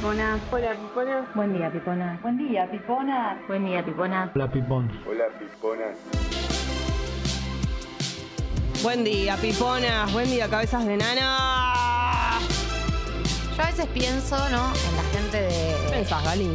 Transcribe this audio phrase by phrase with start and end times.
[0.00, 0.38] Pipona.
[0.50, 1.30] Hola, pipona.
[1.34, 2.18] Buen día, Pipona.
[2.22, 3.38] Buen día, Pipona.
[3.46, 4.32] Buen día, Pipona.
[4.34, 4.90] Hola, Pipón.
[5.06, 5.84] Hola, Pipona.
[8.82, 10.10] Buen día, piponas.
[10.14, 12.38] Buen día, cabezas de nana.
[13.54, 14.72] Yo a veces pienso, ¿no?
[14.72, 16.48] En la gente de, Pensás, Gali.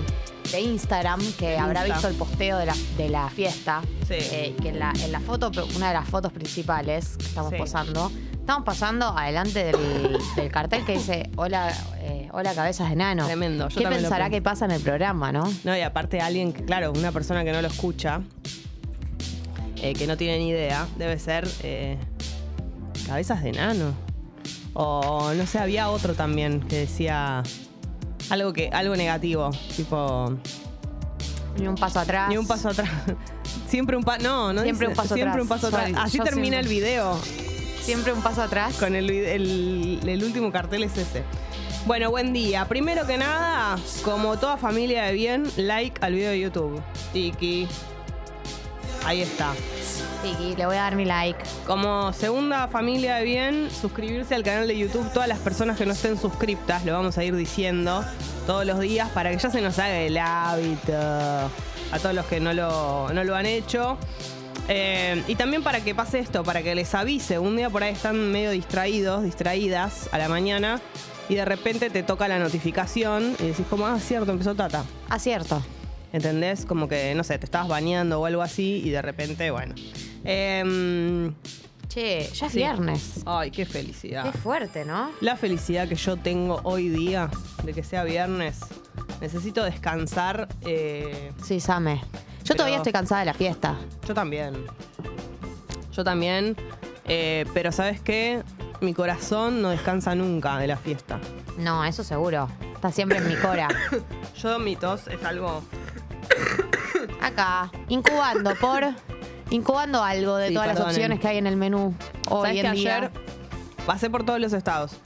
[0.51, 3.81] de Instagram que habrá visto el posteo de la, de la fiesta.
[4.07, 4.15] Sí.
[4.17, 7.57] Eh, que en la, en la foto, una de las fotos principales que estamos Sí.
[7.57, 11.71] posando, estamos pasando adelante del, del cartel que dice Hola,
[12.37, 13.25] hola cabezas de nano.
[13.25, 15.43] Tremendo, yo ¿Qué también lo pensará que pasa en el programa, no?
[15.63, 18.21] No, y aparte alguien, que, claro, una persona que no lo escucha,
[19.81, 21.97] eh, que no tiene ni idea, debe ser eh,
[23.07, 23.93] cabezas de nano.
[24.73, 27.41] O no sé, había otro también que decía
[28.29, 30.33] algo que algo negativo, tipo
[31.57, 32.27] Ni un paso atrás.
[32.27, 32.89] ni un paso atrás.
[33.69, 35.41] Siempre un paso, no, no Siempre dice, un paso siempre atrás.
[35.43, 35.83] un paso atrás.
[35.89, 37.19] Sorry, Así termina siempre- el video.
[37.81, 38.75] Siempre un paso atrás.
[38.75, 41.23] Con el, el- el último cartel es ese.
[41.85, 42.65] Bueno, buen día.
[42.65, 46.81] Primero que nada, como toda familia de bien, like al video de YouTube.
[47.13, 47.67] Tiki.
[49.05, 49.53] Ahí está.
[50.23, 51.37] Tiki, le voy a dar mi like.
[51.67, 55.07] Como segunda familia de bien, suscribirse al canal de YouTube.
[55.13, 58.03] Todas las personas que no estén suscriptas, lo vamos a ir diciendo
[58.47, 60.91] todos los días para que ya se nos haga el hábito.
[60.95, 63.99] A todos los que no lo, no lo han hecho.
[64.69, 67.37] Eh, y también para que pase esto, para que les avise.
[67.37, 70.81] Un día por ahí están medio distraídos, distraídas a la mañana.
[71.29, 74.83] Y de repente te toca la notificación y decís como, ah, cierto, empezó Tata.
[75.09, 75.61] Acierto.
[76.13, 76.65] ¿Entendés?
[76.65, 79.73] Como que, no sé, te estabas bañando o algo así y de repente, bueno.
[80.23, 81.33] Em,
[81.87, 82.57] Che, ya es Sí.
[82.59, 83.21] viernes.
[83.25, 84.23] Ay, qué felicidad.
[84.31, 85.11] Qué fuerte, ¿no?
[85.21, 87.29] La felicidad que yo tengo hoy día
[87.63, 88.59] de que sea viernes.
[89.21, 90.47] Necesito descansar.
[90.65, 91.95] eh, Sí, Same.
[91.95, 92.01] Yo
[92.43, 93.75] Pero- todavía estoy cansada de la fiesta.
[94.07, 94.55] yo también.
[95.91, 96.55] Yo también.
[97.07, 98.41] eh, pero ¿sabes qué?
[98.81, 101.19] Mi corazón no descansa nunca de la fiesta.
[101.57, 102.47] No, eso seguro.
[102.73, 103.67] Está siempre en mi cora.
[104.37, 105.63] Yo mi tos es algo...
[107.21, 108.83] Acá, incubando por.
[109.49, 110.95] Incubando algo de Sí, todas las perdonen.
[110.95, 111.93] opciones que hay en el menú
[112.29, 112.95] hoy ¿Sabes en que día.
[112.97, 113.11] ayer
[113.85, 114.97] pasé por todos los estados?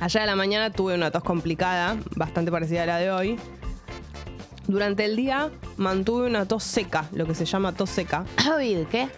[0.00, 3.38] Ayer a la mañana tuve una tos complicada, bastante parecida a la de hoy.
[4.66, 8.24] Durante el día mantuve una tos seca, lo que se llama tos seca.
[8.90, 9.08] ¿qué?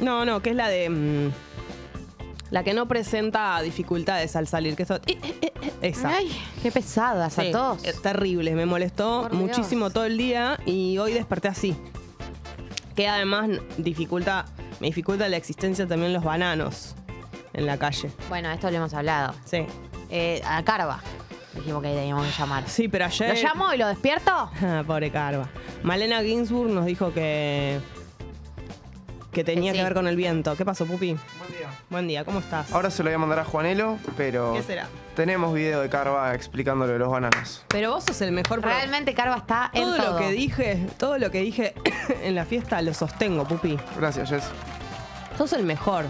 [0.00, 0.90] No, no, que es la de.
[0.90, 1.30] mm,
[2.50, 4.96] la que no presenta dificultades al salir, que eso.
[5.06, 6.16] eh, eh, eh, Esa.
[6.16, 6.30] Ay,
[6.62, 7.82] qué pesada esa Sí, tos.
[7.84, 9.42] es terrible, me molestó Por Dios.
[9.42, 11.76] muchísimo todo el día y hoy desperté así.
[12.94, 14.44] Que además dificulta,
[14.80, 16.94] me dificulta la existencia también los bananos
[17.52, 18.10] en la calle.
[18.28, 19.34] Bueno, esto lo hemos hablado.
[19.44, 19.66] Sí.
[20.10, 21.00] Eh, a Carva.
[21.54, 22.64] Dijimos que teníamos que llamar.
[22.68, 23.36] Sí, pero ayer.
[23.36, 24.50] ¿Lo llamo y lo despierto?
[24.62, 25.48] Ah, Pobre Carva.
[25.82, 27.80] Malena Ginsburg nos dijo que.
[29.32, 30.56] que tenía Que ver con el viento.
[30.56, 31.14] ¿Qué pasó, Pupi?
[31.38, 31.63] Buen día.
[31.90, 32.72] Buen día, ¿cómo estás?
[32.72, 34.88] Ahora se lo voy a mandar a Juanelo, pero ¿Qué será?
[35.14, 37.62] tenemos video de Carva explicándole los bananos.
[37.68, 40.12] Pero vos sos el mejor pro- Realmente Carva está en todo todo.
[40.12, 41.74] lo que dije, todo lo que dije
[42.24, 43.78] en la fiesta lo sostengo, Pupi.
[43.98, 44.44] Gracias, Jess.
[45.38, 46.06] Sos el mejor.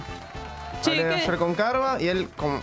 [0.83, 1.15] Che, Hablé ¿qué?
[1.23, 2.61] ayer con Carva y él, con-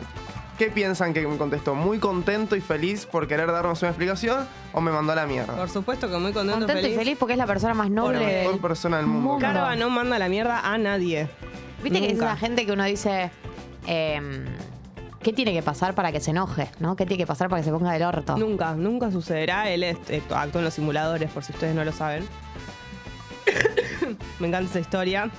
[0.57, 1.75] ¿qué piensan que me contestó?
[1.75, 5.53] ¿Muy contento y feliz por querer darnos una explicación o me mandó a la mierda?
[5.55, 8.19] Por supuesto que muy contento, Contento y feliz porque es la persona más la noble
[8.25, 9.29] mejor del persona del mundo.
[9.33, 9.45] mundo.
[9.45, 11.27] Carva no manda la mierda a nadie.
[11.83, 13.31] Viste que es esa gente que uno dice.
[13.88, 14.45] em,
[15.24, 16.68] ¿Qué tiene que pasar para que se enoje?
[16.80, 16.95] ¿No?
[16.95, 18.36] ¿Qué tiene que pasar para que se ponga del orto?
[18.38, 19.69] Nunca, nunca sucederá.
[19.69, 22.28] Él es- eh, actúa en los simuladores, por si ustedes no lo saben.
[24.39, 25.30] Me encanta esa historia.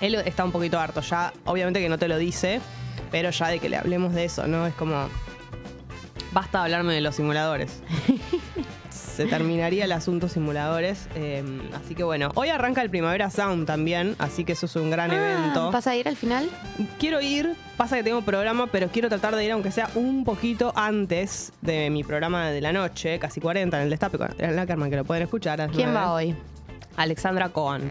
[0.00, 1.32] Él está un poquito harto ya.
[1.46, 2.60] Obviamente que no te lo dice,
[3.10, 4.66] pero ya de que le hablemos de eso, ¿no?
[4.66, 5.08] Es como.
[6.32, 7.82] Basta de hablarme de los simuladores.
[9.24, 11.08] Se terminaría el asunto simuladores.
[11.14, 11.42] eh,
[11.74, 15.10] así que bueno, hoy arranca el Primavera Sound también, así que eso es un gran
[15.10, 15.70] Ah, evento.
[15.72, 16.48] ¿Vas a ir al final?
[16.98, 20.72] Quiero ir, pasa que tengo programa, pero quiero tratar de ir aunque sea un poquito
[20.76, 24.90] antes de mi programa de la noche, casi 40 en el Destape con Adrián Lackerman,
[24.90, 25.60] que lo pueden escuchar.
[25.60, 26.34] a ¿Quién va hoy?
[26.96, 27.90] Alexandra Cohen.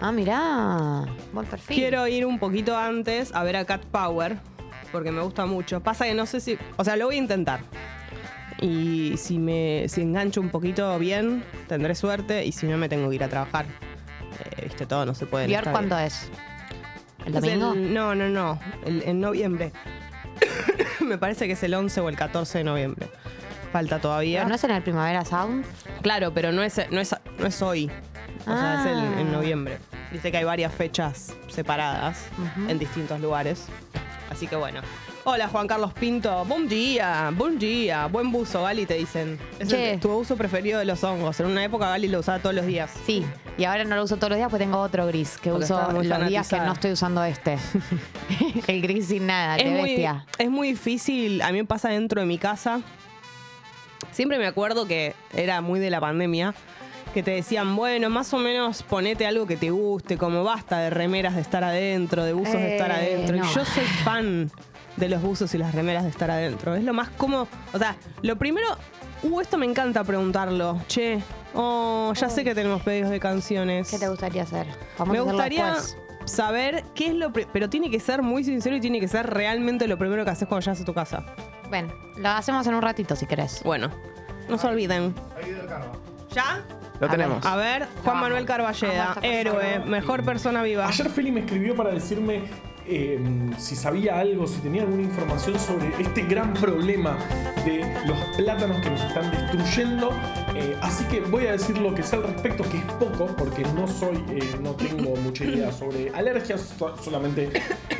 [0.00, 1.06] Ah, mirá.
[1.32, 1.74] Buen perfil.
[1.76, 4.36] Quiero ir un poquito antes a ver a Cat Power,
[4.92, 5.80] porque me gusta mucho.
[5.80, 6.58] Pasa que no sé si.
[6.76, 7.60] O sea, lo voy a intentar.
[8.60, 12.44] Y si me si engancho un poquito bien, tendré suerte.
[12.44, 13.66] Y si no, me tengo que ir a trabajar.
[14.56, 15.44] Eh, Viste, todo no se puede.
[15.44, 16.30] en ¿Bjork esta cuándo es?
[17.24, 17.72] ¿El domingo?
[17.74, 18.58] el- no, no, no.
[18.84, 19.72] El- en noviembre.
[21.00, 23.08] Me parece que es el 11 o el 14 de noviembre.
[23.72, 24.40] Falta todavía.
[24.40, 25.64] ¿Pero ¿No es en el Primavera Sound?
[26.02, 27.90] Claro, pero no es, no es, no es hoy.
[28.42, 29.32] O sea, es el- en Ah.
[29.32, 29.78] noviembre.
[30.12, 32.26] Dice que hay varias fechas separadas
[32.68, 33.66] en distintos lugares.
[34.30, 34.80] Así que bueno.
[35.28, 36.44] Hola Juan Carlos Pinto.
[36.44, 38.06] Buen día, buen día.
[38.06, 39.36] Buen buzo, Gali, te dicen.
[39.58, 39.94] Es Che.
[39.94, 41.40] el- tu uso preferido de los hongos.
[41.40, 42.92] En una época Gali lo usaba todos los días.
[43.06, 43.26] Sí,
[43.58, 45.74] y ahora no lo uso todos los días, pues tengo otro gris que Porque uso
[45.74, 46.66] estaba los días que fanatizada.
[46.66, 47.58] no estoy usando este.
[48.68, 50.26] el gris sin nada, es qué muy, bestia.
[50.38, 52.80] es muy difícil, a mí me pasa dentro de mi casa.
[54.12, 56.54] Siempre me acuerdo que era muy de la pandemia,
[57.12, 60.90] que te decían, bueno, más o menos ponete algo que te guste, como basta de
[60.90, 63.36] remeras de estar adentro, de buzos de estar Eh, adentro.
[63.38, 63.44] no.
[63.50, 64.50] Y yo soy fan
[64.96, 66.74] de los buzos y las remeras de estar adentro.
[66.74, 67.48] Es lo más cómodo.
[67.72, 68.66] O sea, lo primero,
[69.22, 70.80] uh, esto me encanta preguntarlo.
[70.88, 71.22] Che,
[71.54, 73.90] oh, ya sé que tenemos pedidos de canciones.
[73.90, 74.66] ¿Qué te gustaría hacer?
[74.98, 75.96] Vamos Me a gustaría después.
[76.24, 77.32] saber qué es lo...
[77.32, 80.48] Pero tiene que ser muy sincero y tiene que ser realmente lo primero que haces
[80.48, 81.26] cuando llegas a tu casa.
[81.70, 83.62] Ven, lo hacemos en un ratito si querés.
[83.64, 83.90] Bueno,
[84.48, 85.14] no se olviden.
[86.32, 86.62] ¿Ya?
[87.00, 87.44] Lo A tenemos.
[87.44, 88.22] A ver, Juan Vamos.
[88.22, 90.86] Manuel Carballeda, héroe, mejor persona viva.
[90.86, 92.42] Ayer Feli me escribió para decirme
[92.88, 93.18] eh,
[93.58, 97.16] si sabía algo, si tenía alguna información sobre este gran problema
[97.64, 100.10] de los plátanos que nos están destruyendo.
[100.54, 103.62] Eh, así que voy a decir lo que sé al respecto, que es poco, porque
[103.74, 107.48] no soy, eh, no tengo mucha idea sobre alergias, so- solamente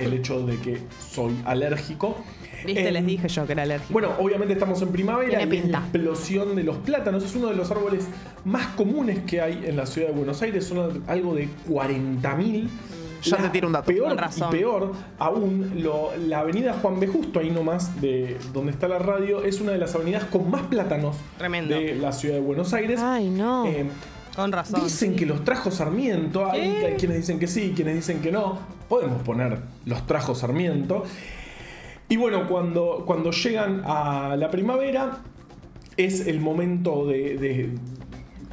[0.00, 2.16] el hecho de que soy alérgico.
[2.64, 3.92] Viste, Em, les dije yo que era alérgico.
[3.92, 5.78] bueno, obviamente estamos en primavera y es la pinta.
[5.78, 8.08] explosión de los plátanos es uno de los árboles
[8.44, 10.64] más comunes que hay en la ciudad de Buenos Aires.
[10.64, 12.68] Son algo de 40.000.
[13.22, 13.86] Ya La te tiro un dato.
[13.86, 14.48] Peor Con razón.
[14.48, 17.06] y peor aún, lo- la avenida Juan B.
[17.06, 20.62] Justo, ahí nomás, de donde está la radio, es una de las avenidas con más
[20.62, 21.74] plátanos Tremendo.
[21.74, 23.00] de la ciudad de Buenos Aires.
[23.00, 23.66] Ay, no.
[23.66, 23.86] Eh,
[24.34, 24.82] Con razón.
[24.84, 28.58] Dicen que los trajo Sarmiento, hay quienes dicen que sí, quienes dicen que no.
[28.88, 31.04] Podemos poner los trajo Sarmiento.
[32.08, 35.18] Y bueno, cuando, cuando llegan a la primavera,
[35.96, 37.70] es el momento de, de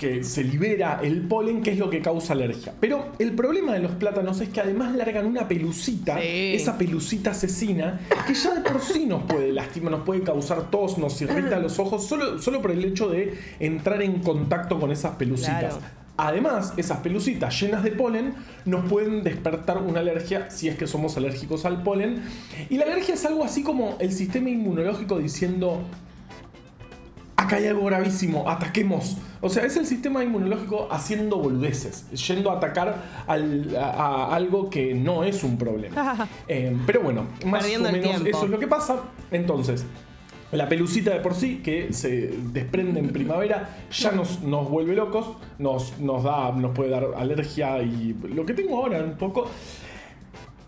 [0.04, 2.74] que se libera el polen, que es lo que causa alergia.
[2.82, 6.56] Pero el problema de los plátanos es que además largan una pelucita, Sí.
[6.56, 10.98] esa pelucita asesina, que ya de por sí nos puede lastimar, nos puede causar tos,
[10.98, 15.16] nos irrita los ojos, solo, solo por el hecho de entrar en contacto con esas
[15.16, 15.76] pelucitas.
[15.78, 16.04] Claro.
[16.18, 18.34] Además, esas pelucitas llenas de polen
[18.66, 22.24] nos pueden despertar una alergia si es que somos alérgicos al polen.
[22.70, 25.80] Y la alergia es algo así como el sistema inmunológico diciendo,
[27.38, 29.16] acá hay algo gravísimo, ataquemos.
[29.44, 32.96] O sea, es el sistema inmunológico haciendo boludeces, yendo a atacar
[33.28, 33.90] al- a,
[34.30, 36.28] a algo que no es un problema.
[36.48, 39.02] Eh, pero bueno, más Perdiendo o menos eso es lo que pasa.
[39.32, 39.86] Entonces,
[40.52, 45.28] la pelucita de por sí, que se desprende en primavera, ya nos, nos vuelve locos,
[45.60, 49.50] nos, nos, da, nos puede dar alergia y lo que tengo ahora un poco.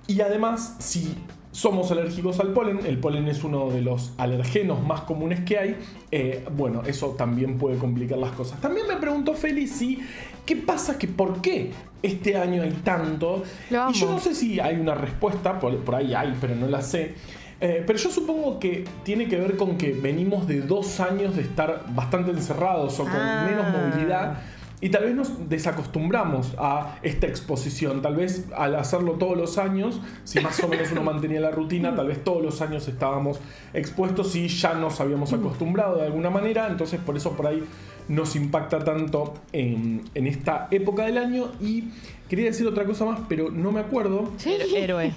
[0.07, 1.15] Y además, si
[1.55, 5.77] somos alérgicos al polen, el polen es uno de los alergenos más comunes que hay,
[6.11, 8.59] eh, bueno, eso también puede complicar las cosas.
[8.59, 9.99] También me preguntó Feli si,
[10.45, 11.71] ¿qué pasa que por qué
[12.03, 13.41] este año hay tanto?
[13.71, 16.81] Y yo no sé si hay una respuesta, por, por ahí hay, pero no la
[16.81, 17.13] sé.
[17.61, 21.43] Eh, pero yo supongo que tiene que ver con que venimos de dos años de
[21.43, 23.47] estar bastante encerrados o con Ah.
[23.49, 24.39] menos movilidad.
[24.81, 28.01] Y tal vez nos desacostumbramos a esta exposición.
[28.01, 31.95] Tal vez al hacerlo todos los años, si más o menos uno mantenía la rutina,
[31.95, 33.39] tal vez todos los años estábamos
[33.73, 36.67] expuestos y ya nos habíamos acostumbrado de alguna manera.
[36.69, 37.63] Entonces por eso por ahí
[38.09, 41.51] nos impacta tanto en, en esta época del año.
[41.61, 41.85] Y
[42.29, 44.31] quería decir otra cosa más, pero no me acuerdo.
[44.43, 45.13] Her- Héroe.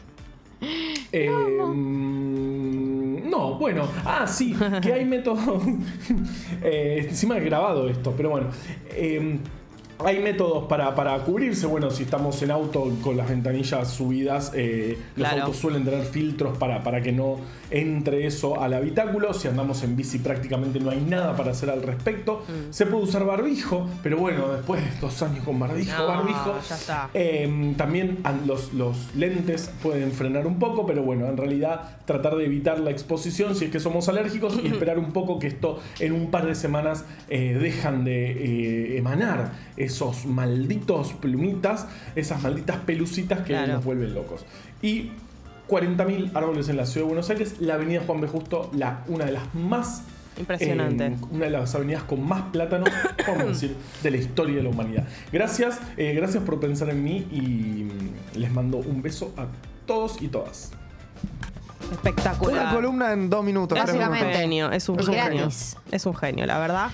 [1.13, 2.68] Eh, mm, no,
[3.37, 5.63] bueno, ah, sí, que hay métodos.
[6.63, 8.49] eh, encima he grabado esto, pero bueno.
[8.91, 9.39] eh,
[10.05, 11.67] hay métodos para, para cubrirse.
[11.67, 16.57] Bueno, si estamos en auto con las ventanillas subidas, eh, los autos suelen tener filtros
[16.59, 17.37] para, para que no
[17.71, 19.35] entre eso al habitáculo.
[19.35, 22.45] Si andamos en bici, prácticamente no hay nada para hacer al respecto.
[22.49, 22.73] Mm.
[22.73, 26.59] Se puede usar barbijo, pero bueno, después de dos años con barbijo, No, barbijo.
[26.69, 27.11] ya está.
[27.15, 32.47] Eh, también los, los lentes pueden frenar un poco, pero bueno, en realidad tratar de
[32.47, 36.13] evitar la exposición si es que somos alérgicos y esperar un poco que esto en
[36.13, 39.53] un par de semanas eh, dejan de eh, emanar
[39.89, 43.75] esos malditos plumitas, esas malditas pelucitas que Claro.
[43.75, 44.45] nos vuelven locos.
[44.81, 45.11] Y
[45.69, 48.29] 40.000 árboles en la ciudad de Buenos Aires, la avenida Juan B.
[48.29, 50.03] Justo, la, una de las más
[50.39, 51.07] Impresionante.
[51.07, 52.89] eh, una de las avenidas con más plátanos,
[53.27, 55.05] vamos a decir, de la historia de la humanidad.
[55.33, 57.41] Gracias, eh, gracias por pensar en mí y
[57.85, 59.47] mm, les mando un beso a
[59.87, 60.71] todos y todas.
[61.91, 62.63] Espectacular.
[62.67, 65.49] Una columna en dos minutos, tres Es un genio, es un genio.
[65.91, 66.91] Es un genio, la verdad.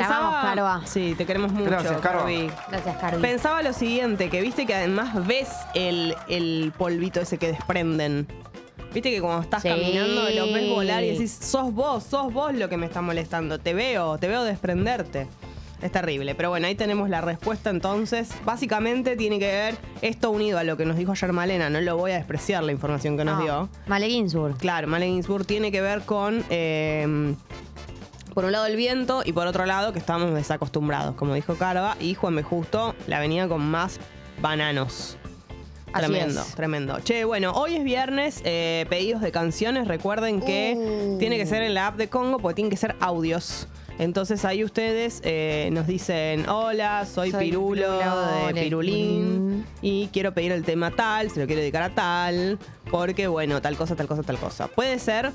[0.00, 0.82] amamos, Carva.
[0.86, 2.20] Sí, te queremos mucho, Gracias, Carva.
[2.22, 2.50] Carvi.
[2.70, 3.22] Gracias, Carly.
[3.22, 8.26] Pensaba lo siguiente, que viste que además ves el, el polvito ese que desprenden.
[8.94, 9.68] Viste que cuando estás Sí.
[9.68, 13.58] caminando lo ves volar y decís, sos vos, sos vos lo que me está molestando.
[13.58, 15.26] Te veo, te veo desprenderte.
[15.82, 16.34] Es terrible.
[16.34, 18.30] Pero bueno, ahí tenemos la respuesta entonces.
[18.44, 21.68] Básicamente tiene que ver esto unido a lo que nos dijo ayer Malena.
[21.68, 23.42] No lo voy a despreciar la información que nos No.
[23.44, 23.68] dio.
[23.86, 24.56] Male Ginsburg.
[24.56, 27.34] Claro, Malen Ginsburg tiene que ver con, eh,
[28.34, 31.96] por un lado el viento y por otro lado que estamos desacostumbrados, como dijo Carva,
[32.00, 32.42] y Juan B.
[32.42, 33.98] Justo la venía con más
[34.40, 35.16] bananos.
[35.92, 36.54] Así Tremendo, es.
[36.54, 37.00] tremendo.
[37.00, 39.88] Che, bueno, hoy es viernes, eh, pedidos de canciones.
[39.88, 41.18] Recuerden que Uh.
[41.18, 43.66] tiene que ser en la app de Congo porque tienen que ser audios.
[43.98, 50.32] Entonces ahí ustedes eh, nos dicen, hola, soy, Soy Pirulo Pirulo de Pirulín y quiero
[50.32, 52.58] pedir el tema tal, se lo quiero dedicar a tal,
[52.90, 54.68] porque bueno, tal cosa, tal cosa, tal cosa.
[54.68, 55.32] Puede ser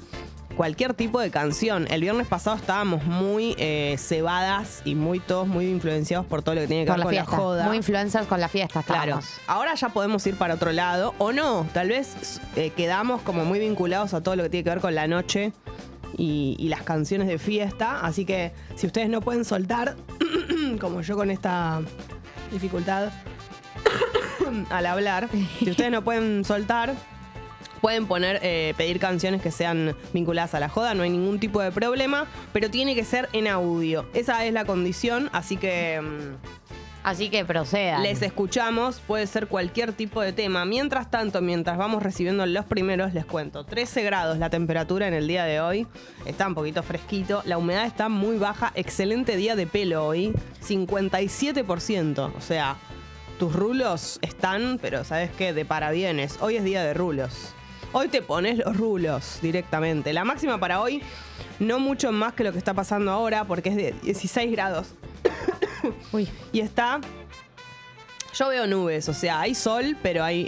[0.56, 1.88] cualquier tipo de canción.
[1.90, 6.62] El viernes pasado estábamos muy eh, cebadas y muy todos muy influenciados por todo lo
[6.62, 7.32] que tiene que ver la con fiesta.
[7.32, 7.66] la joda.
[7.66, 9.20] Muy influencers con la fiesta Claro.
[9.48, 11.66] Ahora ya podemos ir para otro lado o no.
[11.74, 14.94] Tal vez eh, quedamos como muy vinculados a todo lo que tiene que ver con
[14.94, 15.52] la noche
[16.18, 18.00] y, las canciones de fiesta.
[18.02, 19.96] Así que si ustedes no pueden soltar,
[20.80, 21.82] como yo con esta
[22.52, 23.10] dificultad
[24.70, 26.96] al hablar, si ustedes no pueden soltar,
[27.82, 31.62] Pueden poner, eh, pedir canciones que sean vinculadas a la joda, no hay ningún tipo
[31.62, 34.08] de problema, pero tiene que ser en audio.
[34.14, 36.61] Esa es la condición, así que mm,
[37.04, 38.04] Así que procedan.
[38.04, 40.66] les escuchamos, puede ser cualquier tipo de tema.
[40.66, 43.64] Mientras tanto, mientras vamos recibiendo los primeros, les cuento.
[43.64, 45.88] 13 grados la temperatura en el día de hoy.
[46.26, 47.42] Está un poquito fresquito.
[47.46, 48.72] La humedad está muy baja.
[48.76, 50.34] Excelente día de pelo hoy.
[50.64, 52.34] 57%.
[52.38, 52.76] O sea,
[53.40, 55.54] tus rulos están, pero ¿sabes qué?
[55.54, 56.38] De parabienes.
[56.40, 57.56] Hoy es día de rulos.
[57.94, 60.14] Hoy te pones los rulos directamente.
[60.14, 61.02] La máxima para hoy,
[61.60, 64.94] no mucho más que lo que está pasando ahora, porque es de 16 grados.
[66.12, 66.28] Uy.
[66.52, 67.00] Y está.
[68.34, 70.48] Yo veo nubes, o sea, hay sol, pero hay.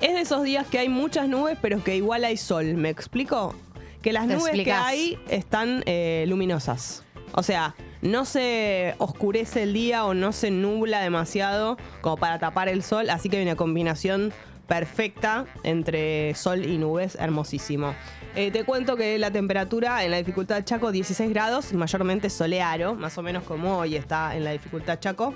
[0.00, 2.74] Es de esos días que hay muchas nubes, pero que igual hay sol.
[2.74, 3.54] ¿Me explico?
[4.02, 4.82] Que las Te nubes explicás.
[4.82, 7.04] que hay están eh, luminosas.
[7.32, 12.68] O sea, no se oscurece el día o no se nubla demasiado como para tapar
[12.68, 14.32] el sol, así que hay una combinación
[14.66, 17.94] perfecta entre sol y nubes, hermosísimo.
[18.34, 23.18] Eh, te cuento que la temperatura en la dificultad Chaco 16 grados, mayormente soleado, más
[23.18, 25.34] o menos como hoy está en la dificultad Chaco.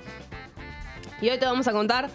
[1.20, 2.10] Y hoy te vamos a contar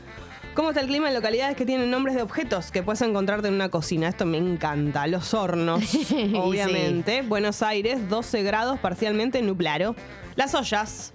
[0.53, 3.53] cómo está el clima en localidades que tienen nombres de objetos que puedes encontrarte en
[3.53, 4.07] una cocina.
[4.07, 5.07] Esto me encanta.
[5.07, 5.84] Los hornos,
[6.36, 7.22] obviamente.
[7.22, 9.96] Buenos Aires, 12 grados, parcialmente nublado.
[10.36, 11.13] Las ollas,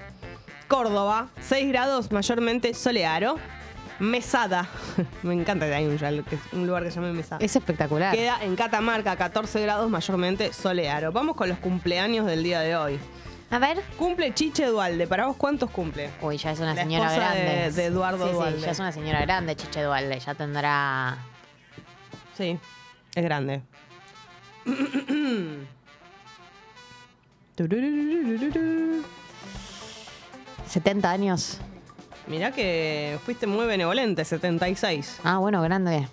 [0.69, 3.37] Córdoba, 6 grados, mayormente soleado.
[4.03, 4.69] Mesada,
[5.23, 7.45] me encanta que hay un, que es un lugar que se llama Mesada.
[7.45, 8.13] Es espectacular.
[8.15, 11.13] Queda en Catamarca, 14 grados, mayormente soleado.
[11.13, 12.99] Vamos con los cumpleaños del día de hoy.
[13.51, 13.81] A ver.
[13.99, 15.07] Cumple Chiche Dualde.
[15.07, 16.11] ¿Para vos cuántos cumple?
[16.21, 17.73] Uy, ya es una La señora de- grande.
[17.73, 20.19] de Eduardo sí, sí, ya es una señora grande, Chiche Dualde.
[20.19, 21.19] Ya tendrá.
[22.37, 22.59] Sí,
[23.15, 23.63] es grande.
[30.69, 31.59] 70 años.
[32.33, 35.21] Mirá que fuiste muy benevolente, 76.
[35.23, 36.09] Ah, bueno, grande.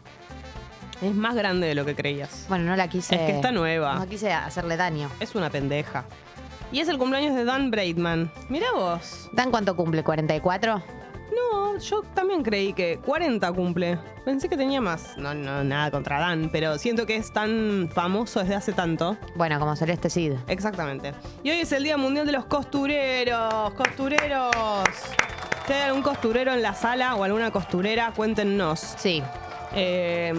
[1.01, 2.45] Es más grande de lo que creías.
[2.49, 3.15] Bueno, no la quise.
[3.15, 3.95] Es que está nueva.
[3.95, 5.09] No quise hacerle daño.
[5.21, 6.03] Es una pendeja.
[6.73, 8.29] Y es el cumpleaños de Dan Braidman.
[8.49, 9.29] Mirá vos.
[9.31, 10.03] ¿Dan cuánto cumple?
[10.03, 10.83] ¿44?
[11.33, 13.97] No, yo también creí que 40 cumple.
[14.25, 15.17] Pensé que tenía más.
[15.17, 19.15] No, no, nada contra Dan, pero siento que es tan famoso desde hace tanto.
[19.37, 20.33] Bueno, como Celeste Cid.
[20.49, 21.13] Exactamente.
[21.43, 23.73] Y hoy es el Día Mundial de los Costureros.
[23.75, 24.49] ¡Costureros!
[25.69, 28.79] Si hay algún costurero en la sala o alguna costurera, cuéntenos.
[28.97, 29.21] Sí.
[29.75, 30.33] Eh,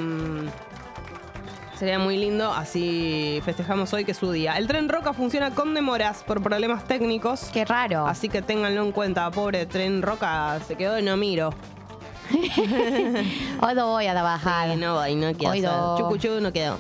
[1.79, 4.59] sería muy lindo, así festejamos hoy que es su día.
[4.59, 7.49] El tren Roca funciona con demoras por problemas técnicos.
[7.53, 8.09] Qué raro.
[8.09, 11.55] Así que ténganlo en cuenta, pobre tren Roca se quedó de no miro.
[13.63, 14.71] Hoy no voy a trabajar.
[14.71, 15.51] Y no, ahí no quedó.
[15.51, 15.97] Hoy no.
[15.97, 16.77] Chucuchú no quedó.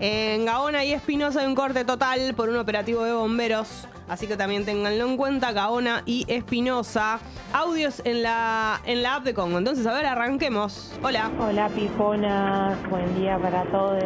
[0.00, 3.88] En Gaona y Espinosa hay un corte total por un operativo de bomberos.
[4.08, 7.18] Así que también ténganlo en cuenta, Gaona y Espinosa.
[7.52, 9.58] Audios en la, en la app de Congo.
[9.58, 10.96] Entonces, a ver, arranquemos.
[11.02, 11.30] Hola.
[11.40, 14.02] Hola piponas, buen día para todos.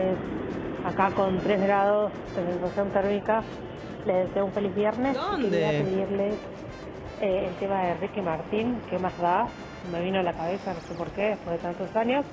[0.86, 3.42] Acá con 3 grados de sensación térmica.
[4.06, 5.14] Les deseo un feliz viernes.
[5.14, 5.50] ¿Dónde?
[5.50, 6.34] Quería pedirles
[7.20, 9.46] eh, el tema de Ricky Martín, ¿qué más da?
[9.92, 12.24] Me vino a la cabeza, no sé por qué, después de tantos años.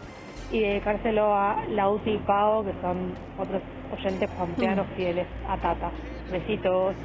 [0.49, 5.91] Y dedicárselo a Lauti y Pau, que son otros oyentes pampeanos fieles a Tata.
[6.31, 6.95] Besitos.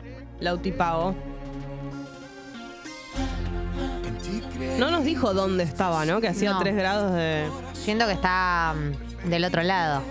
[0.43, 1.15] Lautipao.
[4.79, 6.21] No nos dijo dónde estaba, ¿no?
[6.21, 6.59] Que hacía No.
[6.59, 7.49] 3 grados de.
[7.75, 10.03] Siento que está mm, del otro lado.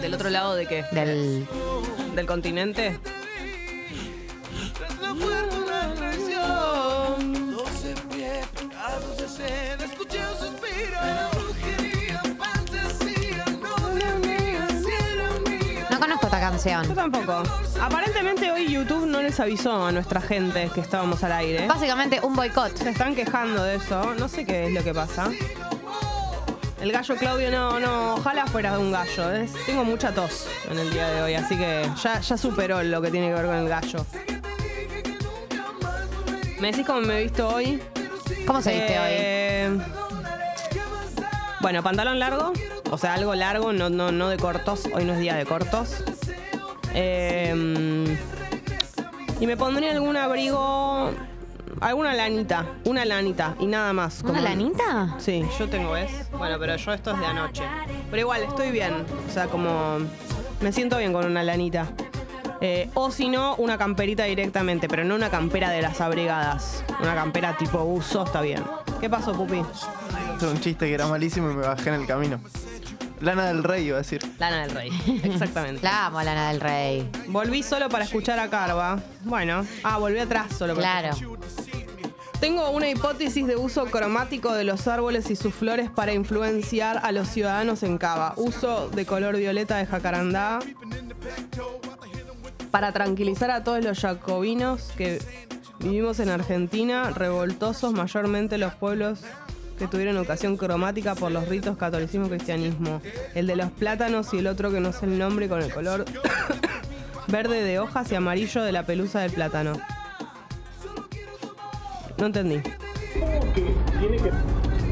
[0.00, 0.84] ¿Del otro lado de qué?
[0.92, 1.46] Del.
[2.14, 2.98] ¿Del continente?
[16.58, 17.42] Yo tampoco.
[17.80, 21.66] Aparentemente hoy YouTube no les avisó a nuestra gente que estábamos al aire.
[21.68, 22.76] Básicamente un boicot.
[22.76, 24.14] Se están quejando de eso.
[24.18, 25.30] No sé qué es lo que pasa.
[26.80, 29.30] El gallo Claudio no, no, ojalá fuera un gallo.
[29.32, 33.00] es- tengo mucha tos en el día de hoy, así que ya, ya superó lo
[33.00, 34.04] que tiene que ver con el gallo.
[36.58, 37.82] ¿Me decís cómo me he visto hoy?
[38.46, 39.08] ¿Cómo se viste hoy?
[39.10, 39.78] Eh,
[41.60, 42.52] Bueno, pantalón largo,
[42.90, 44.84] o sea, algo largo, no, no, no de cortos.
[44.94, 46.02] Hoy no es día de cortos.
[46.94, 48.16] Eh,
[49.40, 51.10] y me pondría algún abrigo,
[51.80, 54.20] alguna lanita, una lanita y nada más.
[54.22, 55.14] ¿Una como- lanita?
[55.18, 56.10] Sí, yo tengo, ¿ves?
[56.36, 57.62] Bueno, pero yo esto es de anoche.
[58.10, 58.92] Pero igual, estoy bien.
[59.28, 59.98] O sea, como
[60.60, 61.86] me siento bien con una lanita.
[62.62, 66.84] Eh, o si no, una camperita directamente, pero no una campera de las abrigadas.
[67.00, 68.62] Una campera tipo uso, está bien.
[69.00, 69.62] ¿Qué pasó, Pupi?
[70.36, 72.38] Es un chiste que era malísimo y me bajé en el camino.
[73.20, 74.20] Lana del Rey, iba a decir.
[74.38, 74.90] Lana del Rey.
[75.24, 75.82] Exactamente.
[75.82, 77.08] La amo, Lana del Rey.
[77.28, 78.98] Volví solo para escuchar a Carva.
[79.24, 81.16] Bueno, ah, volví atrás solo para Claro.
[82.40, 87.12] Tengo una hipótesis de uso cromático de los árboles y sus flores para influenciar a
[87.12, 88.32] los ciudadanos en Cava.
[88.36, 90.60] Uso de color violeta de jacarandá
[92.70, 95.20] para tranquilizar a todos los jacobinos que
[95.80, 99.20] vivimos en Argentina, revoltosos mayormente los pueblos
[99.80, 103.00] que tuvieron educación cromática por los ritos catolicismo y cristianismo.
[103.34, 106.04] El de los plátanos y el otro que no sé el nombre con el color
[107.28, 109.72] verde de hojas y amarillo de la pelusa del plátano.
[112.18, 112.60] No entendí.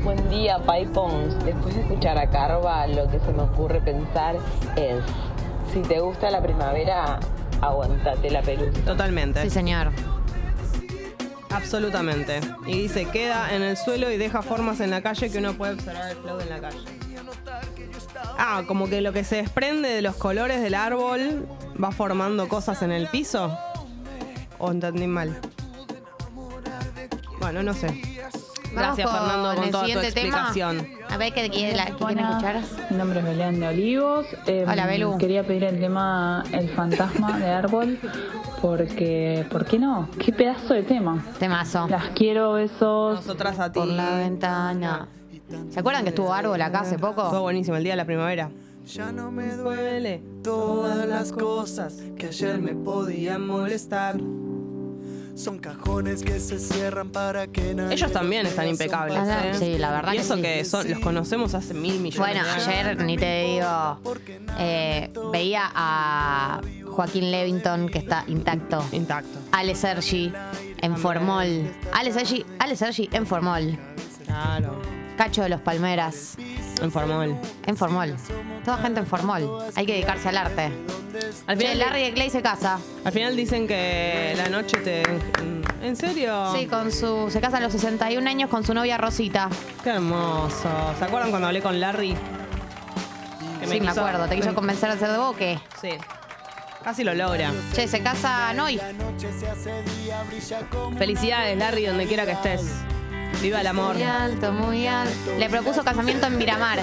[0.02, 1.44] Buen día, Paipons.
[1.44, 4.36] Después de escuchar a Carva, lo que se me ocurre pensar
[4.76, 5.04] es,
[5.70, 7.20] si te gusta la primavera,
[7.60, 8.80] aguantate la pelusa.
[8.86, 9.42] Totalmente.
[9.42, 9.90] Sí, señor.
[11.50, 12.40] Absolutamente.
[12.66, 15.74] Y dice, queda en el suelo y deja formas en la calle que uno puede
[15.74, 16.78] observar el flow en la calle.
[18.38, 21.48] Ah, como que lo que se desprende de los colores del árbol
[21.82, 23.56] va formando cosas en el piso.
[24.58, 25.40] ¿O entendí mal?
[27.40, 28.02] Bueno, no sé.
[28.72, 30.28] Gracias, Vamos con Fernando, con el toda tu siguiente tema.
[30.48, 30.88] explicación.
[31.10, 32.60] A ver qué quiere, la- qué quieren escuchar.
[32.90, 34.26] Mi nombre es Belén de Olivos.
[34.46, 35.18] Eh, Hola, Belu.
[35.18, 37.98] Quería pedir el tema El fantasma de árbol
[38.60, 40.08] porque, ¿por qué no?
[40.18, 41.24] Qué pedazo de tema.
[41.38, 41.88] Temazo.
[41.88, 43.16] Las quiero, besos.
[43.16, 43.78] Nosotras a ti.
[43.80, 45.08] Por la ventana.
[45.70, 47.40] ¿Se acuerdan que estuvo árbol acá hace Fue poco?
[47.40, 48.50] buenísimo el día de la primavera.
[48.86, 54.16] Ya no me Duele todas las cosas que ayer me podían molestar.
[55.38, 59.16] Son cajones que se cierran para que nadie Ellos también están impecables.
[59.24, 59.52] ¿eh?
[59.56, 60.42] sí, la verdad Y que eso sí.
[60.42, 62.66] que son, los conocemos hace mil millones Bueno, de años.
[62.66, 64.00] ayer ni te digo.
[64.58, 68.84] eh, veía a Joaquín Levington que está intacto.
[68.90, 69.38] Intacto.
[69.52, 70.32] Ale Sergi
[70.82, 71.72] en Formol.
[71.92, 73.78] Ale Sergi, Ale Sergi en Formol.
[74.26, 74.82] Claro.
[75.16, 76.36] Cacho de los Palmeras
[76.80, 77.36] En Formol.
[77.66, 78.14] en Formol.
[78.64, 79.64] Toda gente en Formol.
[79.74, 80.70] Hay que dedicarse al arte.
[81.46, 82.78] Al Che, final, Larry de Clay se casa.
[83.04, 85.02] al final dicen que la noche te.
[85.82, 86.52] ¿En serio?
[86.54, 87.28] Sí, con su.
[87.30, 89.48] Se casa a los 61 años con su novia Rosita.
[89.82, 90.68] Qué hermoso.
[90.98, 92.14] ¿Se acuerdan cuando hablé con Larry?
[93.60, 94.26] Que sí, me acuerdo.
[94.28, 95.58] Te quiso convencer de ser de boque.
[95.80, 95.90] Sí.
[96.84, 97.52] Casi lo logra.
[97.74, 98.80] Che, se casan hoy.
[100.96, 102.62] Felicidades, Larry, donde quiera que estés.
[103.40, 103.94] Viva el amor.
[103.94, 105.14] Muy alto, muy alto.
[105.38, 106.80] Le propuso casamiento en Miramar.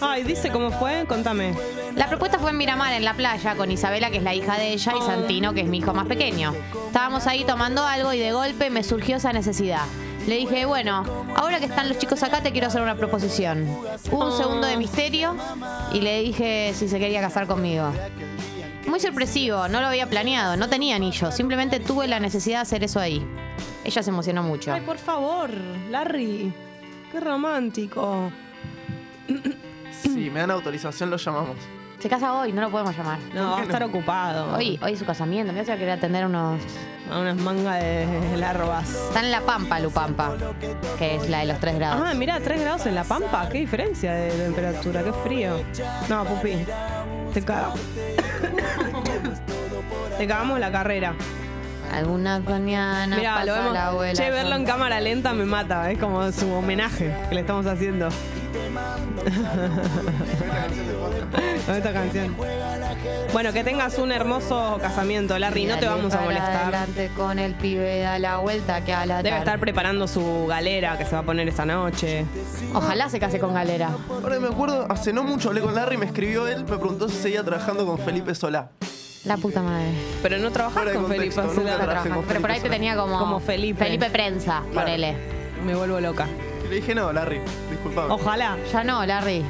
[0.00, 1.04] Ay, dice cómo fue.
[1.06, 1.54] Contame.
[1.94, 4.72] La propuesta fue en Miramar, en la playa, con Isabela, que es la hija de
[4.72, 6.54] ella, y Santino, que es mi hijo más pequeño.
[6.86, 9.82] Estábamos ahí tomando algo y de golpe me surgió esa necesidad.
[10.26, 13.66] Le dije, bueno, ahora que están los chicos acá, te quiero hacer una proposición.
[14.10, 15.34] Hubo un segundo de misterio
[15.92, 17.90] y le dije si se quería casar conmigo.
[18.90, 22.82] Muy sorpresivo, no lo había planeado, no tenía anillo, simplemente tuve la necesidad de hacer
[22.82, 23.24] eso ahí.
[23.84, 24.72] Ella se emocionó mucho.
[24.72, 25.48] Ay, por favor,
[25.88, 26.52] Larry.
[27.12, 28.32] Qué romántico.
[29.92, 31.56] Si me dan autorización, lo llamamos.
[32.00, 33.20] Se casa hoy, no lo podemos llamar.
[33.32, 34.56] No, va a estar ocupado.
[34.56, 36.60] Hoy, hoy es su casamiento, me hace querer atender unos
[37.10, 38.88] A unas mangas de larvas.
[38.90, 40.36] Está en La Pampa, Lupampa,
[40.98, 42.02] que es la de los 3 grados.
[42.04, 43.48] Ah, mira, 3 grados en La Pampa.
[43.48, 45.60] Qué diferencia de temperatura, qué frío.
[46.08, 46.56] No, Pupi,
[47.34, 47.80] te cagamos.
[50.20, 51.14] Te cagamos la carrera.
[51.94, 53.72] Alguna coñana Mira, pasa lo vemos.
[53.72, 54.12] la abuela.
[54.12, 55.90] che, verlo en cámara lenta me mata.
[55.90, 58.10] Es como su homenaje que le estamos haciendo.
[61.64, 62.36] Con esta canción.
[63.32, 65.64] Bueno, que tengas un hermoso casamiento, Larry.
[65.64, 66.62] No te Dale vamos a para molestar.
[66.64, 69.38] Adelante con el pibe, da la vuelta que a la Debe tarde.
[69.38, 72.26] estar preparando su galera que se va a poner esta noche.
[72.74, 73.88] Ojalá se case con Galera.
[74.10, 77.08] Ahora que me acuerdo, hace no mucho hablé con Larry, me escribió él, me preguntó
[77.08, 78.70] si seguía trabajando con Felipe Solá.
[79.24, 79.90] La puta madre.
[80.22, 82.02] Pero no trabajas con Felipe Solá.
[82.26, 83.18] Pero por ahí te tenía como.
[83.18, 83.84] Como Felipe.
[83.84, 84.86] Felipe Prensa, Claro.
[84.86, 85.16] ponele.
[85.64, 86.26] Me vuelvo loca.
[86.64, 88.12] Y le dije, no, Larry, disculpame.
[88.12, 88.56] Ojalá.
[88.72, 89.42] Ya no, Larry.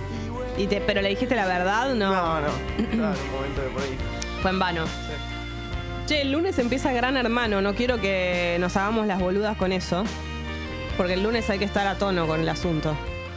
[0.59, 2.13] Y te, pero le dijiste la verdad, no.
[2.13, 2.49] No, no.
[2.91, 3.97] Claro, un momento de por ahí.
[4.43, 4.85] Fue en vano.
[6.07, 7.63] Che, el lunes empieza Gran Hermano.
[7.63, 10.03] No quiero que nos hagamos las boludas con eso.
[10.97, 12.97] Porque el lunes hay que estar a tono con el asunto.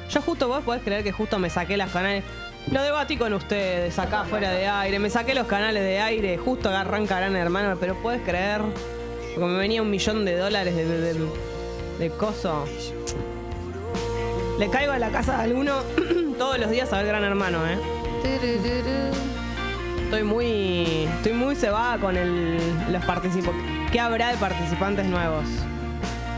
[0.09, 2.23] Yo justo, vos podés creer que justo me saqué las canales.
[2.71, 4.97] Lo debatí con ustedes acá fuera de aire.
[4.99, 6.37] Me saqué los canales de aire.
[6.37, 7.75] Justo arranca Gran Hermano.
[7.79, 8.61] Pero puedes creer.
[9.35, 11.27] Porque me venía un millón de dólares de, de, de-
[11.99, 12.65] de coso.
[14.59, 15.73] Le caigo a la casa de alguno
[16.37, 17.77] todos los días a ver Gran Hermano, ¿eh?
[20.05, 21.07] Estoy muy.
[21.17, 22.57] Estoy muy cebada con el,
[22.91, 23.63] los participantes.
[23.91, 25.45] ¿Qué habrá de participantes nuevos?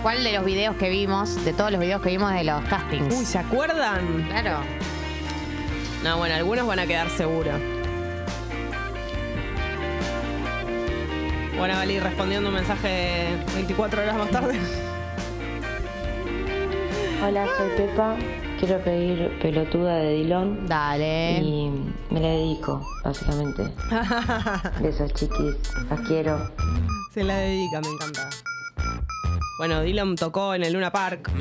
[0.02, 3.14] ¿Cuál de los videos que vimos, de todos los videos que vimos de los castings?
[3.18, 4.24] Uy, ¿se acuerdan?
[4.30, 4.60] Claro.
[6.06, 7.60] No, bueno, algunos van a quedar seguros.
[11.58, 14.60] Bueno, Vali, respondiendo un mensaje 24 horas más tarde.
[17.28, 18.15] Hola, soy Pepa.
[18.60, 20.68] Quiero pedir pelotuda de Dilón.
[20.68, 21.39] Dale.
[21.39, 21.72] Y
[22.12, 23.63] me la dedico, básicamente.
[24.84, 25.56] Besos, chiquis.
[25.89, 26.52] Las quiero.
[27.15, 28.30] Se la dedica, me encanta.
[29.58, 31.32] Bueno, Dylan tocó en el Luna Park.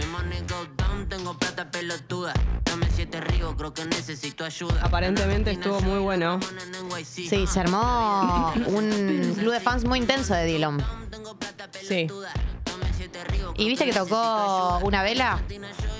[4.82, 6.38] Aparentemente estuvo muy bueno.
[7.04, 10.84] Sí, se armó un club de fans muy intenso de Dylan.
[11.82, 12.06] Sí.
[13.56, 15.40] ¿Y viste que tocó una vela?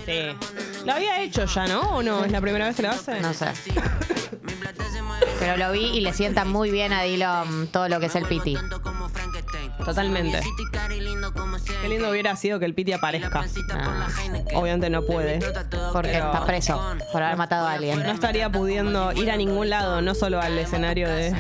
[0.07, 0.37] Sí.
[0.85, 1.81] Lo había hecho ya, ¿no?
[1.97, 2.25] ¿O no?
[2.25, 3.21] ¿Es la primera vez que lo hace?
[3.21, 3.47] No sé.
[5.45, 8.25] Pero lo vi y le sienta muy bien a Dylan todo lo que es el
[8.25, 8.57] piti.
[9.85, 10.41] Totalmente.
[11.83, 13.45] Qué lindo hubiera sido que el Piti aparezca.
[13.73, 14.09] Ah.
[14.55, 15.41] Obviamente no puede.
[15.93, 16.81] Porque Pero está preso
[17.13, 18.03] por haber matado a alguien.
[18.03, 21.35] No estaría pudiendo ir a ningún lado, no solo al escenario de.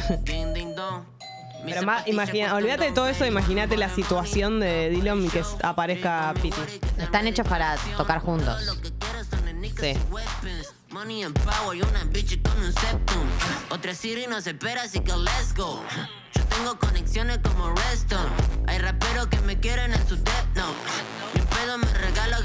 [1.64, 6.34] Pero más, imagina, olvídate de todo eso, imagínate la situación de Dylan y que aparezca
[6.42, 6.60] Piti.
[6.98, 8.76] Están hechos para tocar juntos.
[9.80, 9.94] Sí.
[10.94, 13.26] Money and power y una bitch con un septum.
[13.70, 15.82] Otra Siri nos espera, así que let's go.
[16.32, 18.30] Yo tengo conexiones como Redstone.
[18.68, 20.78] Hay raperos que me quieren en su death note.
[21.34, 22.36] Mi pedo me regalo.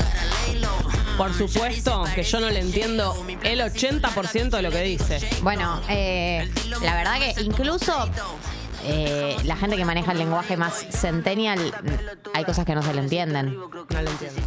[1.15, 5.19] Por supuesto que yo no le entiendo el 80% de lo que dice.
[5.43, 8.09] Bueno, eh, la verdad que incluso
[8.83, 11.71] eh, la gente que maneja el lenguaje más centennial,
[12.33, 13.55] hay cosas que no se le entienden.
[13.55, 14.41] No lo entiendo.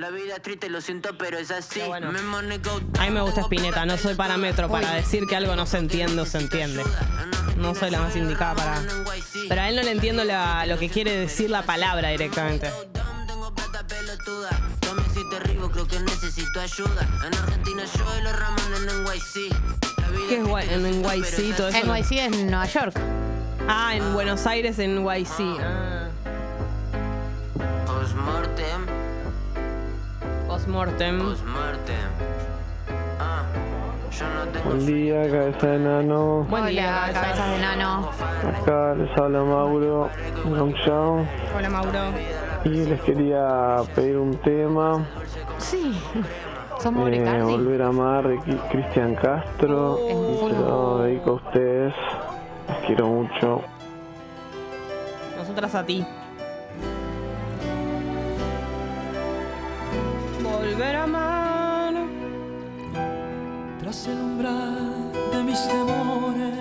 [0.00, 1.78] La vida es triste, lo siento, pero es así.
[1.80, 5.76] Go A mí me gusta Spinetta, no soy parámetro para decir que algo no se
[5.76, 6.82] entiende o se entiende.
[7.58, 8.82] No soy la más indicada para.
[9.46, 12.70] Pero a él no le entiendo la- lo que quiere decir la palabra directamente.
[20.30, 21.84] ¿Qué es en NYC todo eso?
[21.84, 21.94] no?
[21.94, 22.94] NYC es Nueva York.
[23.68, 25.58] Ah, en Buenos Aires, en NYC.
[25.60, 26.08] Ah.
[30.70, 31.26] Postmortem, Postmortem.
[31.26, 31.96] postmortem.
[33.18, 33.42] Ah,
[34.12, 36.46] yo no tengo Buen día, cabeza de nano.
[36.48, 38.10] Buen día, cabezas de nano.
[38.60, 40.10] Acá les habla Mauro.
[41.56, 41.98] Hola, Mauro.
[42.64, 45.04] Y les quería pedir un tema.
[45.58, 46.00] Sí.
[46.78, 47.42] Somos eh.
[47.42, 48.38] Volver a amar de
[48.70, 49.98] Cristian Castro.
[50.08, 51.94] Y se lo dedico a ustedes.
[52.68, 53.62] Les quiero mucho.
[55.36, 56.06] Nosotras a ti.
[60.80, 61.94] Volver a amar.
[63.80, 66.54] Tras el umbral de mis temores,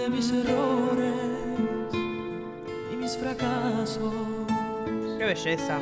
[0.00, 1.12] de mis errores
[2.92, 4.14] y mis fracasos,
[5.18, 5.80] Qué belleza.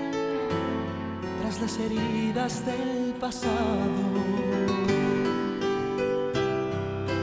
[1.42, 4.00] tras las heridas del pasado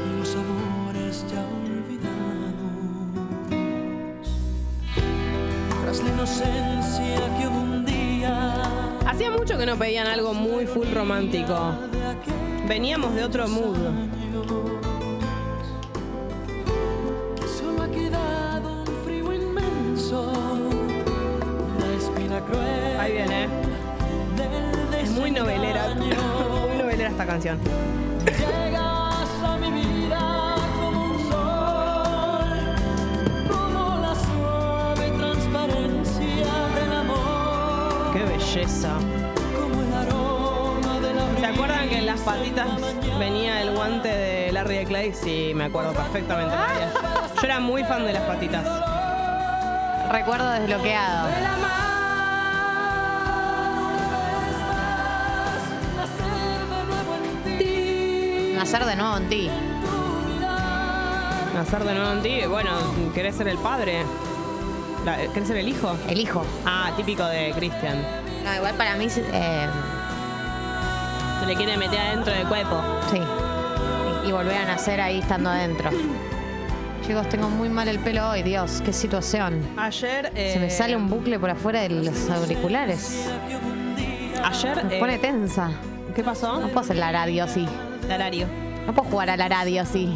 [0.06, 2.69] y los amores ya olvidados,
[5.82, 6.81] tras la inocencia
[9.12, 11.74] Hacía mucho que no pedían algo muy full romántico.
[12.65, 13.76] Veníamos de otro mood.
[17.60, 20.32] Solo ha quedado un frío inmenso,
[21.78, 23.00] la espina cruel.
[23.02, 23.50] Ahí viene.
[25.04, 25.93] Es muy novelera.
[25.95, 27.60] Muy novelera esta canción.
[38.62, 38.89] Belleza.
[41.39, 42.67] ¿Se acuerdan que en las patitas
[43.17, 45.13] venía el guante de Larry de Clay?
[45.13, 46.54] Sí, me acuerdo perfectamente.
[47.36, 48.65] Yo era muy fan de las patitas.
[50.12, 51.30] Recuerdo desbloqueado.
[58.56, 59.50] Nacer de nuevo en ti.
[61.56, 62.41] Nacer de nuevo en ti.
[62.47, 62.71] Bueno,
[63.13, 64.04] ¿querés ser el padre?
[65.06, 65.95] La- ¿Querés ser el hijo?
[66.08, 66.45] El hijo.
[66.65, 68.20] Ah, típico de Christian.
[68.43, 69.67] No, igual para mí, eh,
[71.39, 72.82] Se le quiere meter adentro del cuerpo.
[73.12, 73.21] sí.
[74.27, 75.89] y volver a nacer ahí estando adentro.
[77.06, 79.67] Chicos, tengo muy mal el pelo hoy, Dios, qué situación.
[79.77, 80.32] Ayer.
[80.36, 83.27] Se me eh, sale un bucle por afuera de los auriculares.
[84.43, 84.86] Ayer.
[84.86, 85.71] Me eh, pone tensa.
[86.15, 86.60] ¿Qué pasó?
[86.60, 87.67] No puedo hacer la radio así.
[88.06, 88.47] Horario.
[88.86, 90.15] No puedo jugar a la radio así.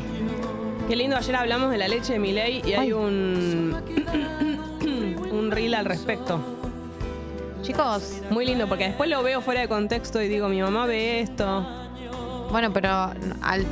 [0.88, 3.76] Qué lindo, ayer hablamos de la leche de Miley y hay un.
[5.32, 6.55] un reel al respecto.
[7.66, 8.22] Chicos.
[8.30, 11.66] Muy lindo, porque después lo veo fuera de contexto y digo, mi mamá ve esto.
[12.52, 12.90] Bueno, pero
[13.42, 13.66] al-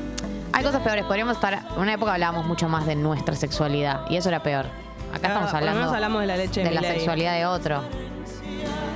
[0.52, 1.06] hay cosas peores.
[1.06, 1.54] Podríamos estar.
[1.76, 4.66] En una época hablábamos mucho más de nuestra sexualidad y eso era peor.
[5.14, 6.96] Acá estamos por lo hablando, menos hablamos de la leche de la Milei.
[6.98, 7.84] sexualidad de otro.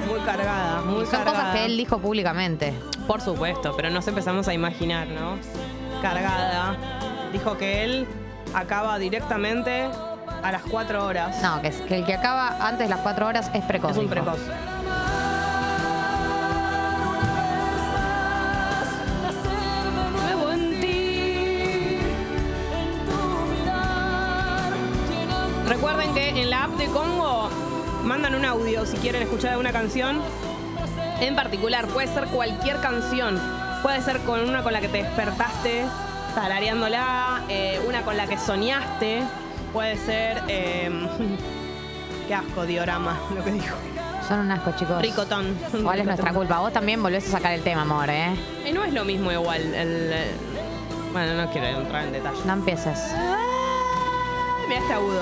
[0.09, 1.31] Muy cargada, muy Son cargada.
[1.37, 2.73] cosas que él dijo públicamente.
[3.05, 5.37] Por supuesto, pero nos empezamos a imaginar, ¿no?
[6.01, 6.75] Cargada.
[7.31, 8.07] Dijo que él
[8.53, 9.87] acaba directamente
[10.43, 11.41] a las 4 horas.
[11.43, 13.91] No, que, es- que el que acaba antes de las cuatro horas es precoz.
[13.91, 14.13] Es un dijo.
[14.23, 14.39] precoz.
[25.67, 27.49] Recuerden que en la app de Congo
[28.03, 30.21] mandan un audio si quieren escuchar alguna canción.
[31.19, 33.39] En particular, puede ser cualquier canción.
[33.81, 35.83] Puede ser con una con la que te despertaste,
[36.35, 39.23] tarareándola, eh, una con la que soñaste.
[39.73, 40.41] Puede ser.
[40.47, 40.89] eh,
[42.27, 43.75] qué asco, diorama, lo que dijo.
[44.27, 45.01] Son un asco, chicos.
[45.01, 45.57] Ricotón.
[45.73, 46.59] Igual es nuestra culpa.
[46.59, 48.33] Vos también volvés a sacar el tema, amor, ¿eh?
[48.65, 49.61] Y no es lo mismo igual.
[49.61, 50.31] El, eh,
[51.13, 52.39] bueno, no quiero entrar en detalle.
[52.45, 53.13] No empieces.
[54.67, 55.21] Mira este agudo.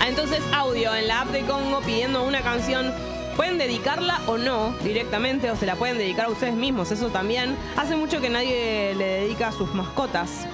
[0.00, 2.92] Ah, Entonces, audio en la app de Congo pidiendo una canción.
[3.36, 7.56] Pueden dedicarla o no directamente, o se la pueden dedicar a ustedes mismos, eso también.
[7.76, 10.46] Hace mucho que nadie le dedica a sus mascotas.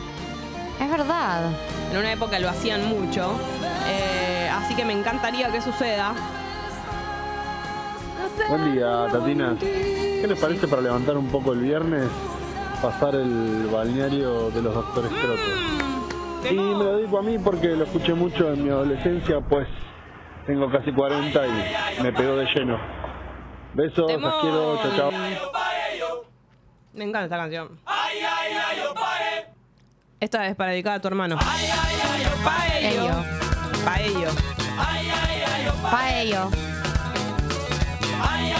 [0.80, 1.50] Es verdad.
[1.90, 3.38] En una época lo hacían mucho.
[3.86, 6.14] Eh, así que me encantaría que suceda.
[8.48, 9.58] Buen día, Tatinas.
[9.58, 12.08] ¿Qué les parece para levantar un poco el viernes?
[12.82, 16.50] Pasar el balneario de los doctores Crotos.
[16.50, 19.68] Y me lo digo a mí porque lo escuché mucho en mi adolescencia, pues
[20.46, 22.78] tengo casi 40 y me pegó de lleno.
[23.74, 25.10] Besos, las quiero, chao, chao.
[26.92, 27.78] Me encanta esta canción.
[30.18, 31.36] Esta es para dedicar a tu hermano.
[32.44, 33.24] Paello.
[33.84, 34.30] Paello.
[35.90, 36.69] Paello.
[38.20, 38.59] Iba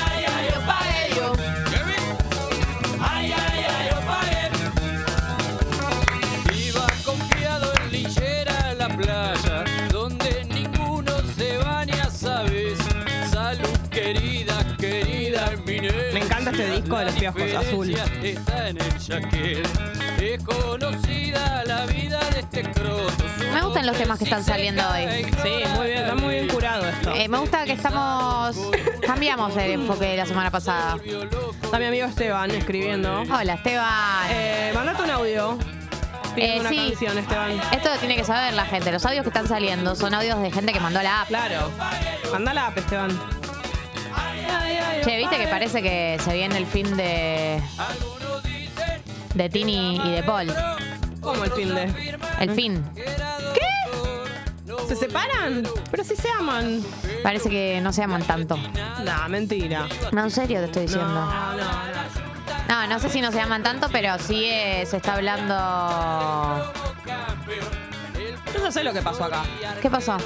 [17.35, 17.95] piojos azul.
[18.23, 19.69] Está en el jaquet.
[20.21, 23.13] Es conocida la vida de este croto.
[23.53, 25.25] Me gustan los temas que están saliendo hoy.
[25.43, 27.15] Sí, muy bien, está muy bien curado esto.
[27.15, 28.57] Eh, me gusta que estamos.
[29.07, 30.97] Cambiamos el enfoque de la semana pasada.
[31.63, 33.23] Está mi amigo Esteban escribiendo.
[33.23, 34.27] Hola, Esteban.
[34.31, 35.59] Eh, mandate un audio.
[36.37, 36.77] Eh, una sí.
[36.77, 37.61] canción, Esteban.
[37.73, 38.93] Esto lo tiene que saber la gente.
[38.93, 41.29] Los audios que están saliendo son audios de gente que mandó la app.
[41.29, 41.71] Claro.
[42.33, 43.40] Manda la app, Esteban.
[45.05, 47.61] Che, viste que parece que se viene el fin de.
[49.35, 50.53] de Tini y de Paul.
[51.21, 52.19] ¿Cómo el fin de?
[52.41, 52.85] El fin.
[54.89, 55.63] ¿Se separan?
[55.91, 56.83] Pero si se aman.
[57.23, 58.57] Parece que no se aman tanto.
[59.05, 59.87] Nah, mentira.
[60.11, 61.09] No, en serio te estoy diciendo.
[61.09, 61.67] No, no,
[62.69, 65.55] No, no sé si no se aman tanto, pero sí eh, se está hablando.
[68.53, 69.43] Yo no sé lo que pasó acá.
[69.81, 70.17] ¿Qué pasó?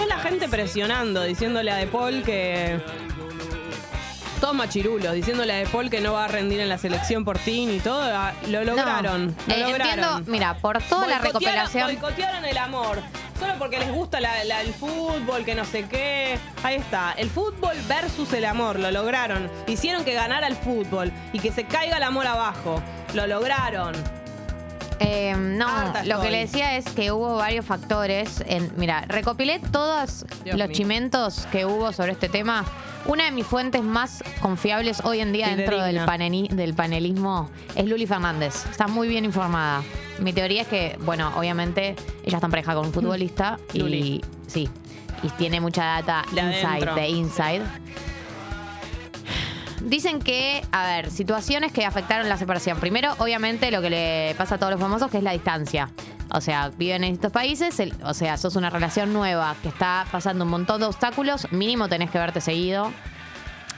[0.00, 2.80] Es la gente presionando, diciéndole a De Paul que.
[4.40, 7.38] Todos machirulos, diciéndole a De Paul que no va a rendir en la selección por
[7.38, 8.02] ti ni todo.
[8.02, 9.28] ah, Lo lograron.
[9.28, 9.34] No.
[9.46, 9.98] Lo Eh, lograron.
[10.04, 11.86] entiendo, mira, por toda la recopilación.
[11.86, 12.98] Boicotearon el amor.
[13.40, 16.38] Solo porque les gusta la- la- el fútbol, que no sé qué.
[16.62, 17.12] Ahí está.
[17.16, 18.78] El fútbol versus el amor.
[18.78, 19.50] Lo lograron.
[19.66, 22.82] Hicieron que ganara el fútbol y que se caiga el amor abajo.
[23.14, 23.94] Lo lograron.
[25.00, 28.42] Eh, no, Harta lo que le decía es que hubo varios factores.
[28.46, 30.76] En, mira, recopilé todos Dios los mío.
[30.76, 32.64] chimentos que hubo sobre este tema.
[33.06, 36.06] Una de mis fuentes más confiables hoy en día dentro del, Fidedigna.
[36.06, 38.64] paneni- del panelismo es Luli Fernández.
[38.70, 39.82] Está muy bien informada.
[40.20, 44.24] Mi teoría es que, bueno, obviamente ella está en pareja con un futbolista y Luli.
[44.46, 44.70] sí,
[45.22, 46.94] y tiene mucha data De inside, adentro.
[46.94, 47.62] de inside.
[49.84, 52.78] Dicen que, a ver, situaciones que afectaron la separación.
[52.80, 55.90] Primero, obviamente, lo que le pasa a todos los famosos, que es la distancia.
[56.30, 60.06] O sea, viven en estos países, el- o sea, sos una relación nueva que está
[60.10, 62.90] pasando un montón de obstáculos, mínimo tenés que verte seguido.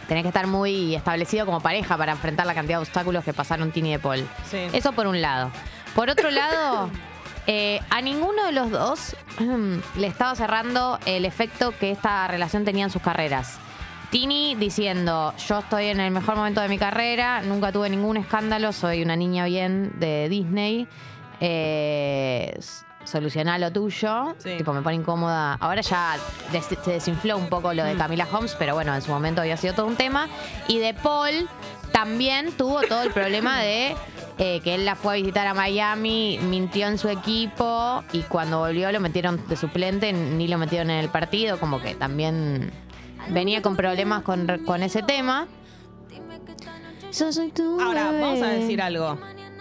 [0.09, 3.73] Tenés que estar muy establecido como pareja para enfrentar la cantidad de obstáculos que pasaron
[3.73, 4.25] Tini y de Paul.
[4.49, 4.59] Sí.
[4.73, 5.51] Eso por un lado.
[5.97, 6.89] Por otro lado,
[7.49, 9.17] eh, a ninguno de los dos
[9.97, 13.59] le estaba cerrando el efecto que esta relación tenía en sus carreras.
[14.11, 18.73] Tini diciendo, yo estoy en el mejor momento de mi carrera, nunca tuve ningún escándalo,
[18.73, 20.87] soy una niña bien de Disney.
[21.41, 22.59] Eh,
[23.05, 24.35] solucioná lo tuyo.
[24.43, 25.55] Tipo, me pone incómoda.
[25.55, 26.17] Ahora ya
[26.53, 29.57] des- se desinfló un poco lo de Camila Holmes, pero bueno, en su momento había
[29.57, 30.29] sido todo un tema.
[30.69, 31.49] Y de Paul
[31.93, 33.95] también tuvo todo el problema de
[34.39, 38.59] eh, que él la fue a visitar a Miami, mintió en su equipo y cuando
[38.59, 42.71] volvió lo metieron de suplente, ni lo metieron en el partido, como que también
[43.29, 45.47] venía con problemas con, con ese tema.
[47.13, 48.21] Yo soy Ahora, bebé.
[48.23, 49.19] vamos a decir algo.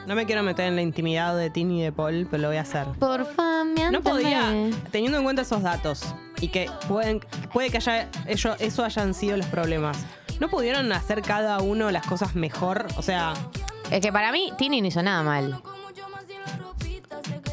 [0.08, 2.58] No me quiero meter en la intimidad de Tini y de Paul, pero lo voy
[2.58, 2.86] a hacer.
[3.00, 4.52] Porfa, No podía,
[4.92, 6.04] teniendo en cuenta esos datos
[6.42, 7.22] y que pueden,
[7.54, 9.98] puede que haya ello- eso hayan sido los problemas.
[10.40, 12.88] ¿No pudieron hacer cada uno las cosas mejor?
[12.98, 13.34] O sea.
[13.90, 15.62] Es que para mí, Tini no hizo nada mal.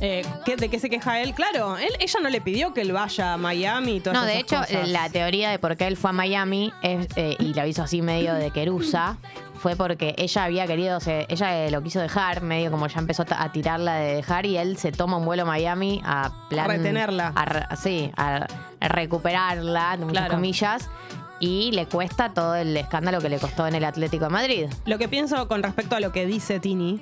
[0.04, 1.32] Eh, ¿qué- ¿De qué se queja él?
[1.32, 4.32] Claro, él, ella no le pidió que él vaya a Miami y todas No, de
[4.40, 4.88] esas hecho, cosas.
[4.88, 8.02] la teoría de por qué él fue a Miami es, eh, y lo hizo así
[8.02, 9.16] medio de querusa
[9.54, 13.24] fue porque ella había querido, se- ella eh, lo quiso dejar, medio como ya empezó
[13.30, 16.66] a tirarla de dejar y él se toma un vuelo a Miami a plan.
[16.68, 17.32] Retenerla.
[17.36, 18.46] a re- sí, a,
[18.80, 20.34] a recuperarla, entre muchas Claro.
[20.34, 20.90] comillas.
[21.38, 24.66] Y le cuesta todo el escándalo que le costó en el Atlético de Madrid.
[24.84, 27.00] Lo que pienso con respecto a lo que dice Tini,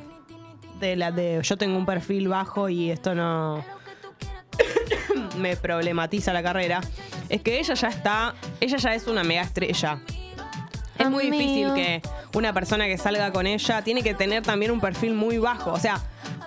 [0.80, 3.64] de la de yo tengo un perfil bajo y esto no
[5.38, 6.80] me problematiza la carrera,
[7.28, 10.00] es que ella ya está, ella ya es una mega estrella.
[10.98, 11.42] Es muy Amigo.
[11.42, 12.02] difícil que
[12.34, 15.72] una persona que salga con ella tiene que tener también un perfil muy bajo.
[15.72, 15.98] O sea,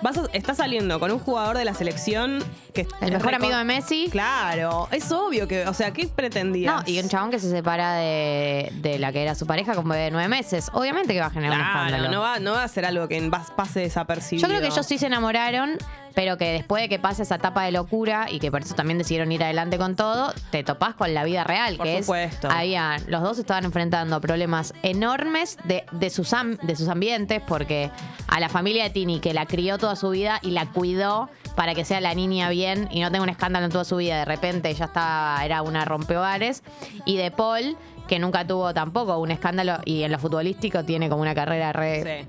[0.04, 3.56] vas a- está saliendo con un jugador de la selección que El mejor reco- amigo
[3.56, 4.08] de Messi.
[4.12, 6.74] Claro, es obvio que, o sea, ¿qué pretendías?
[6.74, 9.94] No, y un chabón que se separa de, de la que era su pareja como
[9.94, 10.70] de nueve meses.
[10.74, 12.12] Obviamente que va a generar un Claro, escándalo.
[12.14, 14.46] no va, no va a ser algo que vas- pase desapercibido.
[14.46, 15.78] Yo creo que ellos sí se enamoraron,
[16.14, 18.98] pero que después de que pase esa etapa de locura y que por eso también
[18.98, 22.48] decidieron ir adelante con todo, te topás con la vida real, Por que supuesto.
[22.48, 27.42] es había los dos estaban enfrentando problemas enormes de, de sus am- de sus ambientes
[27.46, 27.90] porque
[28.28, 31.74] a la familia de Tini que la crió toda su vida y la cuidó para
[31.74, 34.24] que sea la niña bien y no tenga un escándalo en toda su vida, de
[34.24, 36.62] repente ya estaba era una rompehogares
[37.04, 37.76] y de Paul
[38.08, 42.04] que nunca tuvo tampoco un escándalo y en lo futbolístico tiene como una carrera re
[42.04, 42.26] re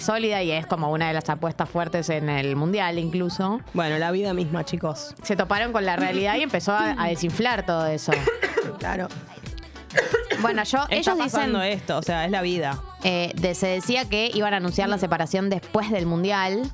[0.00, 3.60] sólida y es como una de las apuestas fuertes en el mundial incluso.
[3.74, 5.14] Bueno, la vida misma, chicos.
[5.22, 8.12] Se toparon con la realidad y empezó a, a desinflar todo eso.
[8.78, 9.08] Claro.
[10.40, 12.78] Bueno, yo, Está ellos dicen, esto, o sea, es la vida.
[13.02, 16.70] eh, de- se decía que iban a anunciar la separación después del mundial.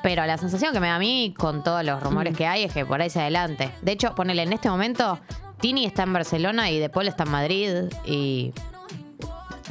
[0.00, 2.72] Pero la sensación que me da a mí, con todos los rumores que hay, es
[2.72, 3.72] que por ahí se adelante.
[3.82, 5.18] De hecho, ponele, en este momento,
[5.60, 7.70] Tini está en Barcelona y De Paul está en Madrid
[8.06, 8.52] y.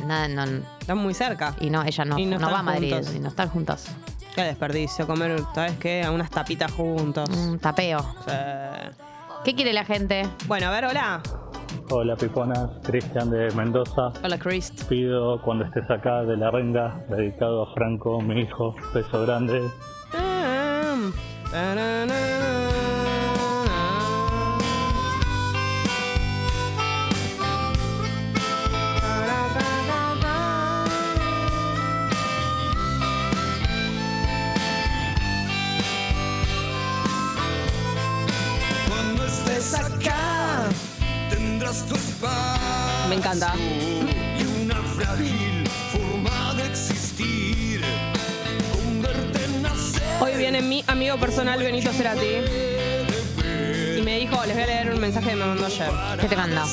[0.06, 0.44] Nada, no.
[0.80, 1.56] Están muy cerca.
[1.60, 3.16] Y no, ella no, Y no no va a están Madrid juntos.
[3.16, 3.86] y no están juntos.
[4.36, 6.04] Qué desperdicio comer, ¿sabes qué?
[6.04, 7.28] A unas tapitas juntos.
[7.30, 8.06] Un tapeo.
[9.44, 10.28] ¿Qué quiere la gente?
[10.48, 11.22] Bueno, a ver, hola.
[11.90, 14.12] Hola Piponas, Cristian de Mendoza.
[14.24, 14.72] Hola, Chris.
[14.90, 19.62] Pido cuando estés acá de la renga, dedicado a Franco, mi hijo, beso grande.
[20.12, 21.97] Cuando
[55.80, 56.20] ayer.
[56.20, 56.64] ¿Qué te mandó?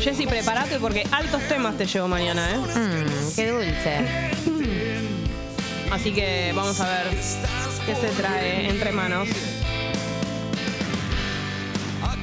[0.00, 2.56] Jessy, prepárate porque altos temas te llevo mañana, ¿eh?
[2.56, 4.32] Mmm, qué dulce.
[5.92, 7.06] Así que vamos a ver
[7.86, 9.28] qué se trae entre manos.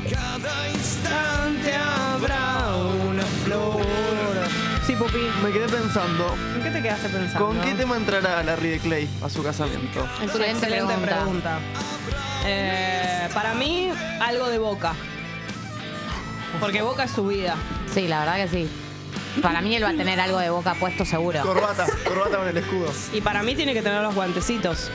[0.10, 2.76] Cada instante habrá
[3.08, 3.82] una flor.
[4.86, 5.20] Sí, Pupi.
[5.44, 6.36] Me quedé pensando.
[6.56, 7.46] ¿En qué te quedaste pensando?
[7.46, 10.06] ¿Con qué tema entrará Larry de Clay a su casamiento?
[10.22, 11.60] Es una excelente pregunta.
[12.46, 13.90] Eh, para mí,
[14.22, 14.94] algo de boca.
[16.60, 17.56] Porque boca es su vida.
[17.94, 18.70] Sí, la verdad que sí.
[19.42, 21.42] Para mí él va a tener algo de boca puesto seguro.
[21.42, 22.92] Corbata, corbata con el escudo.
[23.14, 24.90] Y para mí tiene que tener los guantecitos.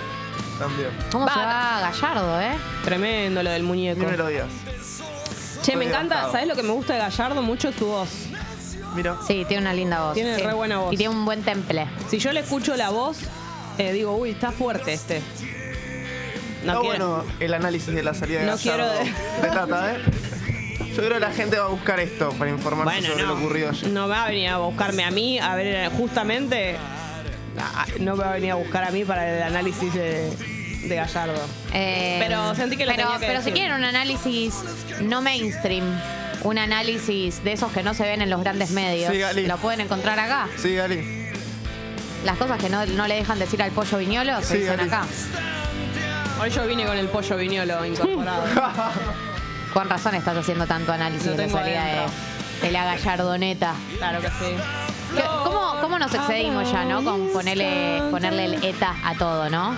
[0.59, 0.91] También.
[1.11, 2.53] ¿Cómo se va Gallardo, eh?
[2.85, 4.01] Tremendo lo del muñeco.
[4.01, 4.49] Ni me lo digas.
[5.63, 6.33] Che, me Estoy encanta, devastado.
[6.33, 7.43] ¿sabes lo que me gusta de Gallardo?
[7.43, 8.09] Mucho su voz.
[8.95, 9.17] Mira.
[9.27, 10.15] Sí, tiene una linda voz.
[10.15, 10.43] Tiene Sí.
[10.43, 10.93] re buena voz.
[10.93, 11.87] Y tiene un buen temple.
[12.09, 13.19] Si yo le escucho la voz,
[13.79, 15.23] eh, digo, uy, está fuerte este.
[16.65, 19.93] No Está quiero- bueno el análisis de la salida de No Gallardo quiero de Tata,
[19.95, 19.99] ¿eh?
[20.91, 23.39] Yo creo que la gente va a buscar esto para informarse Bueno, sobre no, lo
[23.41, 23.89] ocurrido ayer.
[23.91, 26.77] no va a venir a buscarme a mí, a ver, justamente,
[27.59, 30.31] ah, no me va a venir a buscar a mí para el análisis de,
[30.87, 31.41] de Gallardo.
[31.73, 34.55] Eh, Pero sentí que lo pero, tenía que Pero si quieren un análisis
[35.01, 35.85] no mainstream,
[36.45, 39.47] un análisis de esos que no se ven en los grandes medios, Sí, Gali.
[39.47, 40.49] lo pueden encontrar acá.
[40.57, 41.25] Sí, Gali.
[42.25, 44.89] Las cosas que no, no le dejan decir al pollo viñolo se Sí, dicen Gali.
[44.89, 45.07] acá.
[46.45, 48.45] Hoy yo vine con el pollo viñolo incorporado.
[49.73, 52.13] Con razón estás haciendo tanto análisis Lo de la tengo salida de, adentro.
[52.63, 53.75] de la gallardoneta.
[53.97, 54.57] claro que sí.
[55.17, 57.03] ¿Qué- ¿Cómo, cómo nos excedimos ya, no?
[57.03, 59.75] Con ponerle, ponerle el eta a todo, ¿no?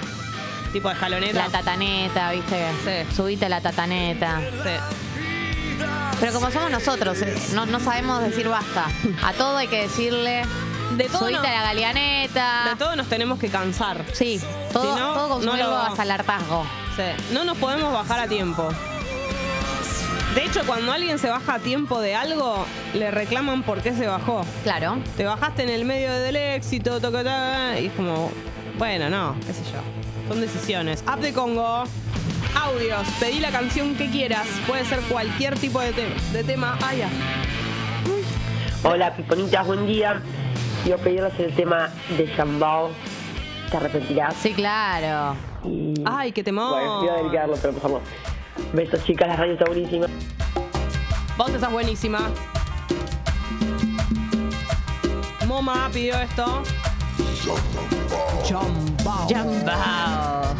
[0.72, 1.38] Tipo de escaloneta.
[1.44, 2.66] La tataneta, ¿viste?
[3.08, 3.14] Sí.
[3.14, 4.40] Subite la tataneta.
[6.20, 8.86] Pero como somos nosotros, eh, no, no sabemos decir basta.
[9.22, 10.42] A todo hay que decirle.
[10.92, 12.64] De todo subite no- a la galeaneta.
[12.70, 14.04] De todo nos tenemos que cansar.
[14.12, 14.40] Sí,
[14.72, 16.64] todo, Si no, todo consumirlo no lo- hasta el hartazgo.
[16.96, 17.02] Sí,
[17.34, 18.68] no nos podemos bajar a tiempo.
[20.34, 24.06] De hecho, cuando alguien se baja a tiempo de algo, le reclaman por qué se
[24.06, 24.44] bajó.
[24.64, 24.98] Claro.
[25.16, 28.30] Te bajaste en el medio del éxito, toca, toca, y es como,
[28.78, 29.78] bueno, no, qué sé yo.
[30.28, 31.02] Son decisiones.
[31.06, 31.84] App de Congo.
[32.54, 33.06] Audios.
[33.20, 34.46] Pedí la canción que quieras.
[34.66, 36.78] Puede ser cualquier tipo de, tema de tema.
[36.82, 37.08] Ah, ya.
[38.82, 40.20] Hola, piponitas, buen día.
[40.86, 42.90] Quiero pedirles el tema de Shambao.
[43.72, 44.36] ¿Te arrepentirás?
[44.36, 45.36] Sí, claro.
[46.04, 46.78] Ay, qué temor.
[46.78, 48.02] Bueno, iba a dedicarlo, pero pasamos.
[48.72, 50.06] Besos, chicas, la radio está buenísima.
[51.36, 52.30] Vos estás buenísima.
[55.48, 56.62] Moma pidió esto.
[58.48, 59.28] Jambao.
[59.28, 60.54] Jambao.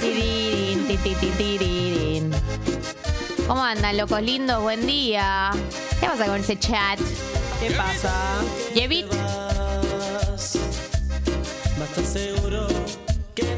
[0.00, 2.30] Tirirín, ti, ti, ti, tirirín.
[3.48, 4.62] ¿Cómo andan, locos lindos?
[4.62, 5.50] Buen día.
[5.98, 7.00] ¿Qué pasa con ese chat?
[7.60, 8.12] ¿Qué pasa?
[8.74, 9.06] Yevit.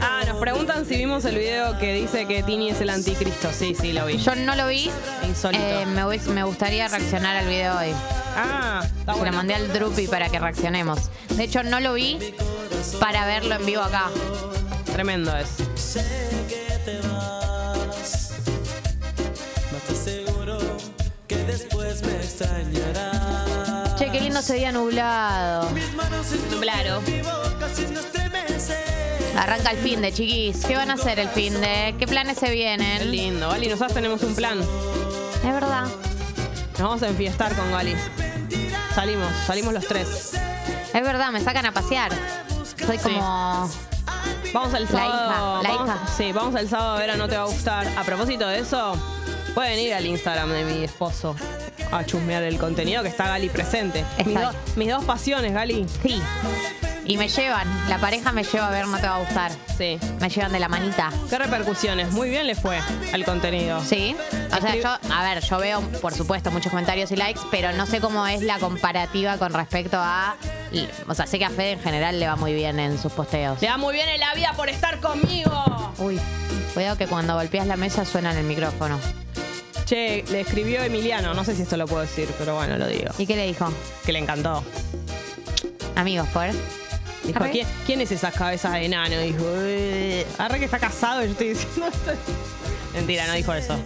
[0.01, 3.51] Ah, nos preguntan si vimos el video que dice que Tini es el anticristo.
[3.53, 4.19] Sí, sí, lo vi.
[4.19, 4.91] Yo no lo vi.
[5.27, 5.63] Insólito.
[5.63, 7.93] Eh, me, gustaría reaccionar al video hoy.
[8.37, 9.33] Ah, está Se bueno.
[9.33, 11.11] lo mandé al Drupi para que reaccionemos.
[11.31, 12.19] De hecho, no lo vi
[13.01, 14.11] para verlo en vivo acá.
[14.93, 15.49] Tremendo es.
[21.27, 22.88] que después me.
[24.29, 25.71] Qué lindo ese día nublado.
[26.61, 27.01] Claro.
[29.39, 30.67] Arranca el fin de chiquis.
[30.67, 31.95] ¿Qué van a hacer el fin de?
[31.99, 33.11] ¿Qué planes se Qué vienen?
[33.11, 33.49] lindo.
[33.49, 34.59] Gali, nosotros tenemos un plan.
[34.61, 35.85] Es verdad.
[36.73, 37.97] Nos vamos a enfiestar con Gali.
[38.95, 40.35] Salimos, salimos los tres.
[40.93, 42.13] Es verdad, me sacan a pasear.
[42.87, 43.71] Soy como.
[44.53, 45.63] Vamos al La sábado.
[45.63, 45.99] hija, la vamos- hija.
[46.19, 47.87] Sí, vamos al sábado a ver a No Te Va a Gustar.
[47.97, 48.93] A propósito de eso,
[49.55, 51.35] pueden ir al Instagram de mi esposo
[51.93, 54.05] a chusmear el contenido que está Gali presente.
[54.19, 55.87] Mis, Está do- mis dos pasiones, Gali.
[56.03, 56.21] Sí.
[57.05, 57.67] Y me llevan.
[57.89, 59.51] La pareja me lleva a ver, no te va a gustar.
[59.79, 59.99] Sí.
[60.21, 61.11] Me llevan de la manita.
[61.31, 62.11] ¿Qué repercusiones?
[62.13, 62.79] Muy bien le fue
[63.15, 63.81] al contenido.
[63.83, 64.15] Sí.
[64.55, 67.87] O sea, yo, a ver, yo veo, por supuesto, muchos comentarios y likes, pero no
[67.87, 70.37] sé cómo es la comparativa con respecto a.
[71.09, 73.63] O sea, sé que a Fede en general le va muy bien en sus posteos.
[73.63, 75.95] Le va muy bien en la vida por estar conmigo.
[75.97, 76.21] Uy,
[76.75, 78.99] cuidado que cuando golpeas la mesa suena en el micrófono.
[79.89, 81.33] Che, le escribió Emiliano.
[81.35, 83.11] No sé si esto lo puedo decir, pero bueno, lo digo.
[83.19, 83.73] ¿Y qué le dijo?
[84.05, 84.63] Que le encantó.
[85.97, 86.49] Amigos, por.
[87.25, 87.51] Dijo, Arre.
[87.51, 89.19] ¿quién, quién es esas cabezas de enano?
[89.19, 90.27] Dijo, "Eh".
[90.39, 92.13] Arre que está casado y yo estoy diciendo esto.
[92.95, 93.77] Mentira, no dijo eso.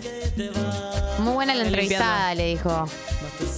[1.19, 1.69] Muy buena la Limpiando.
[1.83, 2.87] entrevistada, le dijo.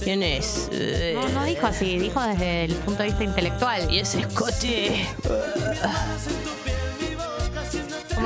[0.03, 0.69] ¿Quién es?
[0.71, 3.91] Eh, No, no dijo así, dijo desde el punto de vista intelectual.
[3.91, 5.07] Y ese escote.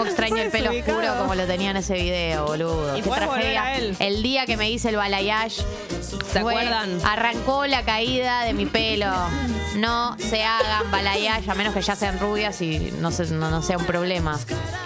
[0.06, 2.98] Extraño el pelo oscuro como lo tenía en ese video, boludo.
[2.98, 3.64] Y Qué podés volver tragedia.
[3.64, 3.96] a él.
[4.00, 5.62] El día que me hice el balayage.
[6.02, 7.00] ¿Se fue- acuerdan?
[7.06, 9.12] Arrancó la caída de mi pelo.
[9.76, 13.62] No se hagan balayage a menos que ya sean rubias y no, se- no, no
[13.62, 14.38] sea un problema.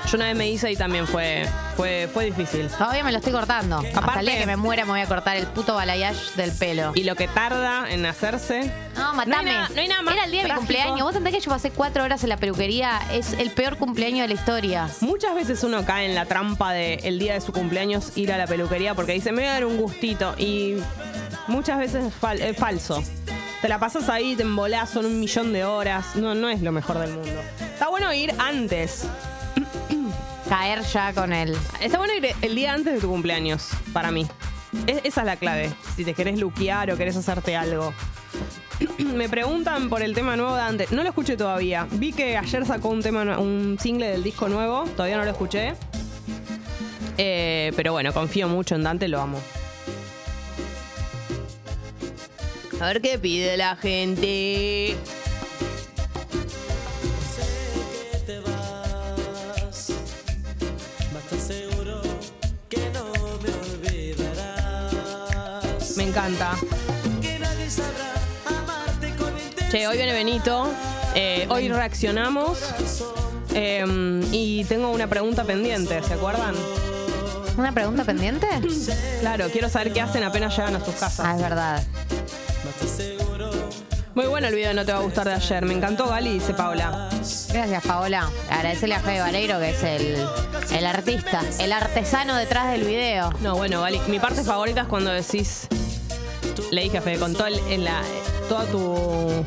[0.09, 1.47] Yo una vez me hice y también fue,
[1.77, 2.67] fue, fue difícil.
[2.69, 3.77] Todavía me lo estoy cortando.
[3.77, 6.51] Hasta Aparte- el día que me muera me voy a cortar el puto balayage del
[6.51, 6.91] pelo.
[6.95, 8.71] Y lo que tarda en hacerse.
[8.95, 9.25] No, matame.
[9.33, 10.67] No hay nada- no hay nada más Era el día de mi trágico.
[10.67, 11.01] cumpleaños.
[11.01, 12.99] Vos entendés que yo pasé cuatro horas en la peluquería.
[13.11, 14.89] Es el peor cumpleaños de la historia.
[15.03, 18.37] Muchas veces uno cae en la trampa de el día de su cumpleaños ir a
[18.37, 20.33] la peluquería porque dice, me voy a dar un gustito.
[20.37, 20.77] Y
[21.47, 23.03] muchas veces es, fal- es falso.
[23.61, 26.15] Te la pasas ahí, te embolás, son un millón de horas.
[26.15, 27.41] No, no es lo mejor del mundo.
[27.73, 29.03] Está bueno ir antes.
[30.49, 31.57] Caer ya con el.
[31.81, 34.25] Está bueno ir el día antes de tu cumpleaños, para mí.
[34.87, 35.69] Es- esa es la clave.
[35.97, 37.93] Si te querés luquear o querés hacerte algo.
[39.15, 40.87] Me preguntan por el tema nuevo de Dante.
[40.91, 41.87] No lo escuché todavía.
[41.91, 44.85] Vi que ayer sacó un tema, un single del disco nuevo.
[44.95, 45.73] Todavía no lo escuché.
[47.17, 49.39] Eh, pero bueno, confío mucho en Dante, lo amo.
[52.79, 54.97] A ver qué pide la gente.
[58.25, 59.91] te vas.
[61.13, 62.01] Mas te aseguro
[62.69, 63.05] que no
[63.41, 64.83] me olvidarás.
[65.97, 66.57] Me encanta.
[67.21, 68.02] Que nadie sabrá
[69.73, 70.71] Che, hoy viene Benito.
[71.15, 72.59] Eh, hoy reaccionamos.
[73.55, 73.83] Eh,
[74.31, 76.53] y tengo una pregunta pendiente, ¿se acuerdan?
[77.57, 78.47] ¿Una pregunta pendiente?
[79.21, 81.25] Claro, quiero saber qué hacen apenas llegan a sus casas.
[81.25, 81.83] Ah, es verdad.
[84.13, 85.65] Muy bueno el video, no te va a gustar de ayer.
[85.65, 87.09] Me encantó Gali, dice Paula.
[87.51, 88.29] Gracias, Paola.
[88.51, 90.27] Agradecele a Fede Vareiro, que es el,
[90.69, 93.33] el artista, el artesano detrás del video.
[93.41, 95.67] No, bueno, Gali, mi parte favorita es cuando decís.
[96.69, 98.03] Le dije a Fede, con todo el, en la,
[98.49, 99.45] toda tu.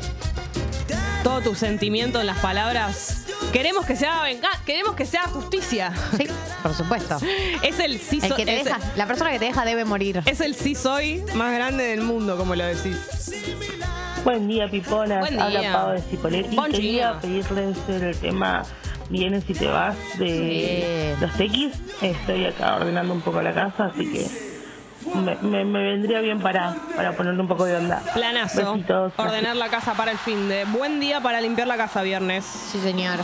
[1.23, 3.23] Todo tu sentimiento en las palabras.
[3.51, 5.91] Queremos que sea venga- queremos que sea justicia.
[6.17, 6.27] Sí,
[6.63, 7.17] por supuesto.
[7.63, 10.21] Es el sí El so- que te deja, la persona que te deja debe morir.
[10.25, 12.97] Es el sí soy más grande del mundo, como lo decís.
[14.23, 15.19] Buen día, Piponas.
[15.19, 15.45] Buen día.
[15.45, 16.55] Habla Pau de Cipoletti.
[16.71, 17.19] Quería día.
[17.21, 18.63] pedirles el tema
[19.09, 21.73] Vienes y te vas de los tequis.
[22.01, 24.27] Estoy acá ordenando un poco la casa, así que
[25.15, 28.01] me, me- me vendría bien para, para ponerle un poco de onda.
[28.13, 28.73] Planazo.
[28.73, 29.13] Besitos.
[29.17, 30.65] Ordenar la casa para el fin de.
[30.65, 32.45] Buen día para limpiar la casa viernes.
[32.45, 33.17] Sí, señor.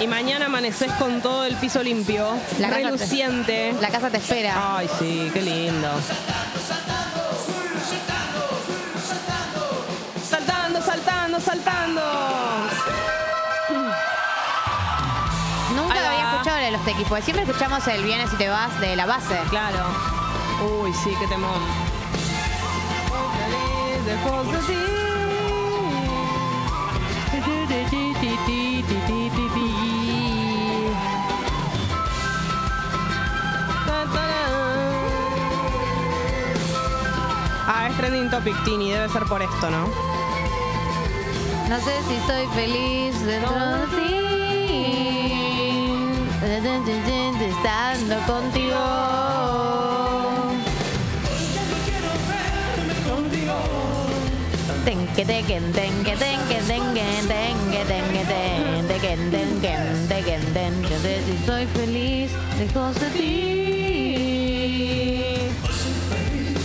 [0.00, 2.26] Y mañana amaneces con todo el piso limpio.
[2.58, 3.74] La casa te- reluciente.
[3.80, 4.76] La casa te espera.
[4.78, 5.88] Ay, sí, qué lindo.
[10.28, 12.00] Saltando, saltando, saltando.
[16.72, 19.38] De los tequis, porque siempre escuchamos el Vienes y te vas de la base.
[19.50, 19.84] Claro.
[20.82, 21.60] Uy, sí, qué temón.
[37.66, 38.92] Ah, es trending topic, Tini.
[38.92, 39.88] Debe ser por esto, ¿no?
[41.68, 44.32] No sé si soy feliz dentro de ti.
[46.42, 48.74] Estando contigo.
[54.84, 59.30] Tenque, tequen, tenque, tenque, tenque, tenque, tenque, ten, tequen,
[60.08, 60.82] tequen.
[60.82, 63.52] No sé si soy feliz lejos de ti.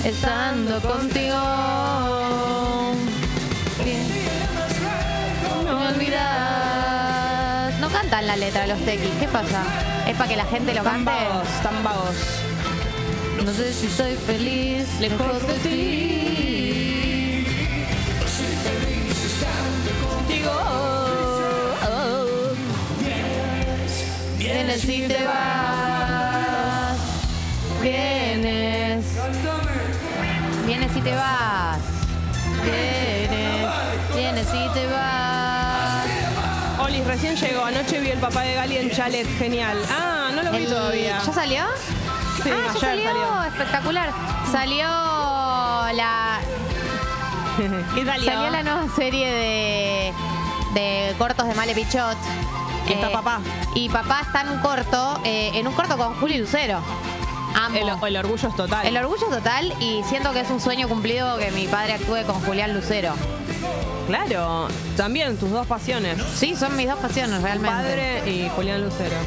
[0.03, 2.56] Estando contigo.
[8.09, 9.11] Cantan la letra los tequis.
[9.19, 9.63] ¿Qué pasa?
[10.07, 11.11] ¿Es para que la gente lo Tan cante?
[11.11, 12.15] vagos, tan vagos.
[13.43, 17.45] No sé si soy feliz lejos de ti.
[20.09, 20.51] Contigo.
[24.37, 26.97] Vienes y te vas.
[27.81, 29.05] Vienes.
[30.65, 31.79] Vienes y te vas.
[32.63, 33.67] Vienes.
[34.15, 35.26] Vienes y te vas.
[37.07, 37.63] Recién llegó.
[37.65, 39.27] Anoche vi el papá de Gali en chalet.
[39.37, 39.77] Genial.
[39.89, 41.19] Ah, no lo vi El- todavía.
[41.25, 41.61] ¿Ya salió?
[42.43, 43.03] Sí, ah, ayer ya salió.
[43.11, 43.43] salió.
[43.43, 44.09] Espectacular.
[44.51, 44.85] Salió
[45.93, 46.39] la.
[47.95, 48.31] ¿Qué salió?
[48.31, 50.13] Salió la nueva serie de,
[50.73, 52.17] de cortos de Male Pichot.
[52.87, 53.39] Y está papá.
[53.73, 56.79] Y papá está en un corto, eh, en un corto con Juli Lucero.
[57.55, 57.75] Amo.
[57.75, 58.85] El, el orgullo es total.
[58.85, 62.23] El orgullo es total y siento que es un sueño cumplido que mi padre actúe
[62.25, 63.13] con Julián Lucero.
[64.07, 66.17] Claro, también tus dos pasiones.
[66.35, 67.75] Sí, son mis dos pasiones realmente.
[67.77, 69.17] padre y Julián Lucero.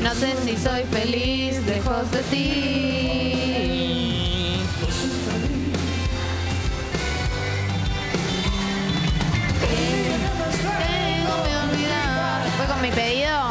[0.00, 3.40] No sé si soy feliz lejos de ti.
[10.78, 12.46] Tengo que olvidar.
[12.56, 13.50] ¿Fue con mi pedido?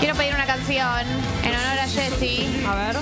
[0.00, 1.06] Quiero pedir una canción
[1.44, 2.66] en honor a Jessie.
[2.66, 2.96] A ver.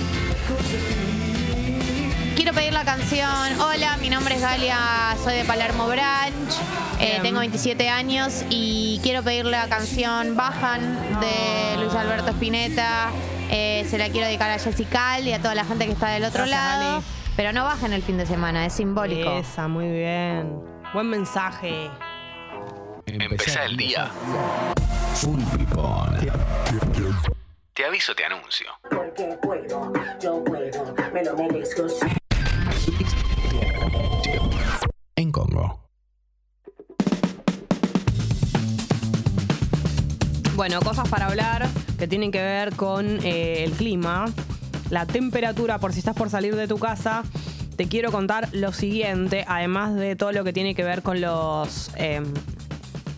[2.46, 3.60] Quiero pedir la canción.
[3.60, 6.54] Hola, mi nombre es Galia, soy de Palermo Branch,
[7.00, 10.80] eh, tengo 27 años y quiero pedir la canción Bajan
[11.18, 13.10] de Luis Alberto Spinetta.
[13.50, 16.22] Eh, se la quiero dedicar a Jessica y a toda la gente que está del
[16.22, 16.96] otro Gracias, lado.
[16.98, 17.04] Ali.
[17.34, 19.28] Pero no bajen el fin de semana, es simbólico.
[19.28, 20.62] Esa, muy bien.
[20.94, 21.90] Buen mensaje.
[23.06, 24.12] Empezá el día.
[27.74, 28.68] Te aviso, te anuncio.
[28.88, 31.88] Porque puedo, yo puedo, me lo merezco.
[35.16, 35.80] En Congo.
[40.54, 41.66] Bueno, cosas para hablar
[41.98, 44.26] que tienen que ver con eh, el clima,
[44.90, 47.24] la temperatura, por si estás por salir de tu casa.
[47.76, 51.90] Te quiero contar lo siguiente, además de todo lo que tiene que ver con los
[51.96, 52.22] eh,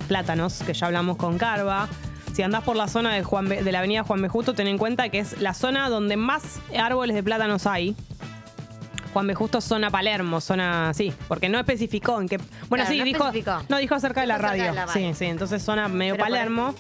[0.06, 1.88] plátanos, que ya hablamos con Carva.
[2.32, 4.28] Si andás por la zona de, Juan de la avenida Juan B.
[4.28, 7.96] Justo, ten en cuenta que es la zona donde más árboles de plátanos hay.
[9.12, 9.34] Juan B.
[9.34, 10.92] Justo, zona Palermo, zona.
[10.94, 12.36] Sí, porque no especificó en qué.
[12.68, 13.24] Bueno, Claro, sí, no dijo.
[13.26, 13.62] especificó.
[13.68, 14.64] No, dijo acerca de la radio.
[14.64, 16.74] de la Sí, sí, entonces zona medio Pero Palermo.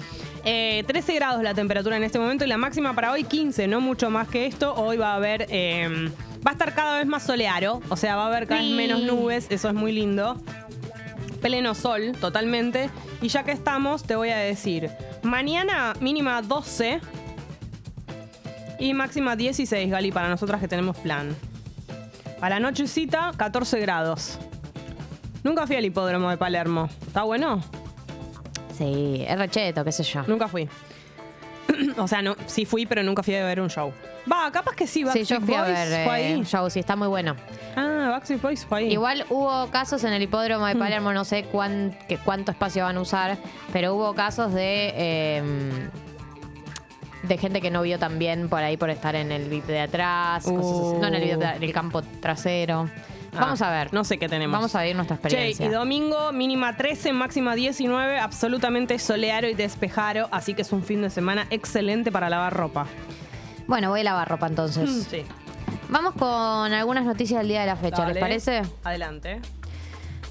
[0.44, 3.80] Eh, 13 grados la temperatura en este momento y la máxima para hoy 15, no
[3.80, 4.74] mucho más que esto.
[4.74, 5.46] Hoy va a haber.
[5.50, 6.10] eh,
[6.46, 9.02] va a estar cada vez más soleado, o sea, va a haber cada vez menos
[9.02, 10.40] nubes, eso es muy lindo.
[11.42, 12.88] pleno sol totalmente.
[13.20, 14.90] Y ya que estamos, te voy a decir,
[15.22, 17.00] mañana mínima 12
[18.78, 21.34] y máxima 16, Gali, para nosotras que tenemos plan.
[22.40, 24.38] A la nochecita, 14 grados.
[25.42, 26.88] Nunca fui al hipódromo de Palermo.
[27.06, 27.60] ¿Está bueno?
[28.76, 30.22] Sí, es recheto, qué sé yo.
[30.26, 30.68] Nunca fui.
[31.98, 33.92] o sea, no, sí fui, pero nunca fui a ver un show.
[34.30, 36.34] Va, capaz que sí, Sí, Backstreet yo fui a ver fue eh, ahí.
[36.34, 37.34] un show, sí, está muy bueno.
[37.76, 38.92] Ah, Backstreet Boys fue ahí.
[38.92, 40.68] Igual hubo casos en el hipódromo Mm.
[40.68, 43.36] de Palermo, no sé cuán- que- cuánto espacio van a usar,
[43.72, 45.42] pero hubo casos de eh,
[47.22, 50.44] de gente que no vio también por ahí por estar en el VIP de atrás,
[50.44, 51.00] cosas así.
[51.00, 52.88] no en el, VIP de- en el campo trasero.
[53.34, 53.92] Ah, Vamos a ver.
[53.92, 54.52] No sé qué tenemos.
[54.56, 55.66] Vamos a ver nuestra Che, experiencia.
[55.66, 61.02] y domingo mínima 13, máxima 19, absolutamente soleado y despejado, así que es un fin
[61.02, 62.86] de semana excelente para lavar ropa.
[63.66, 64.88] Bueno, voy a lavar ropa entonces.
[64.88, 65.24] Mm, Sí.
[65.90, 68.62] Vamos con algunas noticias del día de la fecha, ¿les parece?
[68.84, 69.40] Adelante.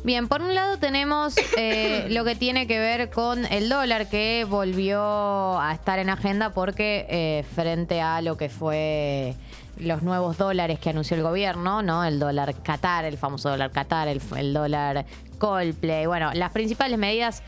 [0.03, 4.45] Bien, por un lado tenemos eh, lo que tiene que ver con el dólar que
[4.47, 9.35] volvió a estar en agenda porque eh, frente a lo que fue
[9.79, 12.03] los nuevos dólares que anunció el gobierno, ¿no?
[12.03, 15.05] El dólar Qatar, el famoso dólar Qatar, el, el dólar
[15.37, 16.05] Coldplay.
[16.05, 17.43] Bueno, las principales medidas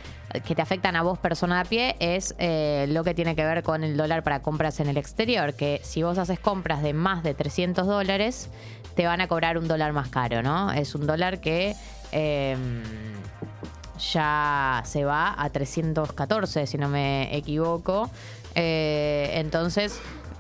[0.46, 3.64] que te afectan a vos, persona a pie, es eh, lo que tiene que ver
[3.64, 5.54] con el dólar para compras en el exterior.
[5.54, 8.50] Que si vos haces compras de más de 300 dólares,
[8.96, 10.72] te van a cobrar un dólar más caro, ¿no?
[10.72, 11.76] Es un dólar que
[12.12, 12.58] eh,
[14.14, 18.10] ya se va a 314, si no me equivoco.
[18.56, 20.00] Eh, entonces,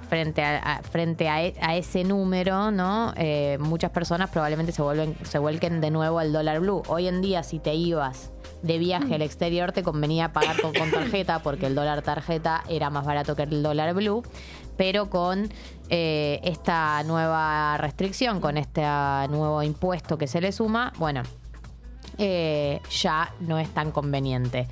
[0.09, 3.13] frente a, frente e- a ese número, ¿no?
[3.15, 6.81] Eh, muchas personas probablemente se vuelven, se vuelquen de nuevo al dólar blue.
[6.87, 8.31] Hoy en día, si te ibas
[8.63, 13.05] de viaje al exterior, te convenía pagar con, tarjeta, porque el dólar tarjeta era más
[13.05, 14.23] barato que el dólar blue.
[14.75, 15.49] Pero con
[15.89, 21.23] eh, esta nueva restricción, con este nuevo impuesto que se le suma, bueno,
[22.19, 24.67] eh, ya no es tan conveniente.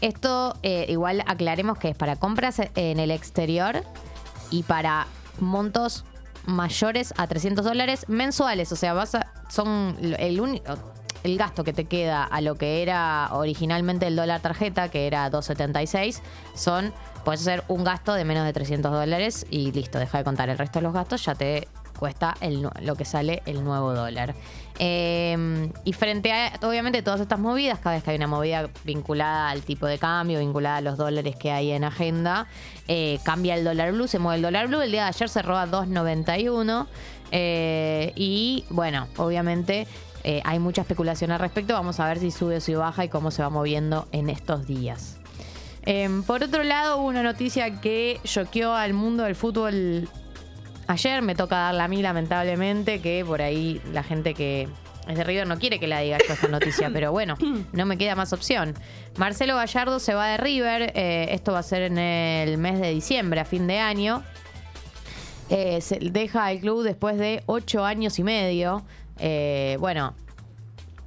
[0.00, 3.82] Esto eh, igual aclaremos que es para compras en el exterior
[4.50, 5.06] y para
[5.38, 6.04] montos
[6.46, 8.72] mayores a 300 dólares mensuales.
[8.72, 8.94] O sea,
[9.48, 10.76] son el único
[11.22, 15.30] el gasto que te queda a lo que era originalmente el dólar tarjeta, que era
[15.30, 16.20] 2.76,
[16.54, 16.92] son,
[17.24, 20.58] puedes hacer un gasto de menos de 300 dólares y listo, deja de contar el
[20.58, 21.68] resto de los gastos, ya te
[22.00, 22.34] cuesta
[22.80, 24.34] lo que sale el nuevo dólar.
[24.80, 29.50] Eh, y frente a, obviamente, todas estas movidas, cada vez que hay una movida vinculada
[29.50, 32.46] al tipo de cambio, vinculada a los dólares que hay en agenda,
[32.88, 34.80] eh, cambia el dólar blue, se mueve el dólar blue.
[34.80, 36.86] El día de ayer cerró a 2.91.
[37.30, 39.86] eh, y bueno, obviamente
[40.24, 41.74] eh, hay mucha especulación al respecto.
[41.74, 44.66] Vamos a ver si sube o si baja y cómo se va moviendo en estos
[44.66, 45.18] días.
[45.82, 50.08] Em, por otro lado, hubo una noticia que choqueó al mundo del fútbol
[50.90, 51.22] ayer.
[51.22, 54.68] Me toca darla a mí, lamentablemente, que por ahí la gente que
[55.08, 57.36] es de River no quiere que la diga yo esta noticia, pero bueno,
[57.72, 58.74] no me queda más opción.
[59.16, 60.92] Marcelo Gallardo se va de River.
[60.94, 64.22] eh, esto va a ser en el mes de diciembre, a fin de año.
[65.48, 68.84] Eh, se deja el club después de ocho años y medio.
[69.18, 70.14] Eh, bueno,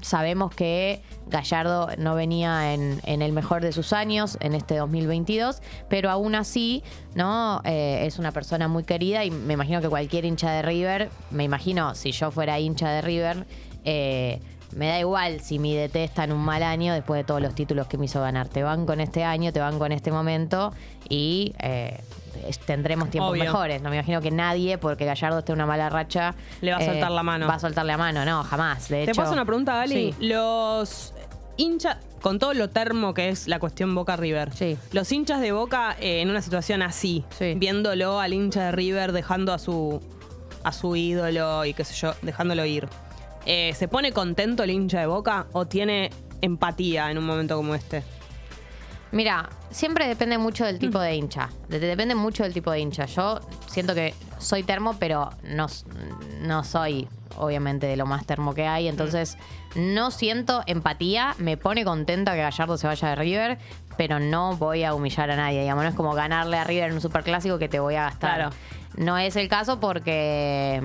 [0.04, 6.10] sabemos que Gallardo no venía en, el mejor de sus años en este 2022, pero
[6.10, 6.84] aún así,
[7.16, 7.62] ¿no?
[7.64, 11.44] Eh, es una persona muy querida y me imagino que cualquier hincha de River, me
[11.44, 13.46] imagino si yo fuera hincha de River,
[13.86, 14.40] eh,
[14.76, 17.56] me da igual si mi DT está en un mal año después de todos los
[17.56, 18.48] títulos que me hizo ganar.
[18.48, 20.74] Te van con este año, te van con este momento
[21.10, 22.02] y eh,
[22.66, 23.44] tendremos tiempos Obvio.
[23.44, 23.82] mejores.
[23.82, 26.82] No me imagino que nadie, porque Gallardo esté en una mala racha, Le va a
[26.82, 27.48] eh, soltar la mano.
[27.48, 28.90] Va a soltar la mano, no, jamás.
[28.90, 30.14] De ¿Te hecho, hacer una pregunta, Gali?
[30.14, 30.16] Sí.
[30.28, 31.14] Los
[31.58, 34.50] hinchas, con todo lo termo que es la cuestión Boca River,
[34.92, 37.24] los hinchas de Boca eh, en una situación así,
[37.58, 40.02] viéndolo al hincha de River dejando a su,
[40.64, 42.88] a su ídolo y qué sé yo, dejándolo ir,
[43.46, 46.10] eh, ¿se pone contento el hincha de Boca o tiene
[46.42, 48.04] empatía en un momento como este?
[49.12, 51.50] Mira, siempre depende mucho del tipo de hincha.
[51.70, 53.06] De- Depende mucho del tipo de hincha.
[53.06, 55.68] Yo siento que soy termo, pero no,
[56.42, 58.88] no soy, obviamente, de lo más termo que hay.
[58.88, 59.38] Entonces,
[59.76, 61.36] no siento empatía.
[61.38, 63.60] Me pone contenta que Gallardo se vaya de River,
[63.98, 65.62] pero no voy a humillar a nadie.
[65.62, 68.36] Digamos, no es como ganarle a River en un superclásico que te voy a gastar.
[68.36, 68.56] Claro.
[68.98, 70.82] No es el caso porque.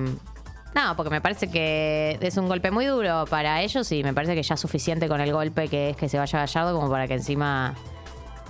[0.74, 4.34] No, porque me parece que es un golpe muy duro para ellos y me parece
[4.34, 7.08] que ya es suficiente con el golpe que es que se vaya Gallardo como para
[7.08, 7.74] que encima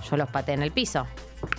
[0.09, 1.07] yo los patee en el piso.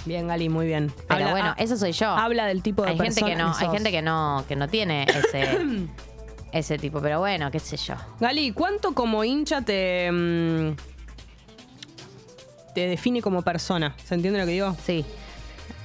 [0.04, 0.92] Bien, Gali, muy bien.
[1.08, 2.08] Pero Habla- bueno, eso soy yo.
[2.10, 5.04] Habla del tipo de hay gente que no, hay gente que no, que no tiene
[5.04, 5.86] ese,
[6.52, 7.94] ese tipo, pero bueno, qué sé yo.
[8.20, 10.76] Gali, ¿cuánto como hincha te, mm,
[12.74, 13.94] te define como persona?
[14.04, 14.76] ¿Se entiende lo que digo?
[14.84, 15.04] Sí.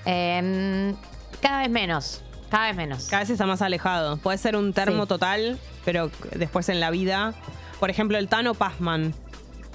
[0.03, 0.93] Em,
[1.41, 2.21] cada vez menos.
[2.55, 3.07] Cada vez menos.
[3.09, 4.15] Cada vez está más alejado.
[4.15, 5.09] Puede ser un termo Sí.
[5.09, 7.33] total, pero después en la vida.
[7.81, 9.13] Por ejemplo, el Tano Pazman.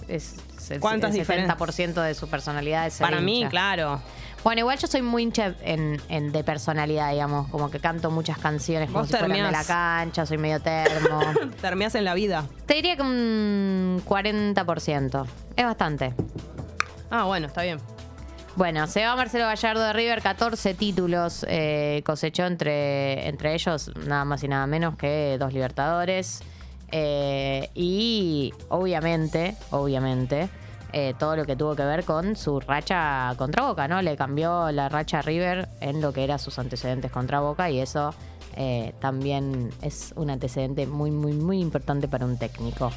[0.09, 0.37] es,
[0.71, 4.01] el, ¿Cuántas el diferen- 70% de su personalidad es Para mí, claro.
[4.43, 8.39] Bueno, igual yo soy muy hincha en, en- de personalidad, digamos, como que canto muchas
[8.39, 11.21] canciones como si fueran de la cancha, soy medio termo.
[11.61, 12.47] Terminás en la vida.
[12.65, 15.27] Te diría que un 40%.
[15.55, 16.15] Es bastante.
[17.11, 17.79] Ah, bueno, está bien.
[18.57, 24.25] Bueno, se va Marcelo Gallardo de River, 14 títulos eh, cosechó entre, entre ellos, nada
[24.25, 26.43] más y nada menos que dos Libertadores.
[26.91, 30.51] Eh, y obviamente, obviamente,
[30.93, 34.03] eh, todo lo que tuvo que ver con su racha contra Boca, ¿no?
[34.03, 37.79] Le cambió la racha a River en lo que eran sus antecedentes contra Boca y
[37.79, 38.13] eso
[38.57, 42.91] eh, también es un antecedente muy, muy, muy importante para un técnico.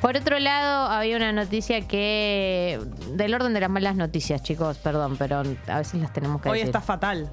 [0.00, 2.80] Por otro lado, había una noticia que.
[3.14, 6.58] del orden de las malas noticias, chicos, perdón, pero a veces las tenemos que Hoy
[6.58, 6.68] decir.
[6.68, 7.30] está fatal.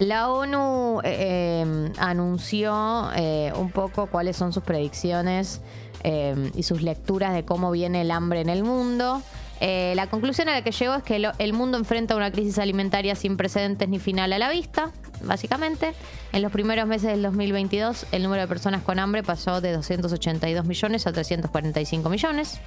[0.00, 5.60] La ONU eh, eh, anunció eh, un poco cuáles son sus predicciones
[6.02, 9.20] eh, y sus lecturas de cómo viene el hambre en el mundo.
[9.60, 13.14] Eh, la conclusión a la que llegó es que el mundo enfrenta una crisis alimentaria
[13.14, 14.90] sin precedentes ni final a la vista,
[15.22, 15.92] básicamente.
[16.32, 20.64] En los primeros meses del 2022, el número de personas con hambre pasó de 282
[20.64, 22.60] millones a 345 millones.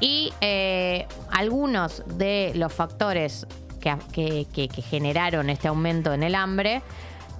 [0.00, 3.46] Y eh, algunos de los factores
[3.80, 6.82] que generaron este aumento en el hambre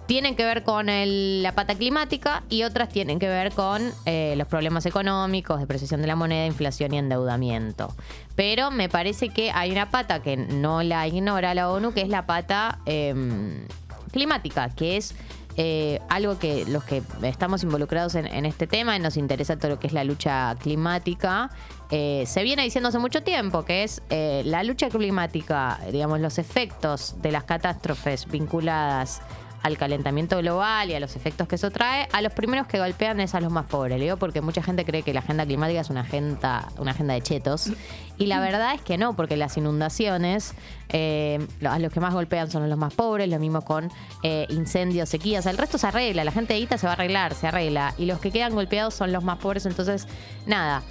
[0.07, 4.47] tienen que ver con la pata climática y otras tienen que ver con eh, los
[4.47, 7.93] problemas económicos, depreciación de la moneda, inflación y endeudamiento.
[8.37, 12.09] Pero me parece que hay una pata que no la ignora la ONU, que es
[12.09, 13.67] la pata em,
[14.13, 15.17] climática, que es
[15.57, 19.79] eh, algo que los que estamos involucrados en, este tema y nos interesa todo lo
[19.81, 21.51] que es la lucha climática,
[21.91, 27.17] eh, se viene diciendo hace mucho tiempo, que es la lucha climática, digamos, los efectos
[27.23, 29.23] de las catástrofes vinculadas
[29.67, 33.21] al calentamiento global y a los efectos que eso trae, a los primeros que golpean
[33.21, 33.99] es a los más pobres.
[33.99, 37.15] Le digo porque mucha gente cree que la agenda climática es una agenda, una agenda
[37.15, 37.71] de chetos.
[38.19, 40.55] Y la verdad es que no, porque las inundaciones
[40.89, 43.91] eh, a los que más golpean son los más pobres, lo mismo con
[44.23, 45.47] eh, incendios, sequías.
[45.47, 47.93] El resto se arregla, la gente de guita se va a arreglar, se arregla.
[47.99, 49.67] Y los que quedan golpeados son los más pobres.
[49.67, 50.07] Entonces,
[50.47, 50.83] nada,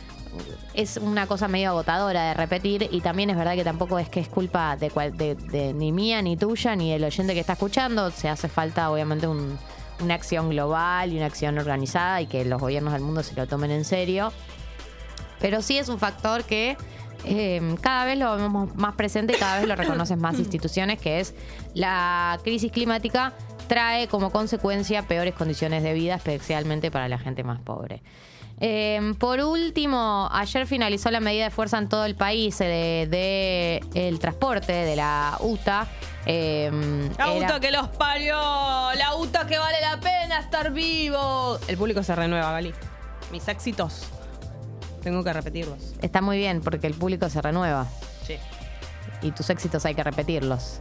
[0.73, 4.19] es una cosa medio agotadora de repetir y también es verdad que tampoco es que
[4.19, 7.53] es culpa de, cual- de- de ni mía, ni tuya, ni del oyente que está
[7.53, 8.11] escuchando.
[8.11, 9.57] Se hace falta obviamente un-
[10.01, 13.47] una acción global y una acción organizada y que los gobiernos del mundo se lo
[13.47, 14.31] tomen en serio.
[15.39, 16.77] Pero sí es un factor que
[17.23, 21.19] eh, cada vez lo vemos más presente y cada vez lo reconocen más instituciones, que
[21.19, 21.33] es
[21.73, 23.33] la crisis climática
[23.67, 28.03] trae como consecuencia peores condiciones de vida, especialmente para la gente más pobre.
[28.61, 33.81] Eh, por último, ayer finalizó la medida de fuerza en todo el país eh, de,
[33.91, 35.87] de el transporte de la UTA.
[36.25, 36.71] Eh,
[37.17, 38.35] La era- UTA que los parió.
[38.35, 41.59] La UTA que vale la pena estar vivo.
[41.67, 42.73] El público se renueva, Gali.
[43.31, 44.05] Mis éxitos.
[45.03, 45.93] Tengo que repetirlos.
[46.01, 47.87] Está muy bien porque el público se renueva.
[49.21, 50.79] Y tus éxitos hay que repetirlos.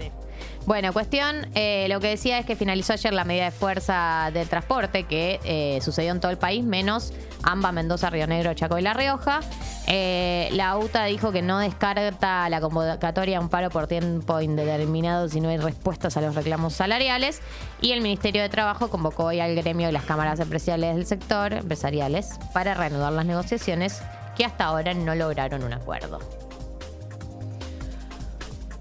[0.67, 4.49] Bueno, cuestión, eh, lo que decía es que finalizó ayer la medida de fuerza del
[4.49, 7.13] transporte que eh, sucedió en todo el país, menos
[7.43, 9.41] AMBA, Mendoza, Río Negro, Chaco y La Rioja.
[9.87, 15.29] Eh, la UTA dijo que no descarta la convocatoria a un paro por tiempo indeterminado
[15.29, 17.43] si no hay respuestas a los reclamos salariales.
[17.83, 21.53] Y el Ministerio de Trabajo convocó hoy al gremio de las cámaras empresariales del sector,
[21.53, 24.01] empresariales, para reanudar las negociaciones
[24.35, 26.44] que hasta ahora no lograron un acuerdo.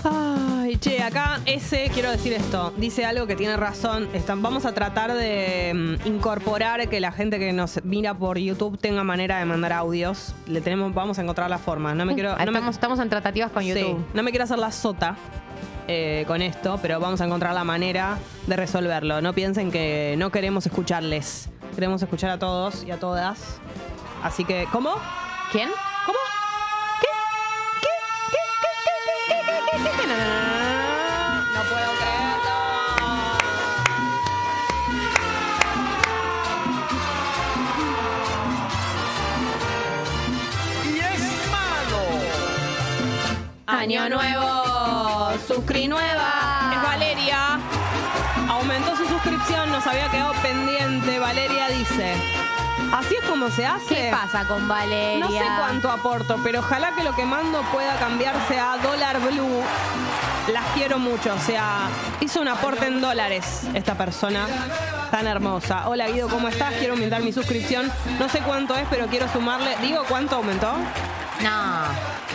[0.05, 4.09] Ay, che, acá ese, quiero decir esto, dice algo que tiene razón.
[4.13, 5.71] Están- vamos a tratar de
[6.03, 10.33] mm, incorporar que la gente que nos mira por YouTube tenga manera de mandar audios.
[10.47, 11.93] Le tenemos, vamos a encontrar la forma.
[11.95, 12.31] No me quiero.
[12.31, 14.05] no me- estamos, estamos en tratativas con Sí, YouTube.
[14.13, 15.15] no me quiero hacer la sota
[15.87, 19.21] eh, con esto, pero vamos a encontrar la manera de resolverlo.
[19.21, 21.49] No piensen que no queremos escucharles.
[21.75, 23.59] Queremos escuchar a todos y a todas.
[24.21, 24.91] Así que, ¿cómo?
[25.51, 25.69] ¿Quién?
[26.05, 26.17] ¿Cómo?
[29.83, 32.57] No, puedo creerlo.
[40.85, 41.21] Y es
[41.51, 42.01] malo.
[43.67, 46.71] Año nuevo, suscri nueva.
[46.73, 47.59] Es Valeria.
[48.49, 51.19] Aumentó su suscripción, nos había quedado pendiente.
[51.19, 52.15] Valeria dice.
[52.91, 53.95] Así es como se hace.
[53.95, 55.19] ¿Qué pasa con Valeria?
[55.19, 59.63] No sé cuánto aporto, pero ojalá que lo que mando pueda cambiarse a dólar blue.
[60.51, 61.33] Las quiero mucho.
[61.33, 64.45] O sea, hizo un aporte en dólares esta persona
[65.09, 65.87] tan hermosa.
[65.87, 66.73] Hola Guido, ¿cómo estás?
[66.73, 67.91] Quiero aumentar mi suscripción.
[68.19, 69.75] No sé cuánto es, pero quiero sumarle.
[69.81, 70.73] ¿Digo cuánto aumentó?
[71.41, 71.81] No,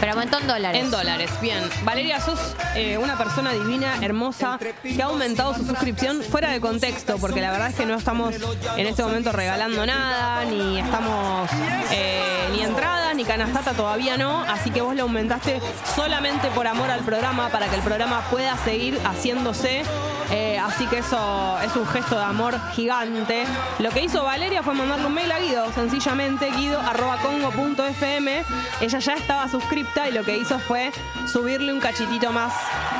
[0.01, 0.83] pero aumentó en dólares.
[0.83, 1.63] En dólares, bien.
[1.83, 2.39] Valeria, sos
[2.75, 7.51] eh, una persona divina, hermosa, que ha aumentado su suscripción fuera de contexto, porque la
[7.51, 8.35] verdad es que no estamos
[8.77, 11.51] en este momento regalando nada, ni estamos
[11.93, 15.61] eh, ni entradas, ni canastata todavía no, así que vos le aumentaste
[15.95, 19.83] solamente por amor al programa, para que el programa pueda seguir haciéndose.
[20.31, 23.45] Eh, así que eso es un gesto de amor gigante.
[23.79, 28.45] Lo que hizo Valeria fue mandarle un mail a Guido, sencillamente, guido.congo.fm.
[28.81, 30.93] Ella ya estaba suscripta y lo que hizo fue
[31.27, 32.53] subirle un cachitito más,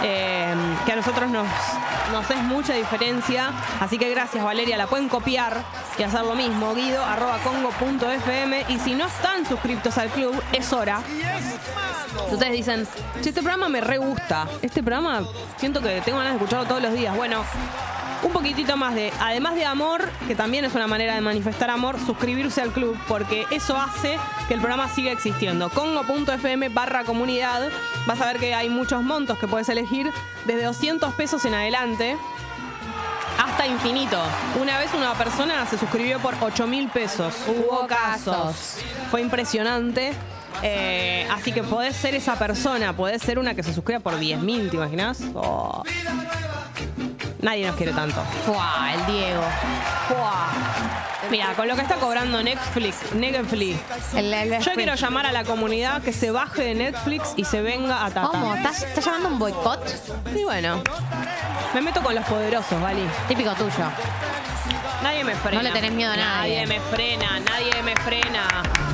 [0.03, 0.55] eh,
[0.87, 1.47] que a nosotros nos,
[2.31, 3.53] es mucha diferencia.
[3.81, 5.63] Así que gracias Valeria, la pueden copiar
[5.99, 8.65] y hacer lo mismo, guido.congo.fm.
[8.69, 11.03] Y si no están suscriptos al club, es hora.
[12.31, 12.87] Ustedes dicen,
[13.21, 14.47] este programa me re gusta.
[14.63, 15.23] Este programa
[15.57, 17.17] siento que tengo ganas de escucharlo todos los días.
[17.19, 17.45] Bueno,
[18.23, 21.99] un poquitito más de, además de amor, que también es una manera de manifestar amor,
[21.99, 25.69] suscribirse al club, porque eso hace que el programa siga existiendo.
[25.69, 27.71] Congo.fm barra comunidad,
[28.07, 30.13] vas a ver que hay muchos montos que puedes elegir,
[30.47, 32.17] desde 200 pesos en adelante
[33.37, 34.23] hasta infinito.
[34.63, 37.35] Una vez una persona se suscribió por 8 mil pesos.
[37.49, 38.77] Hubo casos.
[39.11, 40.13] Fue impresionante.
[40.63, 44.41] Eh, así que podés ser esa persona, podés ser una que se suscriba por 10
[44.41, 45.21] mil, ¿te imaginas?
[45.35, 45.83] Oh.
[47.41, 48.21] Nadie nos quiere tanto.
[48.45, 49.43] Fua, el Diego.
[50.09, 50.49] Fua.
[51.31, 53.79] Mira, con lo que está cobrando Netflix, Netflix,
[54.65, 58.11] yo quiero llamar a la comunidad que se baje de Netflix y se venga a
[58.11, 58.29] Tata.
[58.29, 58.55] ¿Cómo?
[58.55, 59.81] ¿Estás, estás llamando un boicot?
[60.35, 60.83] Y bueno,
[61.75, 63.03] me meto con los poderosos, ¿vale?
[63.29, 63.85] Típico tuyo.
[65.03, 65.63] Nadie me frena.
[65.63, 66.65] No le tenés miedo a nadie.
[66.65, 68.49] Nadie me frena, nadie me frena.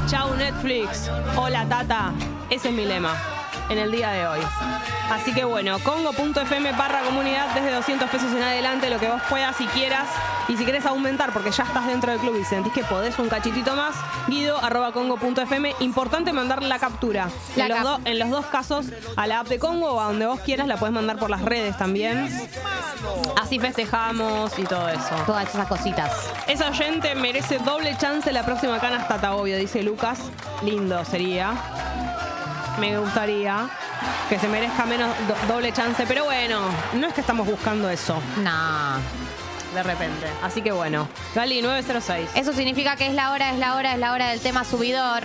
[0.06, 1.10] Chau Netflix.
[1.36, 2.12] Hola Tata.
[2.50, 3.33] Ese es mi lema
[3.68, 4.40] en el día de hoy.
[5.10, 9.60] Así que bueno, congo.fm barra comunidad desde 200 pesos en adelante, lo que vos puedas
[9.60, 10.08] y quieras.
[10.48, 13.28] Y si querés aumentar porque ya estás dentro del club y sentís que podés un
[13.28, 13.94] cachitito más,
[14.28, 15.74] guido arroba congo.fm.
[15.80, 17.28] Importante mandarle la captura.
[17.56, 18.86] La en, los cap- en los dos casos,
[19.16, 21.42] a la app de Congo o a donde vos quieras, la puedes mandar por las
[21.42, 22.28] redes también.
[23.40, 25.14] Así festejamos y todo eso.
[25.26, 26.10] Todas esas cositas.
[26.46, 30.18] Esa oyente merece doble chance la próxima canastata, obvio, dice Lucas.
[30.62, 31.52] Lindo sería.
[32.78, 33.68] Me gustaría
[34.28, 36.60] que se merezca menos do- doble chance, pero bueno,
[36.94, 38.20] no es que estamos buscando eso.
[38.42, 38.98] Nah.
[39.74, 40.26] De repente.
[40.42, 41.08] Así que bueno.
[41.34, 42.30] Gali 906.
[42.34, 45.24] Eso significa que es la hora, es la hora, es la hora del tema subidor.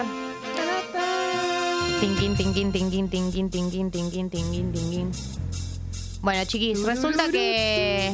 [2.00, 5.12] Tinquín, tinquín, tinquín, tinquín, tinquín, tinquín, tinquín, tinquín.
[6.22, 8.14] Bueno, chiquis, resulta que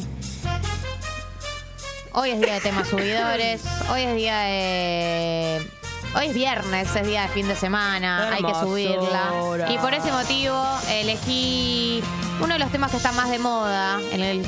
[2.14, 3.62] hoy es día de temas subidores,
[3.92, 5.72] hoy es día de...
[6.16, 9.68] Hoy es viernes, es día de fin de semana, hay que subirla.
[9.70, 12.02] Y por ese motivo elegí
[12.42, 14.46] uno de los temas que está más de moda en el,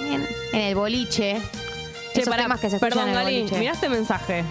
[0.00, 1.40] en, en el boliche.
[2.12, 3.58] Che, Esos pará, temas que se escuchan perdón, en el Gali, boliche.
[3.58, 4.44] mirá este mensaje.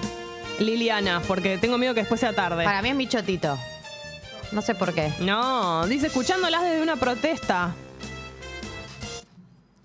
[0.60, 2.64] Liliana, porque tengo miedo que después sea tarde.
[2.64, 3.58] Para mí es mi chotito.
[4.54, 5.12] No sé por qué.
[5.20, 7.74] No, dice escuchándolas desde una protesta.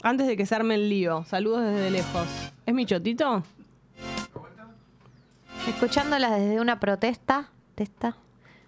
[0.02, 1.24] Antes de que se arme el lío.
[1.28, 2.28] Saludos desde lejos.
[2.64, 3.42] ¿Es mi chotito?
[5.70, 7.48] Escuchándolas desde una protesta.
[7.74, 8.16] Testa.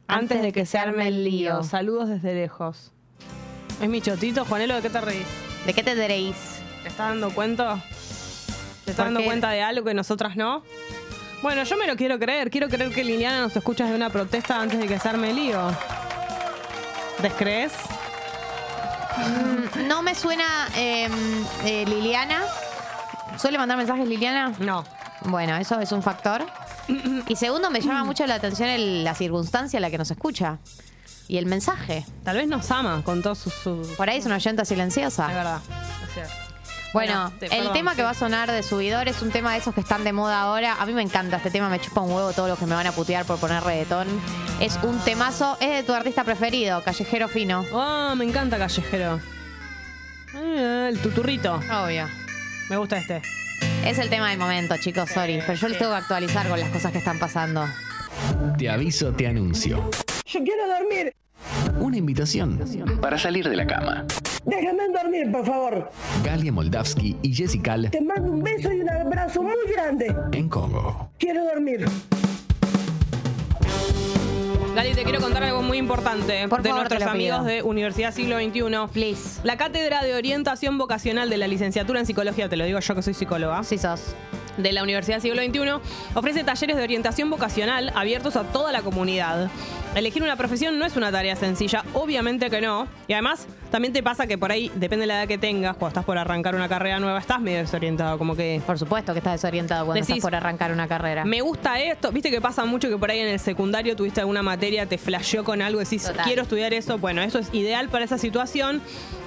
[0.08, 1.62] Antes, de que se arme el lío.
[1.62, 2.92] Saludos desde lejos.
[3.80, 4.74] ¿Es mi chotito, Juanelo?
[4.76, 5.26] ¿De qué te reís?
[5.66, 6.36] ¿De qué te reís?
[6.82, 7.82] ¿Te estás dando cuenta?
[8.84, 9.26] ¿Te estás ¿Por dando qué?
[9.26, 10.62] cuenta de algo que nosotras no?
[11.42, 12.50] Bueno, yo me lo quiero creer.
[12.50, 15.36] Quiero creer que Liliana nos escucha desde una protesta antes de que se arme el
[15.36, 15.60] lío.
[17.20, 17.72] ¿Descrees?
[19.18, 20.44] Mm, no me suena
[20.76, 21.08] eh,
[21.64, 22.42] eh, Liliana.
[23.36, 24.52] ¿Suele mandar mensajes Liliana?
[24.60, 24.84] No.
[25.22, 26.44] Bueno, eso es un factor.
[27.28, 30.58] Y segundo, me llama mucho la atención el- la circunstancia en la que nos escucha.
[31.28, 32.04] Y el mensaje.
[32.24, 33.54] Tal vez nos ama con todos sus...
[33.54, 35.28] sus- Por ahí es una oyenta silenciosa.
[35.28, 35.60] Es verdad.
[36.06, 36.32] Es cierto.
[36.92, 38.02] Bueno, Bueno, te- el perdón, tema que sí.
[38.02, 40.76] va a sonar de subidor es un tema de esos que están de moda ahora.
[40.78, 42.86] A mí me encanta este tema, me chupa un huevo todos los que me van
[42.86, 44.08] a putear por poner reggaetón.
[44.60, 47.64] Es un temazo, es de tu artista preferido, Callejero Fino.
[47.72, 49.20] Ah, me encanta Callejero.
[50.34, 51.54] Ah, el tuturrito.
[51.54, 52.06] Obvio.
[52.68, 53.22] Me gusta este.
[53.84, 55.40] Es el tema del momento, chicos, sorry.
[55.46, 57.66] Pero yo les tengo que actualizar con las cosas que están pasando.
[58.58, 59.90] Te aviso, te anuncio.
[60.26, 61.12] Yo quiero dormir.
[61.80, 62.60] Una invitación
[63.00, 64.06] para salir de la cama.
[64.44, 65.90] Déjame dormir, por favor.
[66.22, 70.14] Galia Moldavsky y Jessica Te mando un beso y un abrazo muy grande.
[70.32, 71.10] en Congo.
[71.18, 71.84] Quiero dormir.
[74.74, 78.38] Gali, te quiero contar algo muy importante Por de favor, nuestros amigos de Universidad Siglo
[78.38, 78.62] XXI.
[78.92, 79.40] Please.
[79.44, 83.02] La Cátedra de Orientación Vocacional de la Licenciatura en Psicología, te lo digo yo que
[83.02, 83.62] soy psicóloga.
[83.64, 84.14] Sí sos.
[84.56, 85.60] De la Universidad Siglo XXI,
[86.14, 89.50] ofrece talleres de orientación vocacional abiertos a toda la comunidad.
[89.94, 92.86] Elegir una profesión no es una tarea sencilla, obviamente que no.
[93.08, 95.88] Y además, también te pasa que por ahí, depende de la edad que tengas, cuando
[95.88, 98.60] estás por arrancar una carrera nueva, estás medio desorientado, como que...
[98.66, 101.24] Por supuesto que estás desorientado cuando Decís, estás por arrancar una carrera.
[101.24, 102.10] Me gusta esto.
[102.10, 104.98] Viste que pasa mucho que por ahí en el secundario tuviste alguna, ma- materia te
[104.98, 106.24] flasheó con algo, decís, Total.
[106.26, 108.82] quiero estudiar eso, bueno, eso es ideal para esa situación.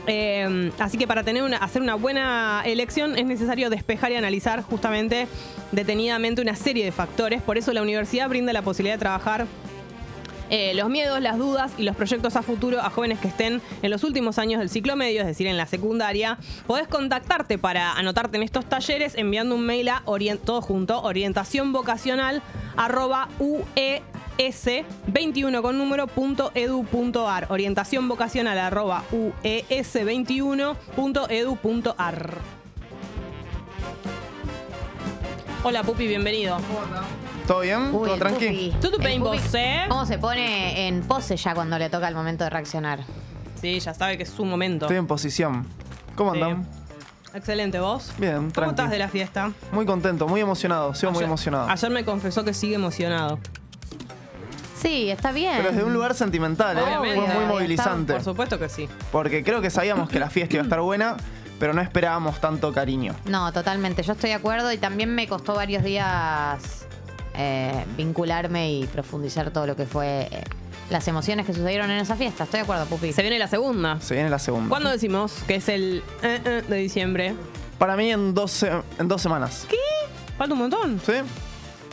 [0.08, 4.62] Eh, así que para tener una, hacer una buena elección es necesario despejar y analizar
[4.62, 5.28] justamente
[5.72, 7.42] detenidamente una serie de factores.
[7.42, 9.48] Por eso la universidad brinda la posibilidad de trabajar
[10.52, 13.90] eh, los miedos, las dudas y los proyectos a futuro a jóvenes que estén en
[13.90, 16.38] los últimos años del ciclo medio, es decir, en la secundaria.
[16.68, 20.04] Podés contactarte para anotarte en estos talleres enviando un mail a
[20.46, 22.44] todo junto, orientación vocacional
[22.78, 23.28] arroba
[24.38, 27.48] ues21 con número punto edu punto ar.
[27.50, 32.38] Orientación vocacional arroba ues21 punto edu punto ar.
[35.64, 36.58] Hola Pupi, bienvenido.
[37.48, 37.80] ¿Todo bien?
[37.88, 38.46] Uy, ¿Todo el tranqui?
[38.48, 38.74] Pupi.
[38.82, 39.86] Todo bien, El Pupi, vos, eh?
[39.90, 43.00] ¿Cómo se pone en pose ya cuando le toca el momento de reaccionar?
[43.62, 44.86] Sí, ya sabe que es su momento.
[44.86, 45.66] Estoy en posición.
[46.16, 46.42] ¿Cómo Sí.
[46.42, 46.68] andan?
[47.34, 48.14] Excelente, ¿vos?
[48.18, 48.70] Bien, ¿Cómo tranqui.
[48.72, 49.52] estás de la fiesta?
[49.72, 50.94] Muy contento, muy emocionado.
[50.94, 51.68] Sigo muy Ayer- emocionado.
[51.70, 53.40] Ayer me confesó que sigue emocionado.
[54.86, 55.54] Sí, está bien.
[55.58, 56.82] Pero desde un lugar sentimental, ¿eh?
[56.84, 57.26] Obviamente.
[57.26, 58.14] Fue muy movilizante.
[58.14, 58.88] Por supuesto que sí.
[59.12, 61.18] Porque creo que sabíamos que la fiesta iba a estar buena,
[61.60, 63.16] pero no esperábamos tanto cariño.
[63.26, 64.04] No, totalmente.
[64.04, 66.86] Yo estoy de acuerdo y también me costó varios días
[67.34, 70.44] eh, vincularme y profundizar todo lo que fue eh,
[70.92, 72.44] las emociones que sucedieron en esa fiesta.
[72.44, 73.12] Estoy de acuerdo, Pupi.
[73.12, 74.00] Se viene la segunda.
[74.02, 74.70] Se viene la segunda.
[74.70, 77.34] ¿Cuándo decimos que es el eh, eh, de diciembre?
[77.80, 79.66] Para mí en dos, en dos semanas.
[79.68, 79.78] ¿Qué?
[80.38, 81.02] ¿Falta un montón?
[81.04, 81.14] ¿Sí?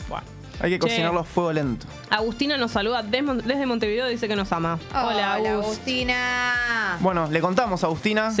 [0.07, 0.25] Bueno.
[0.63, 1.85] Hay que cocinarlo a fuego lento.
[2.09, 4.79] Agustina nos saluda desde Montevideo, dice que nos ama.
[4.91, 5.49] Hola, Agus.
[5.49, 6.97] Agustina.
[7.01, 8.31] Bueno, le contamos a Agustina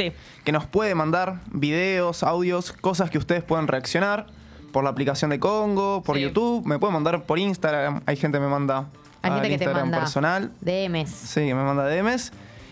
[0.45, 4.27] que nos puede mandar videos, audios, cosas que ustedes pueden reaccionar
[4.71, 8.43] por la aplicación de Congo, por YouTube, me puede mandar por Instagram, hay gente que
[8.43, 8.85] me manda
[9.21, 10.51] Hay gente que te Instagram manda personal.
[10.61, 11.09] DMs.
[11.09, 12.31] Sí, que me manda DMs.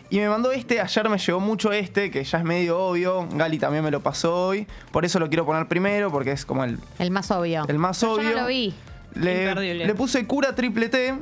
[0.09, 3.27] Y me mandó este, ayer me llegó mucho este, que ya es medio obvio.
[3.33, 4.65] Gali también me lo pasó hoy.
[4.91, 7.65] Por eso lo quiero poner primero, porque es como el, El más obvio.
[7.67, 8.29] el más Yo obvio.
[8.31, 8.73] no lo vi.
[9.15, 11.15] Le, le puse cura triple T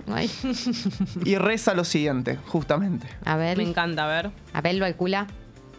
[1.25, 3.07] y reza lo siguiente, justamente.
[3.25, 3.57] A ver.
[3.57, 4.31] Me encanta, a ver.
[4.53, 5.27] A ver, calcula.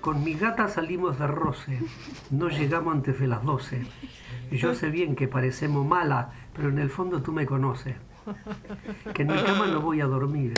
[0.00, 1.78] Con mi gata salimos de roce,
[2.30, 3.82] no llegamos antes de las 12.
[4.50, 7.96] Yo sé bien que parecemos mala, pero en el fondo tú me conoces.
[9.14, 10.54] Que en mi cama no voy a dormir.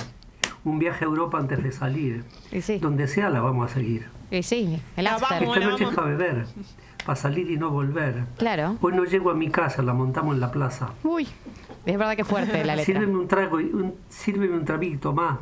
[0.64, 2.24] Un viaje a Europa antes de salir.
[2.80, 4.06] Donde sea la vamos a seguir.
[4.30, 5.42] Y sí, el after.
[5.42, 6.46] Esta noche es para beber,
[7.04, 8.24] para salir y no volver.
[8.38, 8.76] Claro.
[8.80, 10.90] Hoy no llego a mi casa, la montamos en la plaza.
[11.02, 11.26] Uy.
[11.84, 12.94] Es verdad que fuerte la letra.
[12.94, 15.38] Sírveme un trago, y un, sírveme un traguito más.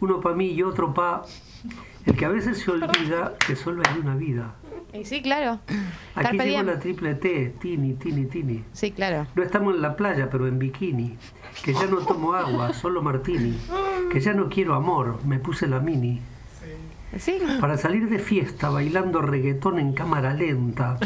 [0.00, 1.22] Uno para mí y otro para...
[2.04, 4.56] El que a veces se olvida que solo hay una vida.
[4.92, 5.58] Y sí, claro.
[6.14, 8.62] Aquí llegó la triple T, tini, tini, tini.
[8.72, 9.26] Sí, claro.
[9.34, 11.16] No estamos en la playa, pero en bikini.
[11.64, 13.58] Que ya no tomo agua, solo martini.
[14.12, 16.20] Que ya no quiero amor, me puse la mini.
[17.18, 17.38] Sí.
[17.60, 20.98] Para salir de fiesta bailando reggaetón en cámara lenta.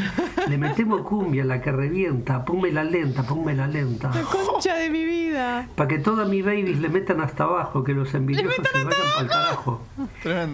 [0.48, 2.44] Le metemos cumbia, la que revienta.
[2.44, 4.10] Ponme la lenta, ponme la lenta.
[4.30, 5.68] Concha de mi vida.
[5.74, 9.20] Para que todas mis babies le metan hasta abajo, que los envidiosos se vayan para
[9.20, 9.82] el carajo.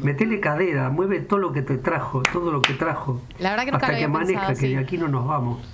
[0.02, 3.20] Metele cadera, mueve todo lo que te trajo, todo lo que trajo.
[3.38, 5.73] La verdad que nunca hasta lo que amanezca, pensado que de aquí no nos vamos.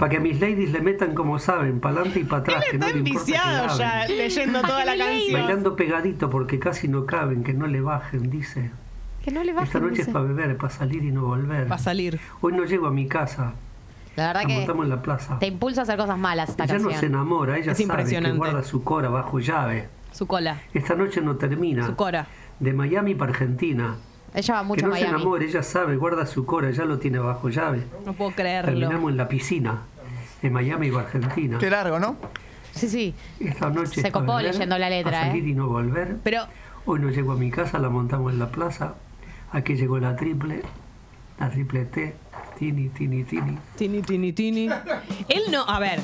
[0.00, 2.88] Para que mis ladies le metan como saben, para adelante y para atrás, que no
[2.88, 5.32] le importa que Enviciado ya, leyendo toda la canción.
[5.34, 8.70] Bailando pegadito porque casi no caben, que no le bajen, dice.
[9.22, 10.02] Que no le bajen, Esta noche dice.
[10.04, 11.68] es para beber, para salir y no volver.
[11.68, 12.18] Para salir.
[12.40, 13.52] Hoy no llego a mi casa,
[14.16, 15.38] La verdad que en la plaza.
[15.38, 18.32] te impulsa a hacer cosas malas esta Ella no se enamora, ella Es sabe que
[18.32, 19.88] guarda su cora bajo llave.
[20.12, 20.62] Su cola.
[20.72, 21.84] Esta noche no termina.
[21.84, 22.26] Su cora.
[22.58, 23.98] De Miami para Argentina.
[24.34, 25.16] Ella va mucho que a no se Miami.
[25.16, 27.82] enamore, ella sabe, guarda su cora, ya lo tiene bajo llave.
[28.06, 28.70] No puedo creerlo.
[28.70, 29.82] Terminamos en la piscina.
[30.42, 31.58] De Miami para Argentina.
[31.58, 32.16] Qué largo, ¿no?
[32.72, 33.14] Sí, sí.
[33.40, 35.48] Esta noche Se copó leyendo la letra, pa' salir ¿eh?
[35.48, 36.16] y no volver.
[36.22, 36.44] Pero
[36.86, 38.94] Hoy no llego a mi casa, la montamos en la plaza.
[39.52, 40.62] Aquí llegó la triple,
[41.38, 42.14] la triple T,
[42.58, 43.58] tini, tini, tini.
[43.76, 44.68] Tini, tini, tini.
[45.28, 46.00] Él no, a ver.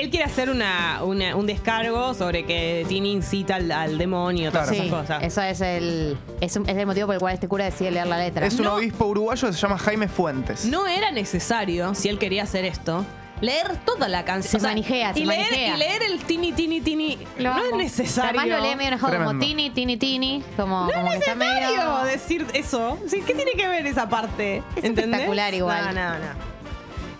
[0.00, 4.70] Él quiere hacer una, una- un descargo sobre que Tini incita al, al demonio, todas
[4.70, 5.22] Sí, esas cosas.
[5.22, 8.06] eso es el, es, un- es el motivo por el cual este cura decide leer
[8.06, 8.46] la letra.
[8.46, 10.64] Es un obispo uruguayo que se llama Jaime Fuentes.
[10.64, 13.04] No era necesario, si él quería hacer esto,
[13.42, 14.58] leer toda la canción.
[14.60, 15.74] Se manijea, se y leer, manijea.
[15.74, 17.18] y leer el tini, tini, tini.
[17.38, 17.76] Lo no es amo.
[17.76, 18.40] necesario.
[18.40, 19.46] Además lo lee medio enojado, como Tremendo.
[19.46, 20.42] tini, tini, tini.
[20.56, 21.60] Como, No como es que está medio...
[21.68, 22.98] necesario decir eso.
[23.06, 24.58] Sí, ¿Qué tiene que ver esa parte?
[24.76, 25.04] Es ¿Entendés?
[25.04, 25.94] espectacular igual.
[25.94, 26.49] No, no, no.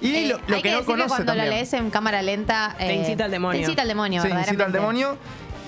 [0.00, 1.48] Y Eh, lo, lo hay que, que, no conoce que cuando también.
[1.50, 2.74] la lees en cámara lenta...
[2.78, 3.58] Te eh, incita al demonio.
[3.60, 5.16] Te incita al demonio, Sí, incita al demonio.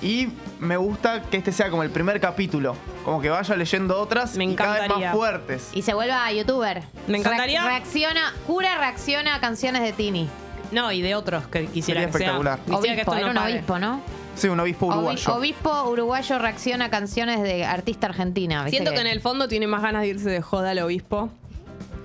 [0.01, 0.29] Y
[0.59, 2.75] me gusta que este sea como el primer capítulo.
[3.05, 5.09] Como que vaya leyendo otras Me y cada vez encantaría.
[5.09, 5.69] más fuertes.
[5.75, 6.83] Y se vuelva youtuber.
[7.07, 10.29] Me encantaría- Re- reacciona, cura reacciona a canciones de Tini.
[10.73, 12.27] No, y de otros que quisiera Sería que sea.
[12.29, 12.59] espectacular.
[12.61, 14.01] Que Obispo, esto era no un obispo, ¿no?
[14.35, 15.35] Sí, un obispo Obi- uruguayo.
[15.37, 18.65] obispo uruguayo reacciona a canciones de artista argentina.
[18.65, 21.29] ¿viste Siento que en el fondo tiene más ganas de irse de joda al obispo.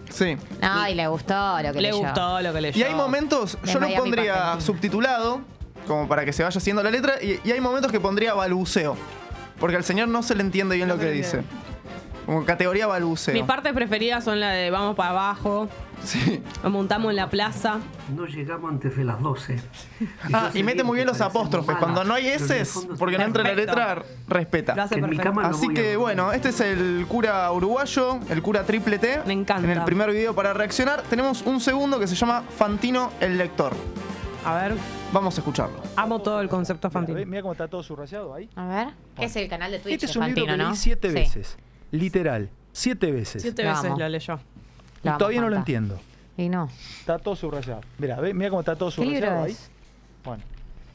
[0.10, 0.38] Sí.
[0.62, 1.98] No, y le gustó lo que Le leyó.
[1.98, 2.80] gustó lo que leyó.
[2.80, 4.62] Y hay momentos, De yo lo Miami pondría Argentina.
[4.66, 5.42] subtitulado
[5.88, 7.14] como para que se vaya haciendo la letra.
[7.22, 8.96] Y, y hay momentos que pondría balbuceo.
[9.60, 11.42] Porque al señor no se le entiende bien lo que dice.
[12.26, 13.34] Como categoría balbuceo.
[13.34, 15.70] Mis partes preferidas son la de vamos para abajo.
[16.04, 16.42] Sí.
[16.64, 17.80] Nos montamos en la plaza.
[18.16, 19.60] No llegamos antes de las 12.
[20.32, 21.76] Ah, y mete muy bien los apóstrofes.
[21.78, 22.64] Cuando no hay S,
[22.98, 24.88] porque no entra en la letra, respeta.
[24.92, 29.22] En mi cama Así que bueno, este es el cura uruguayo, el cura triple T.
[29.26, 29.70] Me encanta.
[29.70, 31.02] En el primer video para reaccionar.
[31.04, 33.74] Tenemos un segundo que se llama Fantino el lector.
[34.46, 34.76] A ver.
[35.12, 35.82] Vamos a escucharlo.
[35.96, 37.20] Amo todo el concepto Fantino.
[37.26, 38.50] Mira cómo está todo subrayado ahí.
[38.56, 38.88] A ver.
[39.18, 40.70] ¿Qué es el canal de Twitch Este es un libro Fantino, que no?
[40.70, 41.14] leí siete Sí.
[41.16, 41.58] veces.
[41.92, 42.50] Literal.
[42.74, 43.42] Siete veces.
[43.42, 44.40] Siete veces lo leyó.
[45.04, 46.00] Y todavía no lo entiendo.
[46.38, 46.70] Y no.
[47.00, 47.82] Está todo subrayado.
[47.98, 49.52] Mira, mira cómo está todo ¿Qué libro subrayado ahí.
[49.54, 49.70] es?
[50.24, 50.44] Bueno.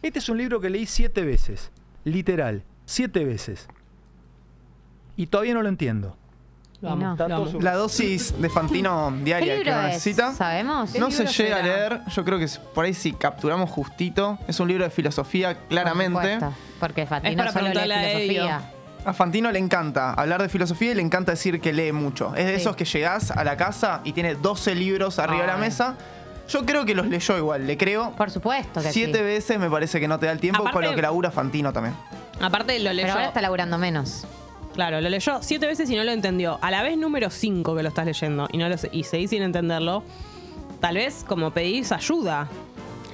[0.03, 1.71] Este es un libro que leí siete veces.
[2.05, 2.63] Literal.
[2.87, 3.69] Siete veces.
[5.17, 6.17] Y todavía no lo entiendo.
[6.85, 7.17] Amo.
[7.61, 9.87] La dosis de Fantino diaria ¿Qué que uno es?
[9.87, 10.33] necesita.
[10.35, 10.93] ¿Sabemos?
[10.97, 12.01] No ¿Qué se llega a leer.
[12.09, 14.37] Yo creo que es- por ahí si capturamos justito.
[14.49, 16.35] Es un libro de filosofía, claramente.
[16.35, 17.73] supuesto, Porque Fantino para solo lee
[18.29, 18.71] filosofía.
[19.05, 22.35] A Fantino le encanta hablar de filosofía y le encanta decir que lee mucho.
[22.37, 22.61] Es de Sí.
[22.61, 25.97] esos que llegás a la casa y tiene 12 libros arriba de la mesa.
[26.49, 28.13] Yo creo que los leyó igual, le creo.
[28.17, 29.25] Por supuesto que Siete sí.
[29.25, 31.73] veces me parece que no te da el tiempo con Aparte- lo que labura Fantino
[31.73, 31.95] también.
[32.41, 33.07] Aparte lo leyó.
[33.07, 34.25] Pero ahora está laburando menos.
[34.75, 36.59] Claro, lo leyó siete veces y no lo entendió.
[36.63, 39.43] A la vez número cinco que lo estás leyendo y no lo y seguís sin
[39.43, 40.03] entenderlo,
[40.81, 42.49] tal vez como pedís ayuda.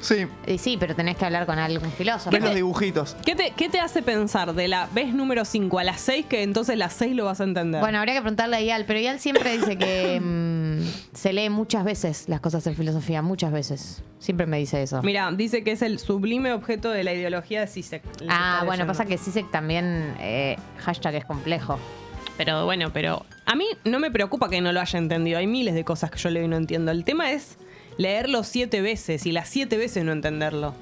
[0.00, 0.26] Sí.
[0.46, 2.30] Y sí, pero tenés que hablar con algún filósofo.
[2.30, 3.16] Ves los dibujitos.
[3.24, 6.42] ¿Qué te, qué te hace pensar de la vez número 5 a las 6 que
[6.42, 7.80] entonces las 6 lo vas a entender?
[7.80, 11.84] Bueno, habría que preguntarle a Ial, pero Ial siempre dice que mm, se lee muchas
[11.84, 14.02] veces las cosas en filosofía, muchas veces.
[14.18, 15.02] Siempre me dice eso.
[15.02, 18.02] Mira, dice que es el sublime objeto de la ideología de.
[18.20, 21.78] Lo ah, bueno, pasa que Sisek también, eh, hashtag es complejo.
[22.36, 25.38] Pero bueno, pero a mí no me preocupa que no lo haya entendido.
[25.38, 26.92] Hay miles de cosas que yo leo y no entiendo.
[26.92, 27.58] El tema es
[27.98, 30.74] leerlo siete veces y las siete veces no entenderlo.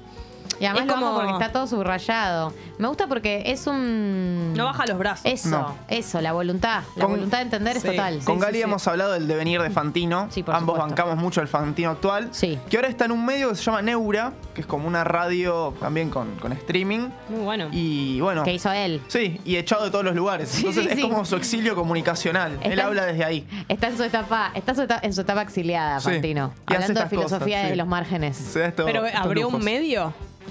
[0.59, 2.53] Y además Es lo amo como- porque está todo subrayado.
[2.77, 4.53] Me gusta porque es un...
[4.55, 5.25] No baja los brazos.
[5.25, 5.75] Eso, No.
[5.87, 6.83] eso, la voluntad.
[6.95, 7.89] La Con- voluntad de entender es Sí.
[7.89, 8.19] total.
[8.23, 10.27] Con Gali hemos hablado del devenir de Fantino.
[10.31, 10.95] Sí, por Ambos supuesto.
[10.95, 12.29] bancamos mucho el Fantino actual.
[12.31, 12.57] Sí.
[12.69, 15.73] Que ahora está en un medio que se llama Neura, que es como una radio
[15.79, 17.09] también con, con streaming.
[17.29, 17.69] Muy bueno.
[17.71, 18.43] Y bueno.
[18.43, 19.01] Que hizo él.
[19.07, 20.49] Sí, y echado de todos los lugares.
[20.49, 21.01] Sí, Entonces sí, es sí.
[21.01, 22.57] como su exilio comunicacional.
[22.61, 23.47] Él habla desde ahí.
[23.67, 26.09] Está en su etapa, está en su etapa, en su etapa exiliada, Sí.
[26.11, 26.53] Fantino.
[26.65, 27.75] Hablando de filosofía cosas, sí.
[27.77, 28.55] los márgenes.
[28.55, 29.65] Esto- Pero abrió un lujos.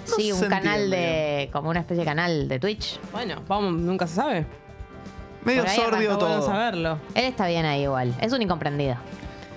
[0.05, 1.49] Sí, un canal de.
[1.53, 2.99] como una especie de canal de Twitch.
[3.13, 4.47] Bueno, vamos, nunca se sabe.
[5.45, 6.47] Medio Por ahí sordio Está bueno todo.
[6.47, 6.99] saberlo.
[7.15, 8.15] Él está bien ahí igual.
[8.21, 8.97] Es un incomprendido.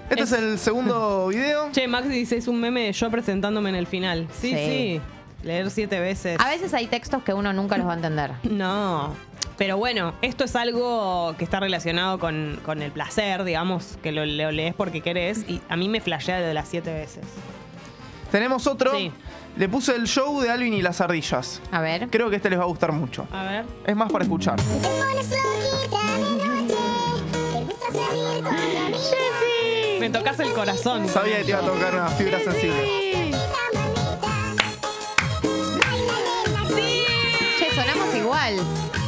[0.10, 1.72] Este es, el segundo video.
[1.72, 4.28] Che, Max dice, es un meme de yo presentándome en el final.
[4.32, 4.56] Sí, sí.
[4.56, 5.02] Sí.
[5.44, 6.38] Leer siete veces.
[6.40, 8.32] A veces hay textos que uno nunca los va a entender.
[8.44, 9.14] No.
[9.58, 14.26] Pero bueno, esto es algo que está relacionado con, con el placer, digamos, que lo,
[14.26, 15.44] lo lees porque querés.
[15.50, 17.26] Y a mí me flashea lo de las siete veces.
[18.32, 18.96] Tenemos otro.
[18.96, 19.12] Sí.
[19.60, 21.62] Le puse el show de Alvin y las ardillas.
[21.74, 22.08] A ver.
[22.10, 23.28] Creo que este les va a gustar mucho.
[23.30, 23.66] A ver.
[23.86, 24.58] Es más para escuchar.
[30.00, 31.08] Me tocas el corazón.
[31.10, 33.32] Sabía que te iba a tocar una fibra sensible.
[37.58, 38.56] Che, sonamos igual.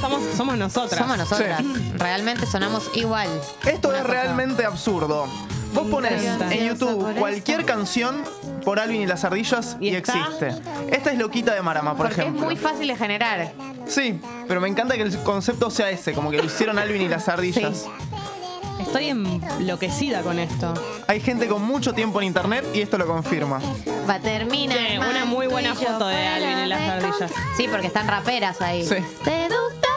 [0.01, 0.99] Somos, somos nosotras.
[0.99, 1.59] Somos nosotras.
[1.61, 1.93] Sí.
[1.95, 3.29] Realmente sonamos igual.
[3.65, 4.13] Esto Una es cosa.
[4.13, 5.27] realmente absurdo.
[5.73, 8.23] Vos pones en YouTube cualquier canción
[8.63, 10.53] por Alvin y las ardillas y, existe.
[10.91, 12.41] Esta es Loquita de Marama, por Porque ejemplo.
[12.41, 13.53] es muy fácil de generar.
[13.87, 17.07] Sí, pero me encanta que el concepto sea ese, como que lo hicieron Alvin y
[17.07, 17.85] las ardillas.
[18.79, 20.73] Estoy enloquecida con esto.
[21.07, 23.59] Hay gente con mucho tiempo en internet y esto lo confirma.
[24.09, 24.77] Va a terminar.
[24.77, 27.31] Che, mal, una muy buena foto de Alvin y las ardillas.
[27.55, 28.85] Sí, porque están raperas ahí.
[28.85, 28.95] Sí.
[29.23, 29.91] Seductor.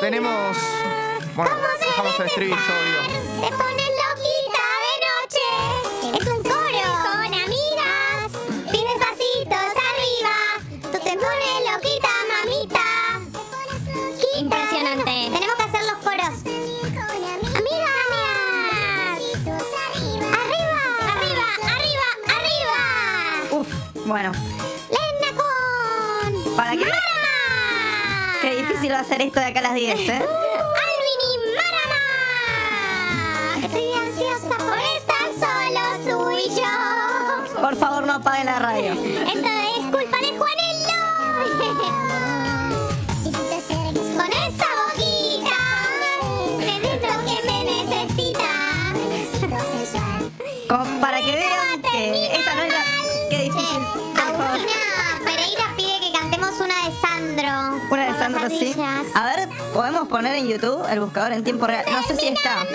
[0.00, 0.56] Tenemos.
[1.36, 1.50] Bueno,
[1.80, 2.56] dejamos el estribillo.
[3.40, 5.46] Te pones loquita de noche.
[6.18, 8.28] Es un coro con amigas.
[8.70, 10.36] Piden pasitos arriba.
[10.82, 12.86] Tú te pones loquita, mamita.
[14.36, 15.14] Impresionante.
[15.32, 16.34] Tenemos que hacer los coros.
[17.56, 18.10] Amigas.
[20.34, 20.80] Arriba.
[21.14, 22.78] Arriba, arriba, arriba.
[23.52, 23.68] Uf,
[24.06, 24.30] bueno.
[24.90, 26.56] Lena con.
[26.56, 26.90] ¿Para qué?
[28.42, 30.22] Qué difícil va a ser esto de acá a las 10, ¿eh?
[38.10, 38.10] Yo.
[38.10, 38.92] Por favor, no apaguen la radio.
[38.92, 41.70] Esto es culpa de Juanelo.
[44.16, 45.58] Con esa boquita,
[46.58, 48.94] me des lo que me necesitas.
[50.68, 52.84] Como para que vean que esta no es la...
[53.30, 53.82] Qué difícil.
[54.16, 54.80] Agustina
[55.24, 57.52] Pereira pide que cantemos una de Sandro.
[57.90, 58.74] Una de Sandro, sí.
[59.14, 61.84] A ver, podemos poner en YouTube el buscador en tiempo real.
[61.90, 62.66] No sé si está.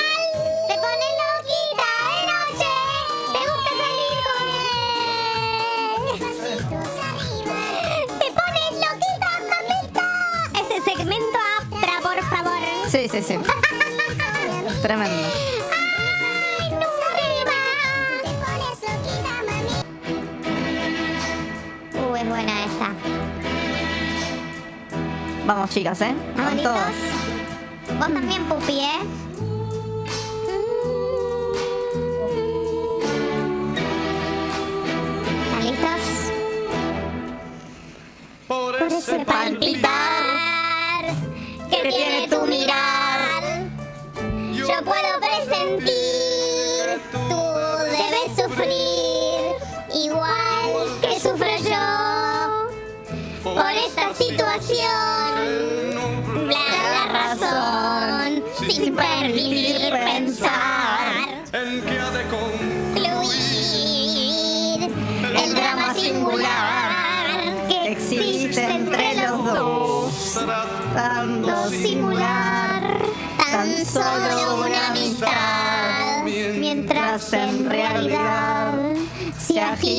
[13.15, 13.37] Sí, sí.
[14.81, 15.15] Tremendo.
[21.93, 22.89] Uh, es buena esta.
[25.47, 26.13] Vamos, chicas, ¿eh?
[26.35, 26.77] Con todos.
[27.97, 28.99] Vos también, Pupi, ¿eh?
[35.45, 36.01] ¿Están listos?
[38.49, 39.94] Por ese palpitar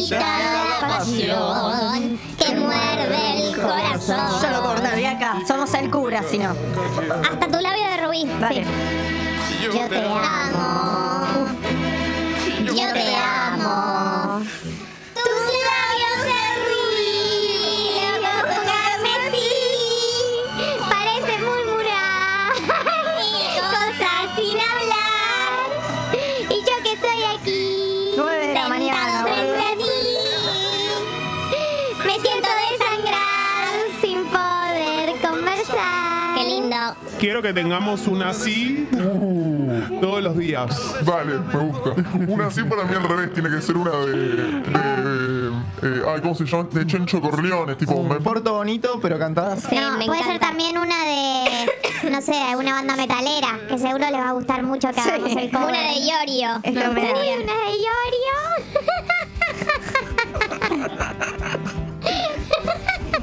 [0.09, 4.43] pasión que muerde el corazón.
[4.43, 5.39] Yo lo cortaría acá.
[5.47, 6.51] Somos el cura, si no.
[6.51, 8.25] Hasta tu labio de rubí.
[8.41, 8.65] Dale.
[8.65, 9.65] Sí.
[9.65, 11.16] Yo te amo.
[37.47, 38.89] Que tengamos una así
[40.01, 40.95] todos los días.
[41.05, 41.91] Vale, me gusta.
[42.27, 44.17] Una así para mí al revés, tiene que ser una de.
[44.17, 45.49] de
[45.83, 46.69] eh, ay, ¿Cómo se llama?
[46.73, 48.03] De Chencho Corleone, tipo.
[48.03, 49.55] me- Porto bonito, pero cantada.
[49.55, 54.31] no, puede ser también una de, no sé, una banda metalera, que seguro les va
[54.31, 55.69] a gustar mucho que hagamos el cover.
[55.69, 56.61] Una de Iorio.
[56.65, 57.77] Es lo Me Una de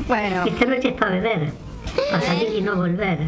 [0.07, 0.43] Bueno.
[0.45, 1.51] Esta noche es para beber,
[2.11, 3.19] para salir y no volver.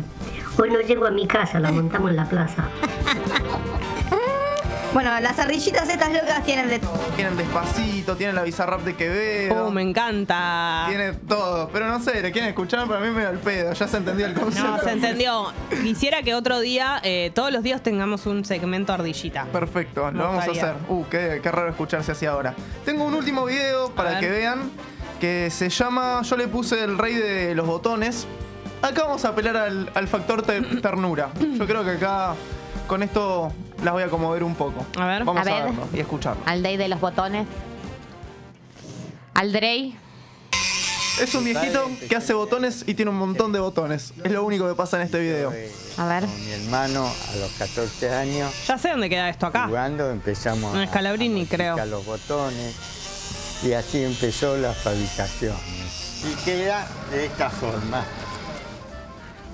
[0.57, 2.65] Hoy no llego a mi casa, la montamos en la plaza.
[4.95, 6.79] Bueno, las ardillitas estas locas tienen de
[7.17, 9.65] Tienen despacito, tienen la bizarrap de Quevedo.
[9.65, 10.85] Oh, me encanta.
[10.87, 13.89] Tiene todo, pero no sé, le quieren escuchar, para mí me da el pedo, ya
[13.89, 14.71] se entendió el concepto.
[14.71, 15.51] No, se entendió.
[15.83, 19.47] Quisiera que otro día, eh, todos los días tengamos un segmento ardillita.
[19.51, 20.75] Perfecto, Me lo vamos a hacer.
[20.87, 22.55] Uh, qué, qué raro escucharse así ahora.
[22.85, 24.71] Tengo un último video para que vean
[25.19, 28.27] que se llama Yo le puse el rey de los botones.
[28.81, 31.29] Acá vamos a apelar al, al factor te- ternura.
[31.39, 32.35] Yo creo que acá
[32.87, 33.51] con esto
[33.83, 34.85] las voy a conmover un poco.
[34.97, 35.23] A ver.
[35.23, 35.63] Vamos A a, ver.
[35.65, 36.41] verlo y escucharlo.
[36.45, 37.47] Al Day de los botones.
[39.33, 39.97] Al Drey.
[41.19, 44.13] Es un viejito que hace botones y tiene un montón de botones.
[44.23, 45.49] Es lo único que pasa en este video.
[45.97, 46.27] A ver.
[46.27, 49.65] Mi hermano a los 14 años Ya sé dónde queda esto acá.
[49.67, 51.71] jugando empezamos En a- Scalabrini, a creo.
[51.77, 52.75] modificar los botones
[53.63, 55.55] y así empezó la fabricación.
[56.29, 58.03] Y queda de esta forma.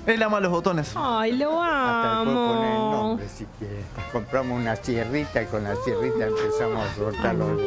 [0.06, 0.92] Él ama los botones.
[0.96, 2.92] Ay, lo Hasta le puedo poner el amo.
[2.92, 3.84] nombre si quieres.
[4.12, 7.60] Compramos una sierrita y con la sierrita empezamos a cortar los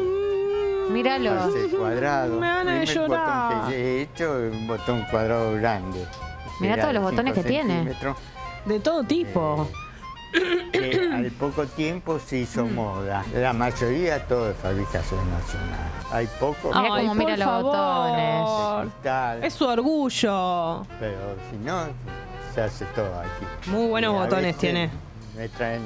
[0.92, 1.56] Míralo.
[1.56, 2.40] ese cuadrado.
[2.40, 3.54] Me van a primer llorar.
[3.54, 6.06] botón que he hecho es un botón cuadrado grande.
[6.60, 7.96] Mirá todos los botones que tiene.
[8.66, 9.68] De todo tipo.
[10.74, 12.74] que al poco tiempo se hizo Mm.
[12.76, 13.24] moda.
[13.34, 15.80] La mayoría todo de fabricación nacional.
[16.12, 17.64] Hay pocos Mirá Ay, cómo mira por los favor.
[18.84, 18.94] botones.
[19.02, 20.86] tal, Es su orgullo.
[21.00, 21.18] pero
[21.50, 21.84] si no,
[22.56, 23.70] se hace todo aquí.
[23.70, 24.90] Muy buenos Y botones tiene.
[25.36, 25.82] Me traen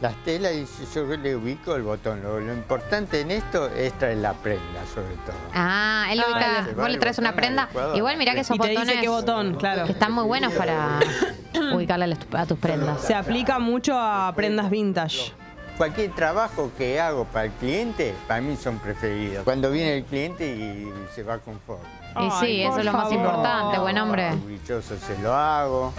[0.00, 2.22] las telas y yo le ubico el botón.
[2.22, 5.34] Lo, lo importante en esto es traer la prenda, sobre todo.
[5.54, 6.68] Ah, él Ah, ubica.
[6.76, 7.64] va Vos le traes una prenda.
[7.64, 7.96] adecuado.
[7.96, 9.00] Igual mirá que esos Y te dice botones.
[9.00, 9.86] qué botón, claro.
[9.86, 11.00] Que están muy buenos para
[11.74, 13.00] ubicarle a tus prendas.
[13.00, 15.32] Se aplica mucho a prendas vintage.
[15.78, 19.44] Cualquier trabajo que hago para el cliente, para mí son preferidos.
[19.44, 21.84] Cuando viene el cliente y se va conforme.
[22.20, 24.30] Y sí, eso es lo más importante, buen hombre.
[24.32, 25.92] Orgulloso se lo hago.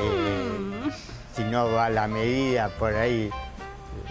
[0.00, 0.90] Eh,
[1.34, 3.30] Si no va a la medida por ahí,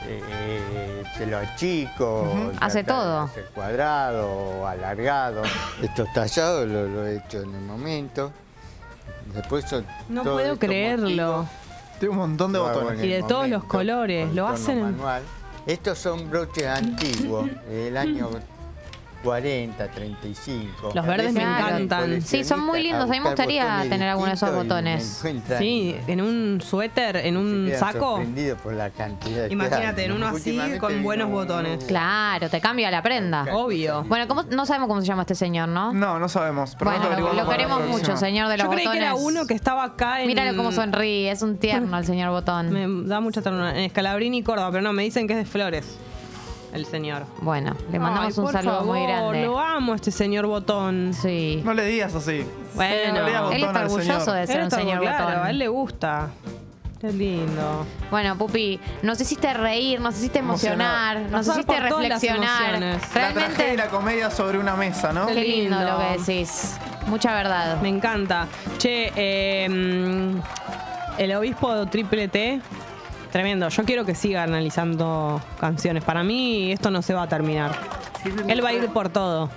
[0.08, 2.52] eh, se lo achico.
[2.60, 3.22] Hace todo.
[3.22, 5.42] hacer cuadrado o alargado.
[5.82, 8.32] Estos tallados lo, lo he hecho en el momento.
[9.34, 11.48] Después son No todos puedo creerlo.
[12.00, 13.04] Tiene un montón de botones.
[13.04, 14.32] Y el de todos los colores.
[14.34, 14.82] Lo hacen.
[14.84, 15.24] manual.
[15.66, 18.30] Estos son broches antiguos, del año
[19.26, 20.92] 40, 35.
[20.94, 22.22] Los verdes me encantan.
[22.22, 23.04] Sí, son muy lindos.
[23.10, 25.24] A mí me gustaría tener alguno de esos botones.
[25.58, 28.18] Sí, en un suéter, en un saco.
[28.18, 29.50] sorprendido por la cantidad.
[29.50, 31.84] Imagínate, en uno así con buenos botones.
[31.86, 33.46] Claro, te cambia la prenda.
[33.54, 34.04] Obvio.
[34.04, 35.92] Bueno, ¿cómo- no sabemos cómo se llama este señor, ¿no?
[35.92, 36.76] No, no sabemos.
[36.78, 39.00] Pero Bueno, nosotros lo, queremos mucho, señor de los Yo creí botones.
[39.02, 40.28] que era uno que estaba acá en.
[40.28, 42.70] Míralo cómo sonríe, es un tierno el señor botón.
[42.72, 43.72] Me da mucha ternura.
[43.72, 45.98] En Escalabrini y Córdoba, pero no, me dicen que es de Flores.
[46.76, 47.26] El señor.
[47.42, 49.44] Bueno, le mandamos Ay, un por saludo muy grande.
[49.46, 51.14] Lo amo, este señor botón.
[51.14, 51.62] Sí.
[51.64, 52.46] No le digas así.
[52.76, 55.44] Bueno, No le digas Él está orgulloso de ser Él un está- señor claro, botón.
[55.46, 56.30] a él le gusta.
[57.00, 57.86] Qué lindo.
[58.10, 62.70] Bueno, Pupi, nos hiciste reír, nos hiciste emocionar, nos Pasar hiciste reflexionar.
[62.76, 63.02] emociones.
[63.02, 65.28] La tragedia y Realmente, la comedia sobre una mesa, ¿no?
[65.28, 65.92] qué lindo lindo.
[65.92, 66.78] lo que decís.
[67.08, 67.80] Mucha verdad.
[67.82, 68.48] Me encanta.
[68.80, 70.40] Che, eh, mm,
[71.20, 72.60] el obispo triple T,
[73.36, 73.68] tremendo.
[73.68, 76.06] Yo quiero que siga analizando canciones.
[76.06, 77.78] Para mí esto no se va a terminar.
[78.48, 79.50] Él va a ir por todo.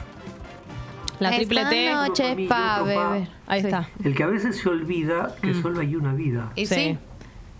[1.20, 1.92] La triple T.
[1.92, 3.28] noche es pa' beber.
[3.46, 3.88] Ahí está.
[4.02, 6.50] El que a veces se olvida que solo hay una vida.
[6.56, 6.98] Y sí,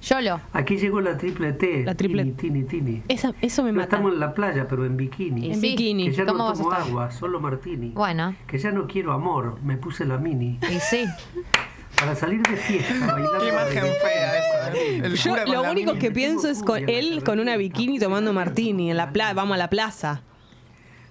[0.03, 0.41] Yolo.
[0.53, 1.85] Aquí llegó la triple T.
[1.85, 3.03] La triple- Tini, tini, tini.
[3.07, 3.85] Esa- eso me No mata.
[3.95, 5.53] estamos en la playa, pero en bikini.
[5.53, 5.71] En Sí.
[5.71, 6.07] bikini.
[6.07, 6.89] Que ya ¿Cómo no tomo estar?
[6.89, 7.91] agua, solo martini.
[7.91, 8.35] Bueno.
[8.49, 10.59] Que ya no quiero amor, me puse la mini.
[10.69, 11.05] Y sí.
[11.99, 13.41] Para salir de fiesta, bailar.
[13.41, 14.73] Qué imagen fea esa.
[14.77, 15.01] ¿eh?
[15.05, 18.97] El Yo lo único que pienso es con él con una bikini tomando martini en
[18.97, 19.35] la plaza.
[19.35, 20.23] Vamos a la plaza.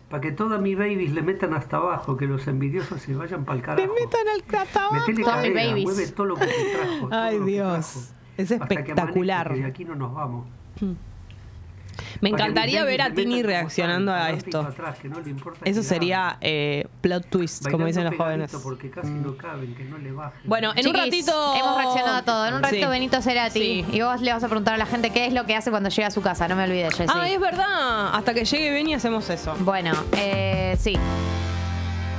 [0.10, 3.58] Para que todas mis babies le metan hasta abajo, que los envidiosos se vayan para
[3.58, 3.94] el carajo.
[3.94, 4.96] Le metan al hasta abajo.
[4.96, 5.84] Metele Todas mis babies.
[5.86, 7.10] mueve todo lo que te trajo.
[7.10, 7.92] todo Ay, Dios.
[7.92, 8.08] trajo.
[8.38, 9.54] Es espectacular.
[9.54, 10.48] de aquí no nos vamos.
[12.22, 14.60] Me encantaría ver a Tini reaccionando a esto.
[14.62, 18.16] para atrás, que no le importa Eso que sería eh, plot twist, como dicen los
[18.16, 18.52] jóvenes.
[18.64, 20.40] Porque casi no caben, que no le bajen.
[20.46, 21.56] Bueno, en un ratito.
[21.56, 22.46] Hemos reaccionado a todo.
[22.48, 22.92] En un ratito Sí.
[22.92, 23.60] Benito Cerati.
[23.60, 23.86] Sí.
[23.92, 25.90] Y vos le vas a preguntar a la gente qué es lo que hace cuando
[25.90, 26.48] llega a su casa.
[26.48, 27.12] No me olvides, Jessy.
[27.14, 28.16] Ah, es verdad.
[28.16, 29.56] Hasta que llegue Benny hacemos eso.
[29.60, 30.98] Bueno, eh, sí.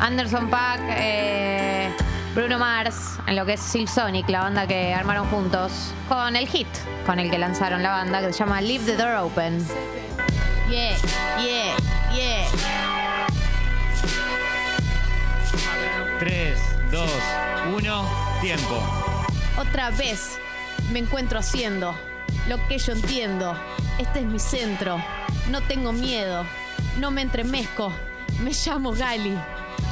[0.00, 1.90] Anderson Pack, eh,
[2.38, 5.72] Bruno Mars, en lo que es Silk Sonic, la banda que armaron juntos,
[6.08, 6.68] con el hit
[7.04, 9.66] con el que lanzaron la banda, que se llama Leave the Door Open.
[10.70, 10.96] Yeah,
[11.40, 11.76] yeah,
[12.14, 12.46] yeah.
[16.20, 16.56] 3,
[16.92, 17.10] 2,
[17.74, 18.08] 1,
[18.40, 18.82] tiempo.
[19.58, 20.38] Otra vez
[20.92, 21.92] me encuentro haciendo
[22.48, 23.58] lo que yo entiendo.
[23.98, 25.02] Este es mi centro.
[25.50, 26.44] No tengo miedo.
[27.00, 27.92] No me entremezco.
[28.38, 29.36] Me llamo Gali.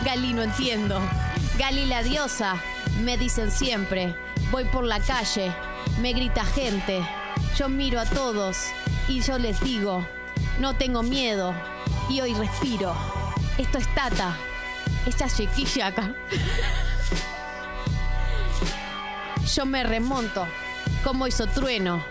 [0.04, 1.00] Gali no entiendo.
[1.58, 2.62] Gali la diosa.
[3.02, 4.14] Me dicen siempre.
[4.50, 5.54] Voy por la calle.
[6.00, 7.00] Me grita gente.
[7.56, 8.68] Yo miro a todos
[9.08, 10.06] y yo les digo.
[10.60, 11.54] No tengo miedo.
[12.10, 12.94] Y hoy respiro.
[13.56, 14.36] Esto es Tata.
[15.06, 16.14] Esta chiquilla acá.
[19.54, 20.46] Yo me remonto,
[21.02, 22.04] como hizo trueno.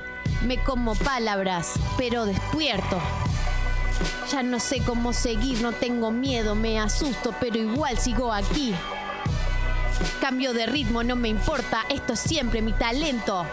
[0.43, 2.99] Me como palabras, pero despierto.
[4.31, 8.73] Ya no sé cómo seguir, no tengo miedo, me asusto, pero igual sigo aquí.
[10.21, 13.45] Cambio de ritmo, no me importa, esto es siempre mi talento.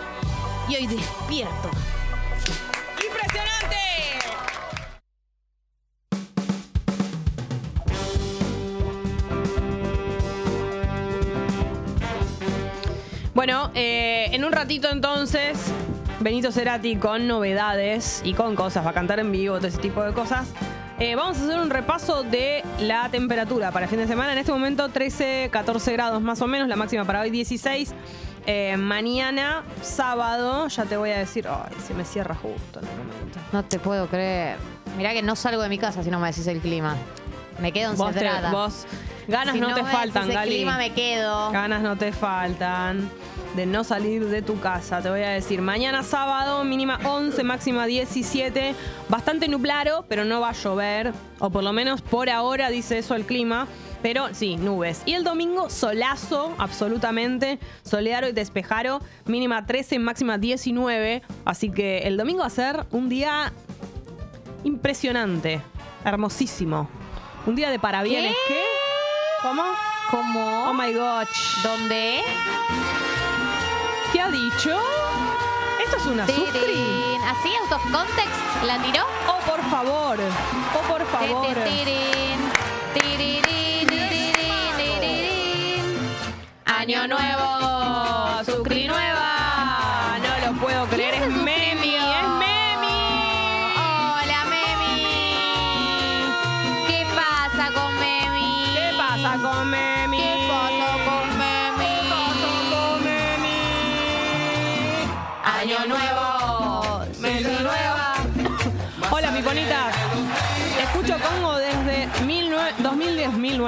[0.68, 1.70] Y hoy despierto.
[3.04, 3.76] ¡Impresionante!
[13.34, 15.58] Bueno, eh, en un ratito entonces,
[16.20, 20.02] Benito Cerati con novedades y con cosas, va a cantar en vivo, todo ese tipo
[20.02, 20.48] de cosas.
[20.98, 24.32] Eh, vamos a hacer un repaso de la temperatura para fin de semana.
[24.32, 27.92] En este momento 13, 14 grados más o menos, la máxima para hoy 16.
[28.46, 32.96] Eh, mañana, sábado, ya te voy a decir, ay, se me cierra justo en el
[32.96, 33.38] momento.
[33.52, 34.56] No te puedo creer.
[34.96, 36.96] Mirá que no salgo de mi casa si no me decís el clima.
[37.60, 38.50] Me quedo Vos, te- encerrada.
[38.50, 38.86] vos
[39.28, 40.50] ganas Si no, no te me faltan, decís el Gali.
[40.56, 41.50] clima, me quedo.
[41.52, 43.08] Ganas no te faltan
[43.54, 45.02] de no salir de tu casa.
[45.02, 48.74] Te voy a decir, mañana sábado, mínima 11, máxima 17.
[49.08, 51.12] Bastante nublado, pero no va a llover.
[51.38, 53.66] O por lo menos por ahora dice eso el clima.
[54.02, 55.02] Pero sí, nubes.
[55.06, 57.58] Y el domingo, solazo, absolutamente.
[57.84, 59.00] Soleado y despejaro.
[59.26, 61.22] Mínima 13, máxima 19.
[61.44, 63.52] Así que el domingo va a ser un día
[64.64, 65.60] impresionante.
[66.04, 66.88] Hermosísimo.
[67.46, 68.34] Un día de parabienes.
[68.48, 68.54] ¿Qué?
[68.54, 68.62] ¿Qué?
[69.42, 69.62] ¿Cómo?
[70.10, 70.70] ¿Cómo?
[70.70, 71.62] Oh my gosh.
[71.62, 72.22] ¿Dónde?
[74.12, 74.78] ¿Qué ha dicho?
[75.82, 76.60] Esto es una suscri.
[76.60, 77.22] Tirín.
[77.22, 78.62] ¿Así, out of context?
[78.66, 79.04] ¿La tiró?
[79.26, 80.18] Oh, por favor.
[80.74, 81.54] Oh, por favor.
[81.64, 82.38] Tirín.
[82.92, 83.42] Tirirín.
[86.66, 87.61] Año nuevo,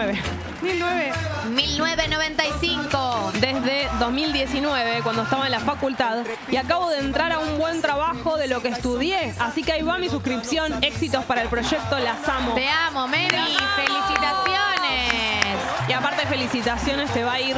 [0.06, 0.22] 2009.
[0.60, 1.12] 2009.
[1.54, 3.32] 1995.
[3.40, 6.18] Desde 2019, cuando estaba en la facultad,
[6.50, 9.34] y acabo de entrar a un buen trabajo de lo que estudié.
[9.38, 10.82] Así que ahí va mi suscripción.
[10.82, 12.54] Éxitos para el proyecto, las amo.
[12.54, 13.28] Te amo, Memi.
[13.76, 15.58] Felicitaciones.
[15.88, 17.56] Y aparte, felicitaciones, te va a ir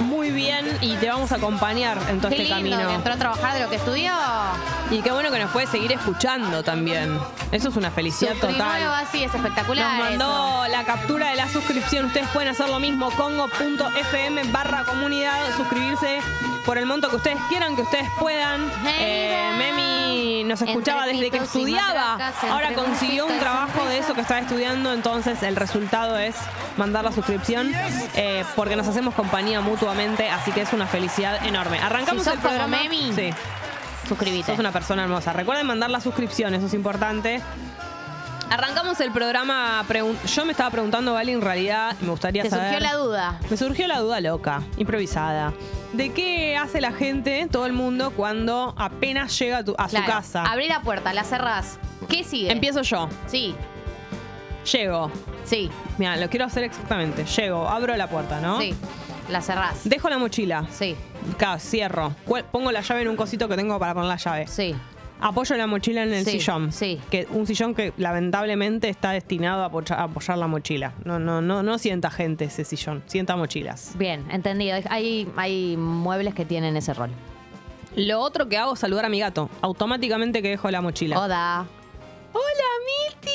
[0.00, 2.88] muy bien y te vamos a acompañar en todo Qué este lindo camino.
[2.88, 4.12] que entró a trabajar de lo que estudió.
[4.90, 7.18] Y qué bueno que nos puede seguir escuchando también.
[7.52, 8.80] Eso es una felicidad total.
[8.80, 9.86] nuevo así es espectacular.
[9.86, 10.72] Nos mandó eso.
[10.72, 12.06] la captura de la suscripción.
[12.06, 13.10] Ustedes pueden hacer lo mismo.
[13.12, 15.38] Congo.fm barra comunidad.
[15.56, 16.20] Suscribirse
[16.66, 18.68] por el monto que ustedes quieran, que ustedes puedan.
[18.98, 22.32] Eh, Memi nos escuchaba Entre desde que estudiaba.
[22.50, 24.92] Ahora consiguió un trabajo de eso que estaba estudiando.
[24.92, 26.34] Entonces el resultado es
[26.76, 27.72] mandar la suscripción
[28.14, 30.28] eh, porque nos hacemos compañía mutuamente.
[30.28, 31.78] Así que es una felicidad enorme.
[31.78, 32.76] Arrancamos Si sos el como programa.
[32.82, 33.30] Memi, Sí.
[34.10, 34.44] Suscríbete.
[34.46, 35.32] Sos una persona hermosa.
[35.32, 37.40] Recuerden mandar la suscripción, eso es importante.
[38.50, 39.84] Arrancamos el programa.
[40.34, 42.72] Yo me estaba preguntando, Vale, en realidad me gustaría Te saber.
[42.72, 43.38] surgió la duda.
[43.48, 45.52] Me surgió la duda loca, improvisada.
[45.92, 50.04] ¿De qué hace la gente, todo el mundo, cuando apenas llega a, tu- a Claro.
[50.06, 50.42] su casa?
[50.44, 51.78] Abrí la puerta, la cerrás.
[52.08, 52.50] ¿Qué sigue?
[52.50, 53.08] Empiezo yo.
[53.28, 53.54] Sí.
[54.72, 55.10] Llego.
[55.44, 55.70] Sí.
[55.98, 57.24] Mira, lo quiero hacer exactamente.
[57.24, 58.58] Llego, abro la puerta, ¿no?
[58.60, 58.74] Sí.
[59.30, 59.88] La cerrás.
[59.88, 60.66] Dejo la mochila.
[60.72, 60.96] Sí.
[61.34, 62.14] Acá, cierro.
[62.26, 64.46] Cu- Pongo la llave en un cosito que tengo para poner la llave.
[64.48, 64.74] Sí.
[65.20, 66.72] Apoyo la mochila en el Sí, sillón.
[66.72, 66.98] sí.
[67.10, 70.94] Que un sillón que lamentablemente está destinado a apoya- a apoyar la mochila.
[71.04, 73.92] No, no, no, no sienta gente ese sillón, sienta mochilas.
[73.98, 74.78] Bien, entendido.
[74.88, 77.10] Hay, hay muebles que tienen ese rol.
[77.96, 79.50] Lo otro que hago es saludar a mi gato.
[79.60, 81.20] Automáticamente que dejo la mochila.
[81.20, 81.66] Hola.
[82.32, 83.30] Hola, Miti.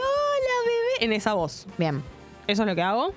[0.00, 1.04] Hola, bebé.
[1.04, 1.66] En esa voz.
[1.78, 2.02] Bien.
[2.46, 3.14] Eso es lo que hago.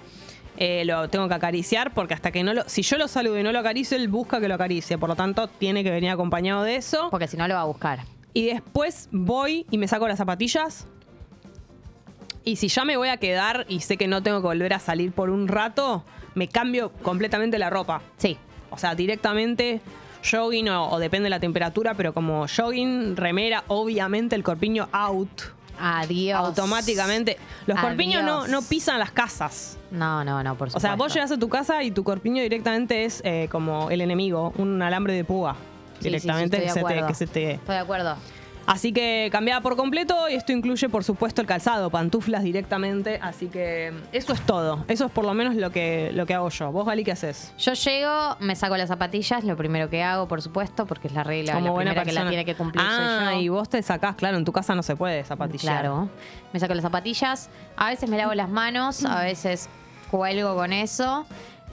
[0.57, 2.67] Eh, lo tengo que acariciar porque hasta que no lo.
[2.67, 4.97] Si yo lo saludo y no lo acaricio, él busca que lo acaricie.
[4.97, 7.09] Por lo tanto, tiene que venir acompañado de eso.
[7.11, 7.99] Porque si no lo va a buscar.
[8.33, 10.87] Y después voy y me saco las zapatillas.
[12.43, 14.79] Y si ya me voy a quedar y sé que no tengo que volver a
[14.79, 16.05] salir por un rato,
[16.35, 18.01] me cambio completamente la ropa.
[18.17, 18.37] Sí.
[18.69, 19.81] O sea, directamente
[20.29, 25.54] jogging o, o depende de la temperatura, pero como jogging, remera, obviamente el corpiño out.
[25.79, 26.39] Adiós.
[26.39, 27.37] Automáticamente.
[27.67, 29.77] Los corpiños no, no pisan las casas.
[29.91, 30.79] No, no, no, por O supuesto.
[30.87, 34.53] sea, vos llegas a tu casa y tu corpiño directamente es eh, como el enemigo,
[34.57, 35.53] un alambre de púa.
[35.53, 38.15] Sí, sí, sí, Directamente se te, que se te- Estoy de acuerdo.
[38.67, 43.19] Así que cambiaba por completo y esto incluye, por supuesto, el calzado, pantuflas directamente.
[43.21, 44.83] Así que eso es todo.
[44.87, 46.71] Eso es por lo menos lo que, lo que hago yo.
[46.71, 47.53] ¿Vos, Gali, qué haces?
[47.59, 51.23] Yo llego, me saco las zapatillas, lo primero que hago, por supuesto, porque es la
[51.23, 53.39] regla, la primera que la tiene que cumplir soy Ah, yo.
[53.41, 55.81] y vos te sacás, claro, en tu casa no se puede zapatillar.
[55.81, 56.09] Claro.
[56.51, 57.49] Me saco las zapatillas.
[57.77, 59.69] A veces me lavo las manos, a veces
[60.09, 61.25] cuelgo con eso.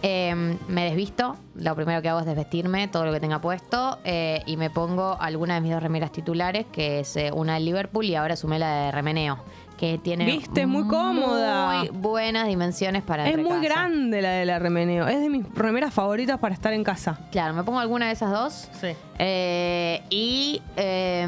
[0.02, 0.34] Eh,
[0.68, 1.36] me desvisto.
[1.54, 3.98] Lo primero que hago es desvestirme, todo lo que tenga puesto.
[4.04, 7.60] eh, y me pongo alguna de mis dos remeras titulares, que es eh, una de
[7.60, 9.38] Liverpool y ahora sumé la de remeneo.
[9.82, 11.78] Que tiene Viste, muy cómoda.
[11.80, 13.60] muy buenas dimensiones para Es muy casa.
[13.62, 15.08] grande la de la remeneo.
[15.08, 17.18] Es de mis remeras favoritas para estar en casa.
[17.32, 18.68] Claro, me pongo alguna de esas dos.
[18.80, 18.92] Sí.
[19.18, 21.26] Eh, y eh,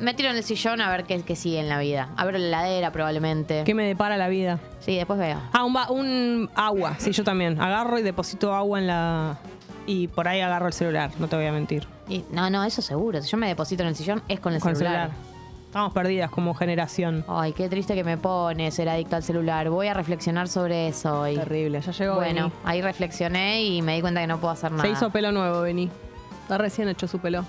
[0.00, 2.08] me tiro en el sillón a ver qué, qué sigue en la vida.
[2.16, 3.62] Abro la heladera probablemente.
[3.64, 4.58] ¿Qué me depara la vida?
[4.80, 5.38] Sí, después veo.
[5.52, 6.96] Ah, un, un agua.
[6.98, 7.60] Sí, yo también.
[7.60, 9.36] Agarro y deposito agua en la...
[9.86, 11.86] Y por ahí agarro el celular, no te voy a mentir.
[12.08, 13.22] Y- no, no, eso seguro.
[13.22, 15.10] Si yo me deposito en el sillón es con el Con el celular.
[15.72, 17.24] Estamos perdidas como generación.
[17.26, 19.70] Ay, qué triste que me pone ser adicto al celular.
[19.70, 21.34] Voy a reflexionar sobre eso hoy.
[21.34, 22.54] Terrible, ya llegó Bueno, Beni.
[22.64, 24.82] ahí reflexioné y me di cuenta que no puedo hacer nada.
[24.82, 25.88] Se hizo pelo nuevo, Beni.
[26.42, 27.46] Está recién hecho su pelo.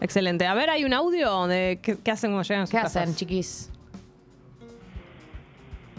[0.00, 0.48] Excelente.
[0.48, 3.02] A ver, hay un audio de qué, qué hacen cuando llegan a sus ¿Qué casas?
[3.04, 3.70] hacen, chiquis?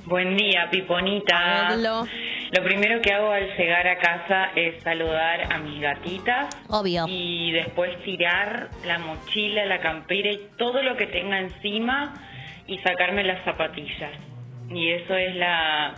[0.05, 1.69] Buen día, Piponita.
[1.69, 2.05] Verlo.
[2.53, 6.55] Lo primero que hago al llegar a casa es saludar a mis gatitas.
[6.69, 7.05] Obvio.
[7.07, 12.13] Y después tirar la mochila, la campera y todo lo que tenga encima
[12.67, 14.11] y sacarme las zapatillas.
[14.69, 15.95] Y eso es la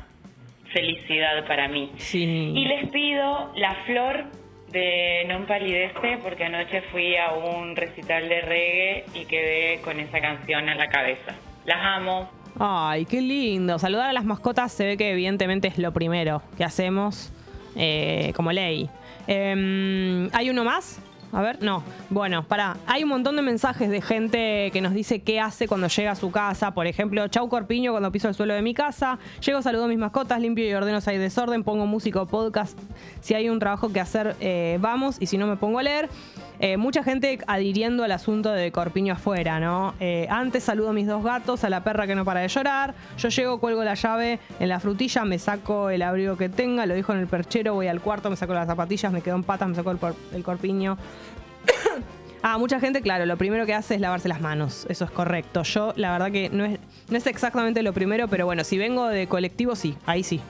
[0.71, 1.91] felicidad para mí.
[1.97, 2.23] Sí.
[2.23, 4.23] Y les pido la flor
[4.71, 10.21] de No Empalidece porque anoche fui a un recital de reggae y quedé con esa
[10.21, 11.35] canción en la cabeza.
[11.65, 12.31] Las amo.
[12.59, 13.77] Ay, qué lindo.
[13.79, 17.31] Saludar a las mascotas se ve que evidentemente es lo primero que hacemos
[17.75, 18.89] eh, como ley.
[19.27, 20.99] Em, ¿Hay uno más?
[21.33, 21.83] A ver, no.
[22.09, 22.77] Bueno, pará.
[22.87, 26.15] Hay un montón de mensajes de gente que nos dice qué hace cuando llega a
[26.15, 26.71] su casa.
[26.71, 29.19] Por ejemplo, chau corpiño cuando piso el suelo de mi casa.
[29.45, 32.79] Llego, saludo a mis mascotas, limpio y ordeno si hay desorden, pongo música o podcast.
[33.19, 35.17] Si hay un trabajo que hacer, eh, vamos.
[35.19, 36.07] Y si no, me pongo a leer.
[36.59, 39.93] Eh, mucha gente adhiriendo al asunto de corpiño afuera, ¿no?
[39.99, 42.93] Eh, antes saludo a mis dos gatos, a la perra que no para de llorar.
[43.17, 46.93] Yo llego, cuelgo la llave en la frutilla, me saco el abrigo que tenga, lo
[46.93, 49.69] dejo en el perchero, voy al cuarto, me saco las zapatillas, me quedo en patas,
[49.69, 49.99] me saco el,
[50.33, 50.97] el corpiño.
[52.47, 54.85] Ah, mucha gente, claro, lo primero que hace es lavarse las manos.
[54.87, 55.63] Eso es correcto.
[55.63, 56.79] Yo, la verdad que no es.
[57.09, 60.41] No es exactamente lo primero, pero bueno, si vengo de colectivo, sí, ahí sí.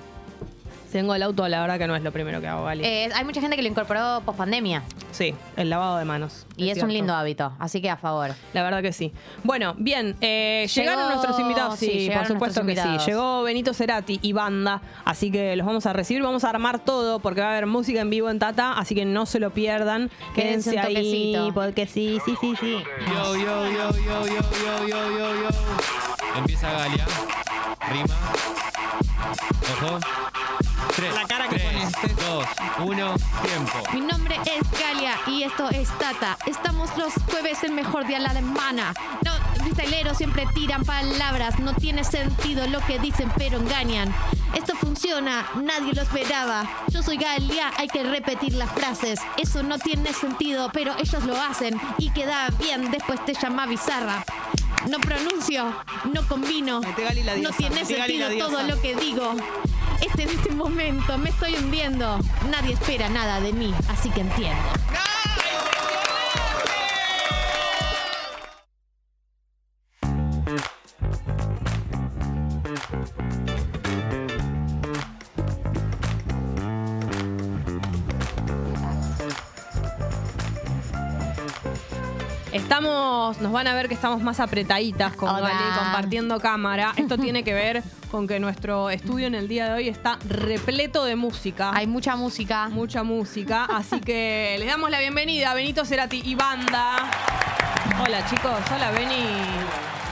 [0.95, 2.85] Si vengo del auto, la verdad que no es lo primero que hago, Gali.
[2.85, 4.81] Eh, hay mucha gente que lo incorporó post pandemia.
[5.11, 6.47] Sí, el lavado de manos.
[6.55, 8.31] Y es, un lindo hábito, así que a favor.
[8.53, 9.11] La verdad que sí.
[9.43, 13.03] Bueno, bien, eh, Llegó- llegaron nuestros invitados, sí, sí, por supuesto que invitados.
[13.03, 13.11] sí.
[13.11, 17.19] Llegó Benito Cerati y banda, así que los vamos a recibir, vamos a armar todo
[17.19, 20.09] porque va a haber música en vivo en Tata, así que no se lo pierdan.
[20.33, 22.77] Quédense Quédense ahí porque sí, sí, sí, sí.
[23.05, 25.49] Yo, yo, yo, yo, yo, yo, yo, yo, yo.
[26.37, 27.05] Empieza Galia.
[27.91, 28.15] Rima.
[29.73, 29.99] Ojo.
[30.95, 32.15] Tres, La cara que tres, pones.
[32.17, 32.45] dos,
[32.79, 33.77] uno, tiempo.
[33.93, 36.37] Mi nombre es Galia y esto es Tata.
[36.45, 38.93] Estamos los jueves el mejor día de la semana.
[39.23, 39.31] No,
[39.65, 44.13] freestyleros siempre tiran palabras, no tiene sentido lo que dicen, pero engañan.
[44.53, 46.69] Esto funciona, nadie lo esperaba.
[46.89, 49.19] Yo soy Galia, hay que repetir las frases.
[49.37, 52.91] Eso no tiene sentido, pero ellos lo hacen y queda bien.
[52.91, 54.23] Después te llama bizarra.
[54.87, 55.73] No pronuncio,
[56.13, 56.81] no combino.
[57.41, 59.33] No tiene sentido todo lo que digo.
[59.99, 62.19] Este en este momento me estoy hundiendo.
[62.51, 64.61] Nadie espera nada de mí, así que entiendo.
[82.55, 85.51] Estamos, nos van a ver que estamos más apretaditas con Hola.
[85.77, 86.93] Compartiendo cámara.
[86.95, 91.03] Esto tiene que ver con que nuestro estudio en el día de hoy está repleto
[91.03, 91.71] de música.
[91.73, 92.69] Hay mucha música.
[92.69, 93.65] Mucha música.
[93.65, 97.11] Así que les damos la bienvenida a Benito Cerati y banda.
[98.01, 99.25] Hola chicos, hola Beni.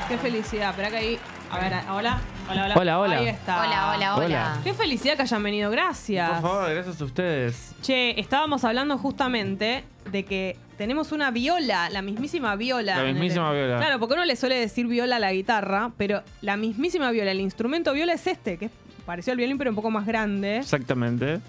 [0.10, 0.72] Qué felicidad.
[0.72, 1.20] Espera que ahí.
[1.54, 2.20] A ver, hola.
[2.50, 2.76] Hola, hola.
[2.76, 3.18] Hola, hola.
[3.20, 3.60] Ahí está.
[3.62, 4.26] Hola, hola, hola.
[4.26, 4.60] Hola.
[4.64, 6.32] Qué felicidad que hayan venido, gracias.
[6.32, 7.76] Por favor, gracias a ustedes.
[7.84, 12.96] Che, estábamos hablando justamente de que tenemos una viola, la mismísima viola.
[12.96, 13.78] La el- mismísima viola.
[13.78, 17.40] Claro, porque uno le suele decir viola a la guitarra, pero la mismísima viola, el
[17.40, 18.72] instrumento viola es este, que es
[19.06, 20.58] parecido al violín, pero un poco más grande.
[20.58, 21.40] Exactamente.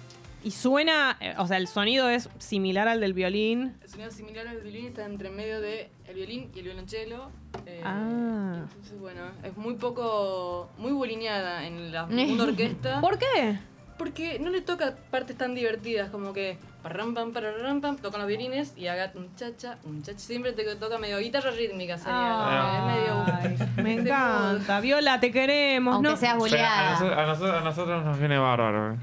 [0.45, 3.75] Y suena, eh, o sea, el sonido es similar al del violín.
[3.81, 7.31] El sonido similar al violín está entre medio del violín y el violonchelo.
[7.65, 8.59] eh, Ah.
[8.63, 13.01] Entonces, bueno, es muy poco, muy bolineada en la segunda orquesta.
[13.01, 13.57] ¿Por qué?
[13.97, 18.27] Porque no le toca partes tan divertidas como que parram pam pararram pam tocan los
[18.27, 20.19] violines y haga un chacha, un chacha.
[20.19, 22.77] Siempre te toca medio guitarra rítmica sería.
[22.77, 23.83] es medio.
[23.83, 24.79] Me encanta.
[24.81, 25.95] Viola, te queremos.
[25.95, 26.17] Aunque ¿no?
[26.17, 28.93] seas O sea, a, nosotros, a nosotros- a nosotros nos viene bárbaro.
[28.93, 28.97] Eh,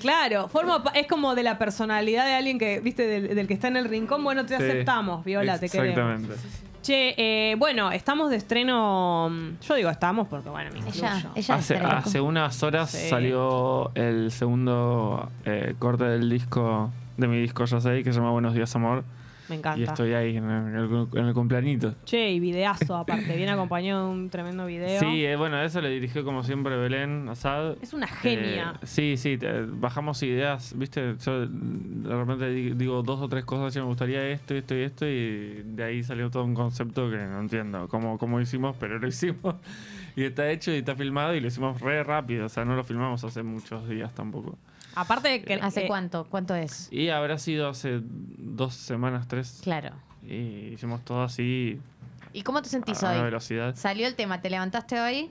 [0.00, 3.54] claro, forma, pa- es como de la personalidad de alguien que, viste, del, del que
[3.54, 4.24] está en el rincón.
[4.24, 4.62] Bueno, te Sí.
[4.62, 5.98] aceptamos, Viola, te queremos.
[5.98, 6.34] Exactamente.
[6.82, 9.28] Che, eh, bueno, estamos de estreno.
[9.30, 11.04] mm, Yo digo estamos porque, bueno, me incluyo.
[11.52, 13.08] Hace, hace unas horas Sí.
[13.08, 18.30] salió el segundo eh, corte del disco, de mi disco Yo sé, que se llama
[18.30, 19.02] Buenos Días Amor.
[19.48, 19.78] Me encanta.
[19.80, 21.94] Y estoy ahí en el, en el cumpleañito.
[22.04, 25.00] Che, y videazo aparte, viene acompañado de un tremendo video.
[25.00, 27.76] Sí, eh, bueno, eso le dirigió como siempre Belén Asad.
[27.82, 28.74] Es una genia.
[28.82, 33.44] Eh, sí, sí, te- bajamos ideas, viste, yo de repente di- digo dos o tres
[33.44, 37.10] cosas, yo me gustaría esto, esto y esto, y de ahí salió todo un concepto
[37.10, 39.54] que no entiendo cómo, cómo hicimos, pero lo hicimos.
[40.16, 42.82] Y está hecho y está filmado y lo hicimos re rápido, o sea, no lo
[42.84, 44.56] filmamos hace muchos días tampoco.
[44.96, 45.54] Aparte de que.
[45.54, 46.26] ¿Hace eh, cuánto?
[46.28, 46.88] ¿Cuánto es?
[46.90, 49.60] Y habrá sido hace dos semanas, tres.
[49.62, 49.90] Claro.
[50.24, 51.78] Y hicimos todo así
[52.32, 53.22] ¿Y cómo te sentís a hoy?
[53.22, 53.74] velocidad.
[53.76, 55.30] Salió el tema, ¿te levantaste hoy?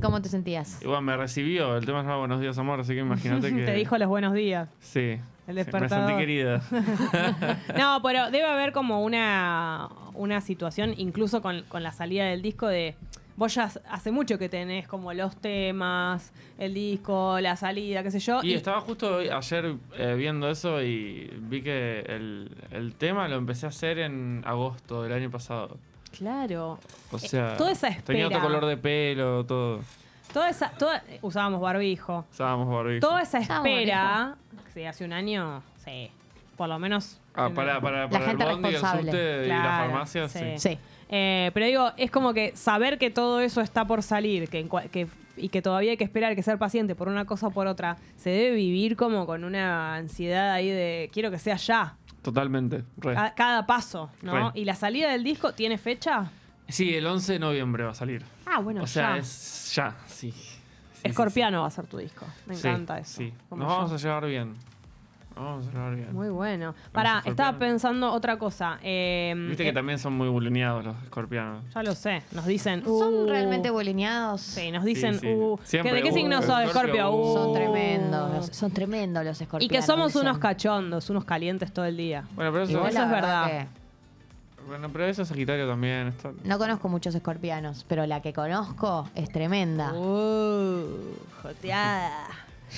[0.00, 0.80] ¿Cómo te sentías?
[0.80, 3.64] Y bueno, me recibió, el tema se llama Buenos Días Amor, así que imagínate que...
[3.64, 4.68] Te dijo los buenos días.
[4.78, 5.00] Sí.
[5.00, 6.08] El sí, me despertador.
[6.08, 6.60] sentí querida.
[7.78, 12.66] No, pero debe haber como una, una situación, incluso con, con la salida del disco,
[12.68, 12.96] de.
[13.36, 18.18] Vos ya hace mucho que tenés como los temas, el disco, la salida, qué sé
[18.18, 18.40] yo.
[18.42, 23.66] Y estaba justo ayer eh, viendo eso y vi que el, el tema lo empecé
[23.66, 25.76] a hacer en agosto del año pasado.
[26.16, 26.78] Claro.
[27.12, 29.80] O sea, Eh, toda esa tenía otro color de pelo, todo.
[30.32, 30.70] Toda esa.
[30.70, 32.24] Toda, usábamos barbijo.
[32.32, 33.06] Usábamos barbijo.
[33.06, 34.36] Toda esa espera.
[34.72, 36.10] Sí, hace un año, sí.
[36.56, 37.20] Por lo menos.
[37.34, 39.12] Ah, para, para, para gente el bondi, el responsable.
[39.12, 40.54] subte y la farmacia, sí.
[40.56, 40.78] sí.
[41.08, 44.66] Eh, pero digo, es como que saber que todo eso está por salir que,
[45.36, 47.96] y que todavía hay que esperar, que ser paciente por una cosa o por otra,
[48.16, 52.84] se debe vivir como con una ansiedad ahí de quiero que sea ya, Totalmente.
[52.96, 53.14] re.
[53.36, 54.50] cada paso, ¿no?
[54.50, 54.60] Re.
[54.60, 56.30] Y la salida del disco tiene fecha.
[56.68, 58.24] Sí, el 11 de noviembre va a salir.
[58.44, 59.18] Ah, bueno, o sea, ya.
[59.18, 60.32] es ya, sí.
[60.32, 60.58] Sí, sí,
[61.04, 62.26] Escorpiano va a ser tu disco.
[62.46, 63.18] Me encanta eso.
[63.18, 64.54] Sí, nos vamos a llevar bien.
[65.36, 66.12] Vamos a llevar bien.
[66.14, 66.74] Muy bueno.
[66.92, 68.78] Pará, estaba pensando otra cosa.
[68.82, 71.62] Eh, Viste eh, que también son muy bulineados los escorpianos.
[71.74, 72.22] Ya lo sé.
[72.32, 72.82] Nos dicen.
[72.84, 74.40] ¿Son uh, realmente bolineados?
[74.40, 75.14] Sí, nos dicen.
[75.14, 75.34] Sí, sí.
[75.34, 77.10] uh, Siempre, ¿que ¿De qué uh, signo sos, Escorpio, Scorpio?
[77.12, 77.34] uh.
[77.34, 77.52] Son Uh.
[77.54, 79.76] tremendos, los- son tremendos los Y escorpianos.
[79.76, 80.22] que somos dicen.
[80.22, 82.24] unos cachondos, unos calientes todo el día.
[82.34, 83.46] Bueno, pero eso, Eso es verdad.
[83.46, 83.66] que-
[84.66, 86.08] Bueno, pero eso es Sagitario también.
[86.08, 89.92] está- No conozco muchos escorpianos, pero la que conozco es tremenda.
[89.92, 90.86] Uh,
[91.42, 92.10] joteada.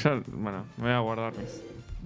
[0.02, 1.32] Yo, bueno, me voy a guardar.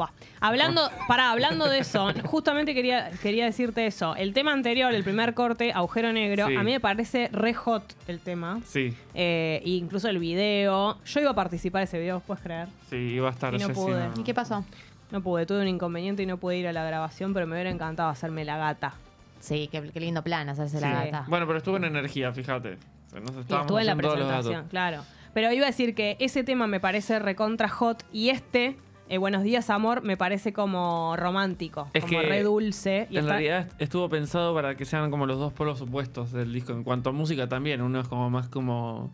[0.06, 0.10] Buah.
[0.40, 4.16] Hablando, pará, hablando de eso, justamente quería, quería decirte eso.
[4.16, 6.56] El tema anterior, el primer corte, Agujero Negro, Sí.
[6.56, 8.60] a mí me parece re hot el tema.
[8.64, 10.98] Sí, Eh, e incluso el video.
[11.04, 12.68] Yo iba a participar de ese video, ¿puedes creer?
[12.90, 14.08] sí, iba a estar Y no Jessy, pude.
[14.16, 14.64] ¿Y qué pasó?
[15.10, 17.70] No pude, tuve un inconveniente y no pude ir a la grabación, pero me hubiera
[17.70, 18.94] encantado hacerme la gata.
[19.40, 21.10] Sí, qué, qué lindo plan hacerse la Sí.
[21.10, 21.24] gata.
[21.28, 22.78] Bueno, pero estuvo en energía, fíjate.
[23.06, 24.70] O sea, nos Y estábamos estuve en la haciendo todos los presentación, datos.
[24.70, 25.04] claro.
[25.34, 28.76] Pero iba a decir que ese tema me parece recontra hot y este,
[29.12, 33.06] eh, Buenos días, amor, me parece como romántico, Es como que re dulce.
[33.10, 36.32] Y en está- realidad est- estuvo pensado para que sean como los dos polos opuestos
[36.32, 36.72] del disco.
[36.72, 39.12] En cuanto a música también, uno es como más como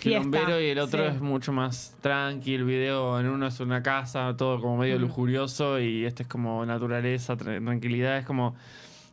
[0.00, 1.14] quilombero y el otro sí.
[1.16, 2.54] es mucho más tranqui.
[2.54, 5.02] El video en uno es una casa, todo como medio Mm.
[5.02, 8.16] lujurioso y este es como naturaleza, tra- tranquilidad.
[8.18, 8.54] Es como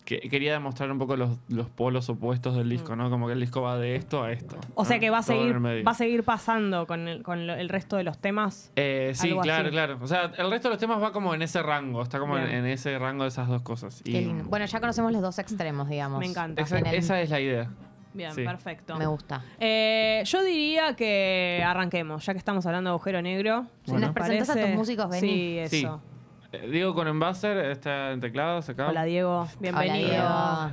[0.05, 3.09] que quería demostrar un poco los, los polos opuestos del disco, ¿no?
[3.09, 4.55] Como que el disco va de esto a esto.
[4.55, 4.59] Mm.
[4.75, 5.01] o sea ¿no?
[5.01, 8.03] que va a Todo seguir, va a seguir pasando con el, con el resto de
[8.03, 8.71] los temas.
[8.75, 9.71] Eh, sí, claro, así.
[9.71, 9.97] claro.
[10.01, 12.65] O sea, el resto de los temas va como en ese rango, está como en,
[12.67, 14.01] ese rango de esas dos cosas.
[14.05, 14.43] Qué Y lindo.
[14.45, 16.19] Bueno, ya conocemos los dos extremos, digamos.
[16.19, 16.61] Me encanta.
[16.61, 17.71] esa, En el- esa es la idea.
[18.13, 18.43] Bien, Sí.
[18.43, 18.95] perfecto.
[18.95, 19.43] Me gusta.
[19.59, 23.65] Eh, yo diría que arranquemos, ya que estamos hablando de agujero negro.
[23.83, 25.27] Si nos presentás a tus músicos, vení.
[25.27, 26.01] Sí, eso.
[26.01, 26.14] Sí.
[26.55, 28.87] Eh, Diego con Envaser está en teclados acá.
[28.89, 30.07] Hola Diego, bienvenido.
[30.07, 30.71] Diego.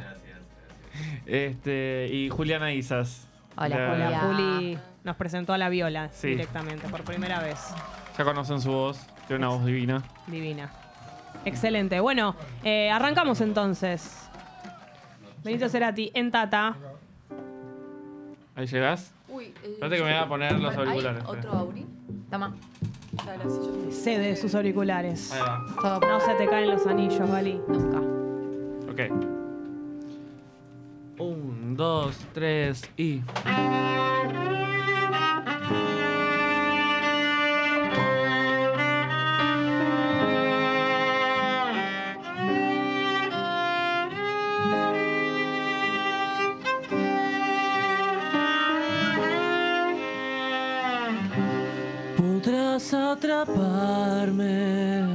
[1.26, 3.26] Este, y Juliana Isas.
[3.56, 4.20] Hola, La- Hola, Julia.
[4.54, 6.28] Juli nos presentó a la viola Sí.
[6.28, 7.58] directamente, por primera vez.
[8.16, 10.02] Ya conocen su voz, tiene una voz divina.
[10.26, 10.70] Divina.
[11.44, 11.98] Excelente.
[12.00, 14.28] Bueno, eh, arrancamos entonces.
[15.42, 16.76] Benito Cerati en Tata.
[18.54, 19.12] Ahí llegás.
[19.28, 21.24] Uy, eh, Espérate que me voy a poner los ¿hay auriculares.
[21.26, 21.86] ¿Otro Auri?
[22.30, 22.54] Toma.
[23.90, 25.32] Cede sus auriculares.
[25.32, 25.64] Ahí va.
[25.80, 27.60] Todo No se te caen los anillos, Gali.
[27.68, 27.98] nunca.
[28.90, 29.00] Ok.
[31.18, 33.20] Un, dos, tres y.
[53.22, 55.06] atraparme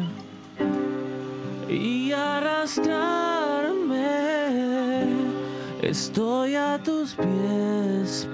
[1.68, 2.78] y arrastrarme.
[5.82, 8.30] Estoy a tus pies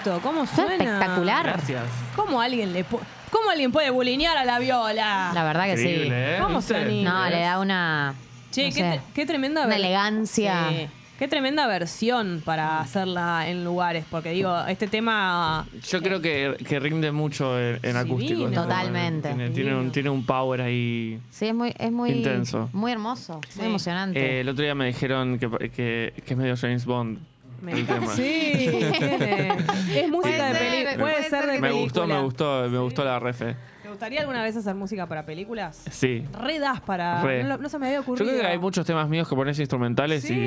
[0.00, 0.20] esto?
[0.22, 0.74] ¿Cómo suena?
[0.74, 1.44] espectacular.
[1.46, 1.82] Gracias.
[2.16, 3.00] ¿Cómo alguien le pu-
[3.30, 5.30] ¿Cómo alguien puede bulinear a la viola?
[5.34, 6.12] La verdad que Increíble, sí.
[6.12, 6.38] ¿eh?
[6.40, 6.74] ¿Cómo ¿Viste?
[6.74, 7.10] suena?
[7.24, 8.14] No, le da una.
[8.50, 10.68] Che, no qué, sé, qué tremenda una ver- elegancia.
[10.70, 10.88] Sí.
[11.18, 16.80] Qué tremenda versión para hacerla en lugares, porque digo, este tema Yo creo que, que
[16.80, 18.44] rinde mucho en, en acústico.
[18.46, 19.28] este Totalmente.
[19.28, 19.36] tema.
[19.36, 21.20] Tiene, tiene un, tiene un power ahí.
[21.30, 22.70] Sí, es muy, es muy Intenso.
[22.72, 24.18] Muy hermoso, muy emocionante.
[24.18, 27.18] Eh, el otro día me dijeron que, que, que es medio James Bond.
[27.68, 28.14] El tema.
[28.14, 28.22] Sí,
[29.94, 30.96] es música de película.
[30.98, 31.80] Puede ser de me película.
[31.82, 33.56] gustó, me gustó, me gustó la refe.
[33.82, 35.82] ¿Te gustaría alguna vez hacer música para películas?
[35.90, 36.24] Sí.
[36.40, 37.22] Re das para.
[37.22, 37.44] Re.
[37.44, 38.30] No, se me había Yo ocurrido.
[38.30, 40.34] creo que hay muchos temas míos que pones instrumentales Sí.
[40.34, 40.44] y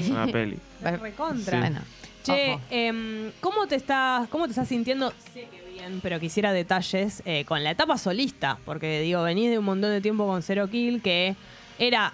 [0.00, 0.58] es, es una peli.
[0.82, 1.52] Recontra.
[1.52, 1.58] Sí.
[1.60, 1.80] Bueno,
[2.22, 5.12] Che, em, ¿cómo, te estás, ¿cómo te estás sintiendo?
[5.32, 8.58] Sé que bien, pero quisiera detalles eh, con la etapa solista.
[8.64, 11.36] Porque digo, venís de un montón de tiempo con Zero Kill que
[11.78, 12.12] era.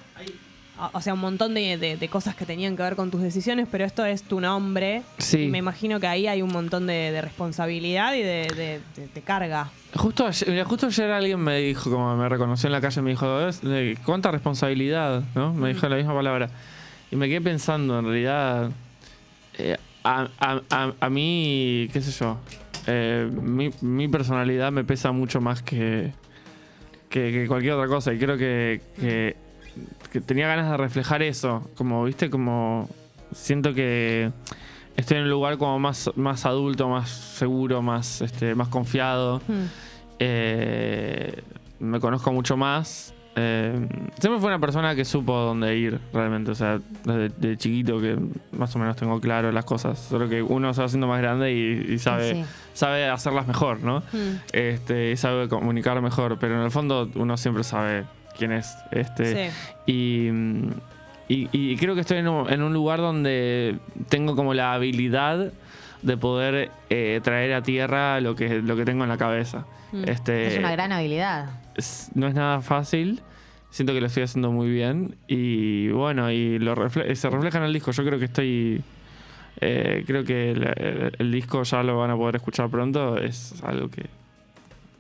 [0.93, 3.69] O- sea, un montón de, de- de cosas que tenían que ver con tus decisiones,
[3.71, 5.03] pero esto es tu nombre.
[5.19, 5.43] Sí.
[5.43, 8.81] Y me imagino que ahí hay un montón de, de responsabilidad y de,
[9.25, 9.71] carga.
[9.95, 13.11] Justo ayer, mira, justo ayer alguien me dijo, como me reconoció en la calle, me
[13.11, 15.23] dijo, "Es de- ¿cuánta responsabilidad?
[15.35, 15.53] ¿no?
[15.55, 16.49] Me dijo la misma palabra.
[17.11, 18.71] Y me quedé pensando, en realidad,
[19.59, 22.39] eh, a, a- a- a mí, qué sé yo,
[22.87, 26.13] eh, mi, mi personalidad me pesa mucho más que,
[27.11, 28.13] que, que cualquier otra cosa.
[28.15, 29.37] Y creo que, que,
[30.13, 31.69] que tenía ganas de reflejar eso.
[31.77, 32.89] Como, viste, como
[33.35, 34.31] siento que
[34.97, 39.41] estoy en un lugar como más, más adulto, más seguro, más, este, más confiado.
[40.19, 41.43] Eh,
[41.81, 43.15] me conozco mucho más.
[43.35, 43.89] Eh,
[44.21, 46.51] siempre fue una persona que supo dónde ir, realmente.
[46.51, 48.19] O sea, desde de chiquito que
[48.53, 49.99] más o menos tengo claro las cosas.
[49.99, 52.45] Solo que uno se va haciendo más grande y, y sabe, Sí.
[52.75, 54.03] sabe hacerlas mejor, ¿no?
[54.53, 56.37] Este, y sabe comunicar mejor.
[56.39, 58.05] Pero en el fondo uno siempre sabe
[58.37, 58.77] quién es.
[58.91, 59.51] Este,
[59.87, 60.29] y,
[61.29, 63.77] y, y creo que estoy en un, en un lugar donde
[64.09, 65.53] tengo como la habilidad
[66.03, 69.65] de poder eh, traer a tierra lo que, lo que tengo en la cabeza.
[69.93, 70.09] Mm.
[70.09, 71.51] Este, es una gran habilidad.
[71.77, 73.21] es- no es nada fácil.
[73.71, 75.15] Siento que lo estoy haciendo muy bien.
[75.29, 77.91] Y bueno, y lo refle- se refleja en el disco.
[77.93, 78.83] Yo creo que estoy.
[79.61, 83.17] eh, creo que el, el- el disco ya lo van a poder escuchar pronto.
[83.17, 84.03] Es algo que,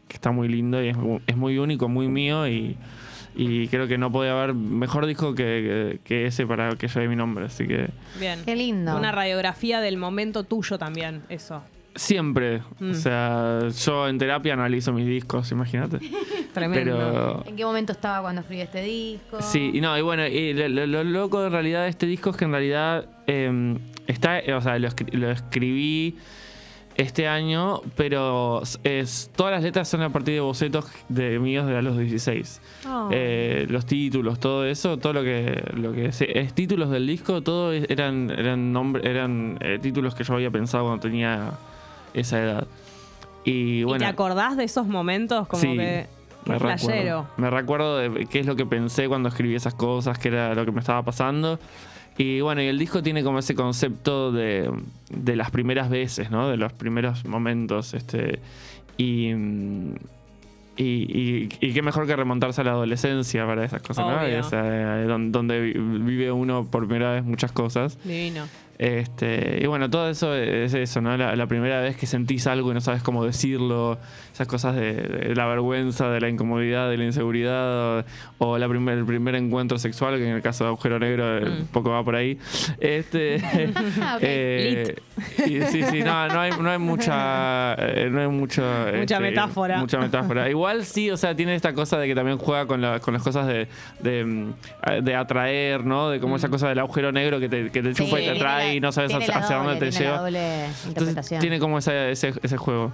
[0.09, 2.47] que está muy lindo y es, mu- es muy único, muy mío.
[2.49, 2.77] Y,
[3.35, 7.09] y creo que no podía haber mejor disco que, que- que ese para que lleve
[7.09, 7.47] mi nombre.
[7.47, 7.89] Así que
[8.21, 8.41] Bien.
[8.45, 8.97] Qué lindo.
[8.97, 11.63] Una radiografía del momento tuyo también, eso.
[11.95, 12.63] siempre.
[12.81, 12.91] Mm.
[12.91, 15.99] O sea, yo en terapia analizo mis discos, imagínate.
[16.55, 16.95] Tremendo.
[16.97, 19.41] Pero ¿En qué momento estaba cuando escribí este disco?
[19.41, 22.31] Sí, y no, y bueno, y lo, lo- lo loco en realidad de este disco
[22.31, 26.17] es que en realidad eh, está, o sea, lo, escri- lo escribí
[26.97, 31.77] este año, pero es, todas las letras son a partir de bocetos de míos de
[31.79, 32.61] a los 16.
[32.87, 33.09] Oh.
[33.11, 37.43] Eh, los títulos, todo eso, todo lo que, lo que se- es títulos del disco,
[37.43, 41.53] todo es- eran, eran, nombre, eran eh, títulos que yo había pensado cuando tenía
[42.15, 42.67] esa edad.
[43.45, 43.99] Y ¿Y bueno.
[44.05, 46.07] te acordás de esos momentos como Sí, que...
[46.45, 47.27] Me recuerdo.
[47.37, 50.65] Me recuerdo de qué es lo que pensé cuando escribí esas cosas, qué era lo
[50.65, 51.59] que me estaba pasando.
[52.19, 54.71] Y bueno, y el disco tiene como ese concepto de,
[55.11, 56.49] de las primeras veces, ¿no?
[56.49, 57.95] De los primeros momentos.
[57.95, 58.39] Este,
[58.99, 59.31] y,
[60.77, 64.15] y, y- y qué mejor que remontarse a la adolescencia para esas cosas, ¿no?
[64.23, 64.39] Obvio.
[64.41, 67.99] Esa, eh, don- donde vi- vive uno por primera vez muchas cosas.
[68.05, 68.45] Divino.
[68.79, 71.17] Este, y bueno, todo eso es eso, ¿no?
[71.17, 73.99] La, la primera vez que sentís algo y no sabes cómo decirlo,
[74.43, 78.05] esas cosas de, de la vergüenza, de la incomodidad, de la inseguridad, o,
[78.39, 81.45] o la primer, el primer encuentro sexual, que en el caso de Agujero Negro eh,
[81.61, 82.39] un poco va por ahí.
[82.81, 83.37] Este,
[84.21, 84.95] eh,
[85.47, 89.21] y sí, sí, no, no hay, no hay mucha, eh, no hay mucho, Mucha este,
[89.21, 89.79] metáfora.
[89.79, 90.49] Mucha metáfora.
[90.51, 93.23] Igual sí, o sea, tiene esta cosa de que también juega con, la- con las
[93.23, 93.69] cosas de,
[94.01, 94.53] de, mm,
[95.03, 96.11] de atraer, ¿no?
[96.11, 98.39] De como esa cosa del agujero negro que te, que te chupa y te tiene
[98.39, 100.29] trae la- y no sabes hacia, doble, dónde te lleva.
[100.89, 102.93] Entonces tiene como ese, ese, ese juego.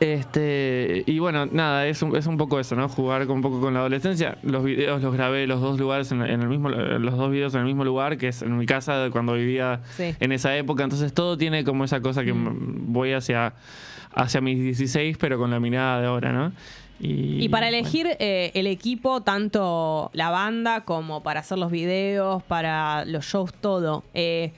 [0.00, 2.88] Este, y bueno, nada, es un, es un poco eso, ¿no?
[2.88, 4.38] Jugar un poco con la adolescencia.
[4.42, 7.60] Los videos los grabé los dos lugares en, en el mismo, los dos videos en
[7.60, 10.14] el mismo lugar, que es en mi casa cuando vivía Sí.
[10.18, 10.84] en esa época.
[10.84, 13.52] Entonces todo tiene como esa cosa que voy hacia,
[14.14, 16.52] hacia mis 16, pero con la mirada de ahora, ¿no?
[16.98, 22.42] Y, Y para elegir eh, el equipo, tanto la banda como para hacer los videos,
[22.42, 24.02] para los shows, todo.
[24.14, 24.52] eh,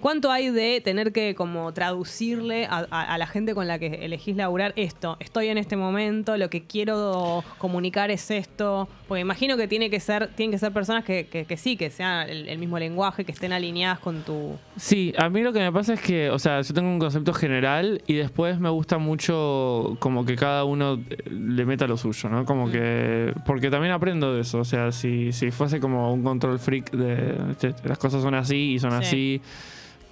[0.00, 3.86] ¿Cuánto hay de tener que como traducirle a, a- a la gente con la que
[4.04, 5.16] elegís laburar esto?
[5.18, 8.86] Estoy en este momento, lo que quiero comunicar es esto.
[9.08, 11.88] Porque imagino que tiene que ser, tienen que ser personas que, que- que sí, que
[11.88, 14.58] sean el, el mismo lenguaje, que estén alineadas con tu.
[14.76, 17.32] Sí, a mí lo que me pasa es que, o sea, yo tengo un concepto
[17.32, 22.28] general y después me gusta mucho como que cada uno eh, le meta lo suyo,
[22.28, 22.44] ¿no?
[22.44, 23.32] Como que...
[23.46, 27.54] Porque también aprendo de eso, o sea, si, si fuese como un control freak de...
[27.58, 28.96] "Che, Las cosas son así y son Sí.
[28.98, 29.40] así,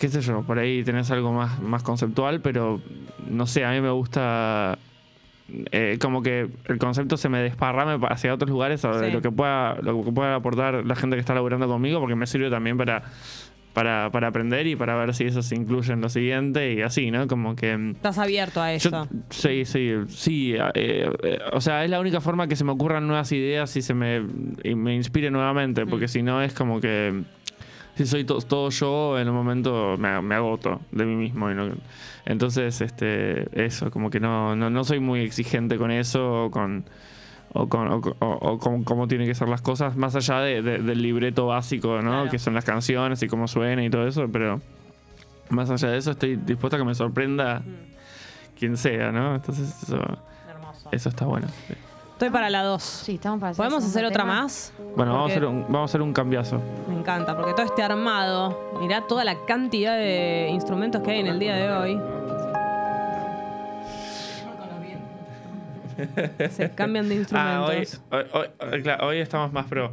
[0.03, 2.81] qué sé yo, por ahí tenés algo más, más conceptual, pero
[3.31, 4.77] no sé, a mí me gusta
[5.71, 9.11] eh, como que el concepto se me desparrame hacia otros lugares, Sí.
[9.13, 12.27] lo que pueda lo que pueda aportar la gente que está laburando conmigo, porque me
[12.27, 13.05] sirve también para,
[13.75, 17.11] para, para aprender y para ver si eso se incluye en lo siguiente y así,
[17.13, 17.29] ¿no?
[17.29, 17.77] Como que...
[17.77, 18.91] mm, Estás abierto a eso.
[18.91, 20.55] yo, sí, sí, sí.
[20.75, 23.83] eh, eh, o sea, es la única forma que se me ocurran nuevas ideas y
[23.83, 24.21] se me,
[24.65, 27.23] y me inspire nuevamente, porque si no es como que
[27.97, 31.51] si soy to- todo yo, en un momento me, me agoto de mí mismo.
[31.51, 31.71] y no-
[32.25, 36.85] entonces, este, eso, como que no, no, no soy muy exigente con eso o con,
[37.53, 40.41] o con, o, con- o- o con cómo tienen que ser las cosas, más allá
[40.41, 42.29] de- de- del libreto básico, ¿no?
[42.31, 44.61] Que son las canciones y cómo suena y todo eso, pero
[45.51, 47.63] más allá de eso estoy dispuesto a que me sorprenda
[48.59, 49.35] quien sea, ¿no?
[49.35, 50.01] Entonces eso,
[50.93, 51.49] eso está bueno.
[51.69, 51.75] sí.
[52.23, 52.81] Estoy para la 2.
[52.81, 54.43] Sí, estamos para ¿Podemos el hacer otra tema.
[54.43, 54.73] más?
[54.97, 56.63] Bueno, vamos a, hacer un, vamos a hacer un cambiazo.
[56.89, 61.27] Me encanta, porque todo este armado, mirá toda la cantidad de instrumentos que hay en
[61.27, 62.01] el día de hoy.
[66.53, 68.01] Se cambian de Ah, hoy, instrumentos.
[68.13, 69.91] hoy, hoy- hoy- claro, hoy estamos más pro.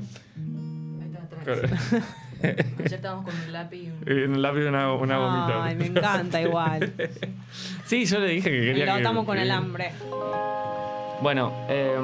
[2.43, 4.03] Ayer estábamos con un lápiz y un...
[4.06, 5.64] Y el lápiz una, una gomita.
[5.64, 6.93] Ay, me encanta igual.
[7.85, 9.91] Sí, yo le dije que Y quería lo que- atamos con que- alambre.
[11.21, 11.95] Bueno, eh,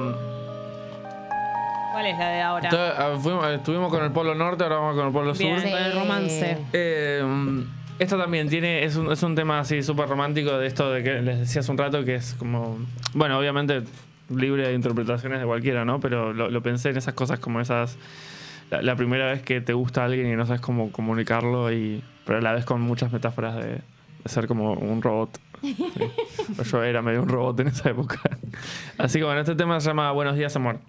[1.94, 2.70] ¿Cuál es la de ahora?
[2.98, 5.70] ah, fuimos- estuvimos con el Polo Norte, ahora vamos con el Polo Bien, Sur.
[5.70, 6.58] con el romance.
[6.74, 7.24] Eh,
[8.00, 11.22] esto también tiene, es un, es un tema así súper romántico de esto de que
[11.22, 12.78] les decía hace un rato que es como,
[13.14, 13.84] bueno, obviamente
[14.30, 16.02] libre de interpretaciones de cualquiera, ¿no?
[16.02, 17.98] Pero lo, lo pensé en esas cosas como esas,
[18.70, 22.40] la, la primera vez que te gusta alguien y no sabes cómo comunicarlo, y, pero
[22.40, 23.82] a la vez con muchas metáforas de, de
[24.26, 25.40] ser como un robot.
[25.62, 28.20] Yo era medio un robot en esa época.
[28.98, 30.80] Así que bueno, este tema se llama Buenos días, amor.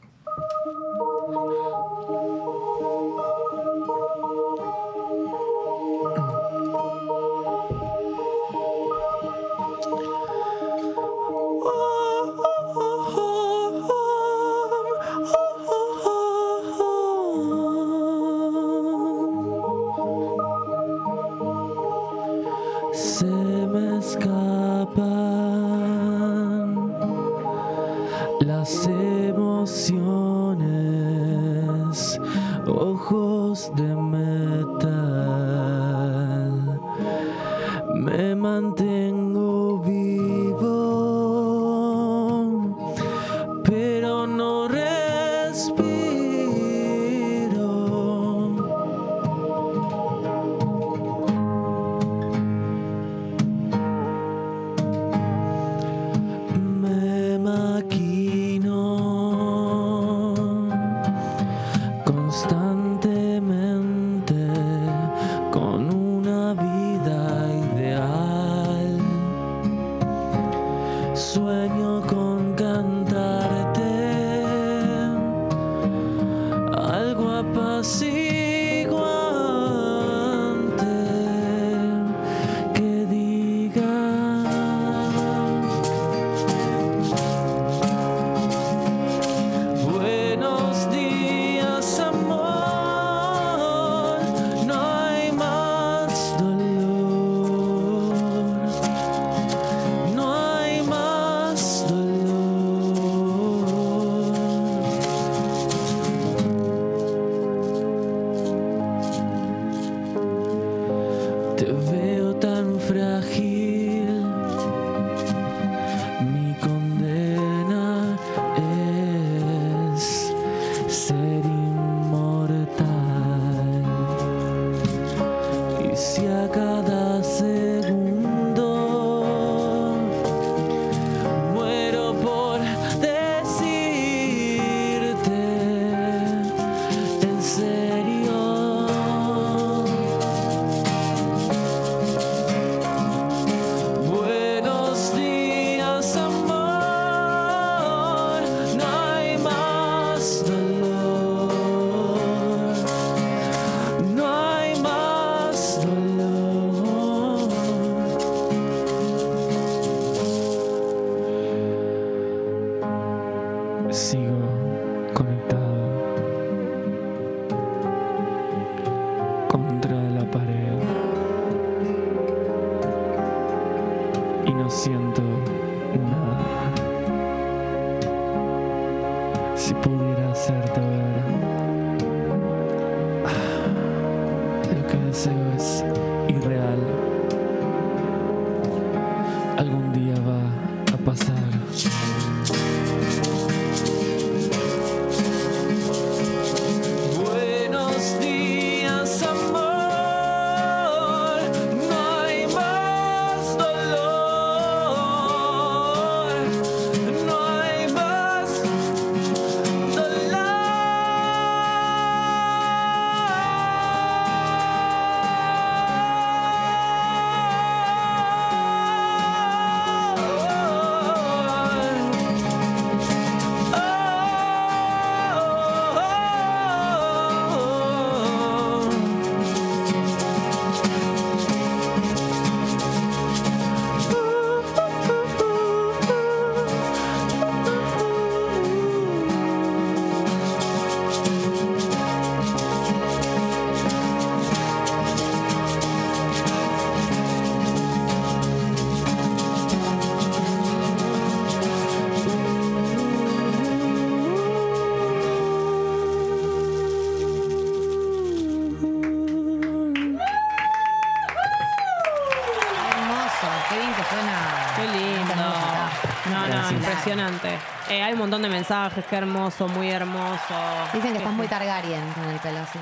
[268.17, 270.55] Un montón de mensajes, qué hermoso, muy hermoso.
[270.95, 272.79] Dicen que estás muy Targaryen con el pelo así.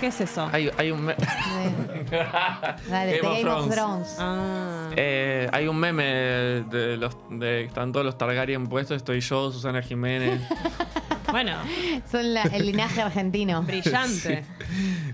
[0.00, 0.50] ¿Qué es eso?
[0.52, 1.14] Hay, hay un me-
[2.90, 4.16] Dale, Game of Game of Thrones.
[4.16, 4.92] Thrones.
[4.96, 9.82] Eh, hay un meme de los de están todos los Targaryen puestos, estoy yo, Susana
[9.82, 10.40] Jiménez.
[11.30, 11.54] Bueno,
[12.10, 13.62] Son la- el linaje argentino.
[13.66, 14.44] brillante.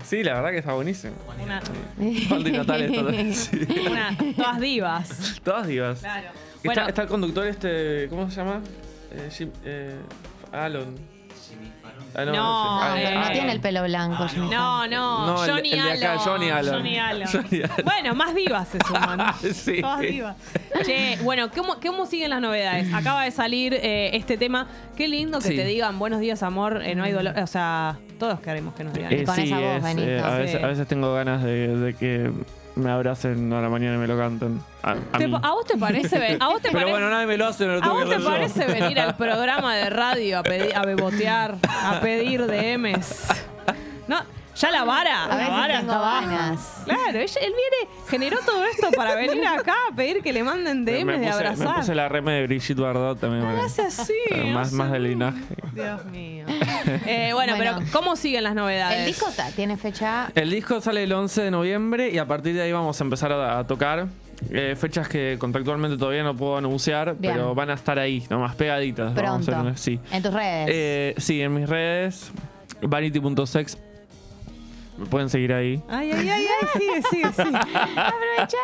[0.03, 1.13] Sí, la verdad que está buenísimo.
[1.41, 1.61] Una,
[2.27, 3.33] Falta Natal esto también.
[3.33, 3.57] Sí.
[3.89, 5.39] una- todas divas.
[5.45, 5.99] Todas divas.
[6.01, 6.27] Claro.
[6.27, 6.87] Está, Bueno.
[6.89, 8.59] está el conductor este, ¿cómo se llama?
[9.11, 9.95] Eh, Jim- eh,
[10.51, 10.95] Alon.
[12.15, 12.33] Ah, No,
[12.81, 13.31] Ah, eh, No Alon.
[13.33, 14.27] tiene el pelo blanco.
[14.27, 14.49] Jimmy.
[14.49, 16.19] No, no, No, el- Johnny el de acá, Allen.
[16.25, 16.73] Johnny Allen.
[16.73, 17.27] Johnny Allen.
[17.31, 17.85] Johnny Allen.
[17.85, 19.19] Bueno, más divas se suman.
[19.53, 19.81] Sí.
[19.81, 20.35] Todas divas.
[20.85, 22.91] Che, bueno, ¿cómo, ¿cómo siguen las novedades?
[22.93, 24.67] Acaba de salir eh, este tema.
[24.95, 25.55] Qué lindo que Sí.
[25.55, 27.37] te digan buenos días, amor, eh, no hay dolor.
[27.39, 29.11] O sea, todos queremos que nos digan.
[29.11, 29.33] Eh, eso.
[29.35, 30.63] sí, es, eh, a, veces, Sí.
[30.63, 32.31] a veces tengo ganas de, de que
[32.75, 34.61] me abracen a la mañana y me lo canten.
[34.83, 35.35] A, a Te- mí.
[35.41, 36.17] ¿A vos te parece?
[36.19, 36.91] ven- ¿A vos te Pero parece?
[36.91, 38.27] bueno, nadie me lo hace, me lo ¿A tengo vos que te yo.
[38.27, 43.25] parece venir al programa de radio a, pedir, a bebotear, a pedir DMs?
[44.07, 44.17] No,
[44.59, 45.25] ya la vara.
[45.25, 46.55] A la vara está baja.
[46.85, 50.85] Claro, ella- él viene, generó todo esto para venir acá a pedir que le manden
[50.85, 51.75] DMs me, de puse, me abrazar.
[51.77, 53.43] puse la reme de Brigitte Bardot también.
[53.43, 54.13] No porque- hace así,
[54.53, 55.39] más, hace más del linaje.
[55.73, 56.45] Dios mío.
[57.05, 57.77] Eh, bueno, Bueno.
[57.79, 58.99] pero ¿cómo siguen las novedades?
[58.99, 60.31] El disco ta- tiene fecha.
[60.35, 63.31] El disco sale el 11 de noviembre y a partir de ahí vamos a empezar
[63.31, 64.07] a, a tocar.
[64.51, 67.33] Eh, fechas que contractualmente todavía no puedo anunciar, Bien.
[67.33, 69.13] pero van a estar ahí, nomás pegaditas.
[69.13, 69.69] Vamos a Pronto.
[69.71, 69.99] hacer- sí.
[70.11, 70.67] En tus redes.
[70.71, 72.31] Eh, sí, en mis redes,
[72.81, 73.77] vanity.sex.
[74.99, 75.81] Me pueden seguir ahí.
[75.87, 77.57] Ay, ay, ay, ay, sigue, sigue, sigue.
[77.95, 78.57] Aprovechá.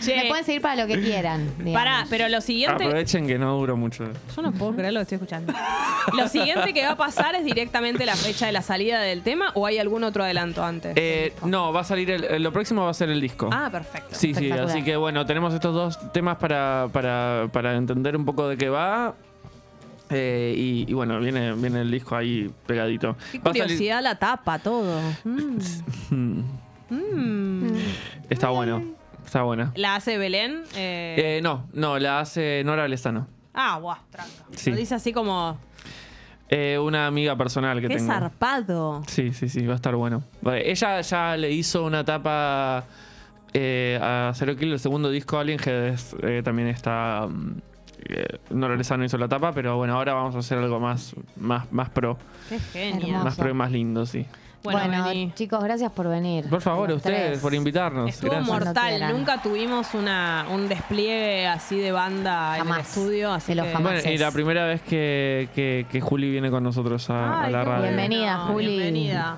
[0.00, 0.16] Che.
[0.16, 1.46] Me pueden seguir para lo que quieran.
[1.58, 1.72] digamos.
[1.72, 2.84] Pará, pero lo siguiente.
[2.84, 4.04] Aprovechen que no duro mucho.
[4.36, 5.52] Yo no puedo creer lo que estoy escuchando.
[6.12, 9.52] Lo siguiente que va a pasar es directamente la fecha de la salida del tema
[9.54, 10.92] o hay algún otro adelanto antes.
[10.96, 13.48] Eh, no, va a salir el, lo próximo va a ser el disco.
[13.50, 14.08] Ah, perfecto.
[14.10, 14.68] Sí, sí, Espectacular.
[14.70, 18.68] así que bueno, tenemos estos dos temas para, para, para entender un poco de qué
[18.68, 19.14] va.
[20.10, 23.16] Eh, y, y bueno, viene, viene el disco ahí pegadito.
[23.32, 25.00] Qué Va curiosidad la tapa, todo.
[25.24, 25.58] Mm.
[26.10, 26.44] Mm,
[26.90, 27.66] Mm.
[28.28, 28.82] Está bueno,
[29.24, 29.72] está buena.
[29.74, 30.62] ¿La hace Belén?
[30.76, 33.26] Eh, Eh, no, no, la hace Nora Lesano.
[33.54, 34.30] ah, guau, tranca.
[34.54, 34.70] Sí.
[34.70, 35.58] Lo dice así como.
[36.50, 38.12] Eh, una amiga personal que Qué tengo.
[38.12, 39.02] zarpado.
[39.08, 40.22] Sí, sí, sí, va a estar bueno.
[40.42, 42.84] Vale, ella ya le hizo una tapa
[43.54, 47.26] eh, a Zero Kill, el segundo disco Alien, que es, eh, también está.
[47.28, 47.54] mm,
[48.08, 51.70] eh, Nora Lezano hizo la tapa, pero bueno, ahora vamos a hacer algo más, más,
[51.72, 52.18] más pro.
[52.48, 53.18] Qué genio.
[53.18, 54.26] Más pro y más lindo, sí.
[54.62, 55.04] Bueno,
[55.34, 56.48] chicos, gracias por venir.
[56.48, 57.38] Por favor, Los ustedes, tres.
[57.40, 58.08] por invitarnos.
[58.08, 58.48] Estuvo Gracias.
[58.64, 58.88] Mortal.
[58.88, 59.12] quieran.
[59.12, 63.30] Nunca tuvimos una, un despliegue así de banda en el estudio.
[63.30, 63.92] Así los que- jamás.
[64.02, 67.62] Bueno, y la primera vez que, que, que Juli viene con nosotros a, a la
[67.62, 67.82] radio.
[67.88, 68.68] Bienvenida, Juli.
[68.68, 69.36] Bienvenida.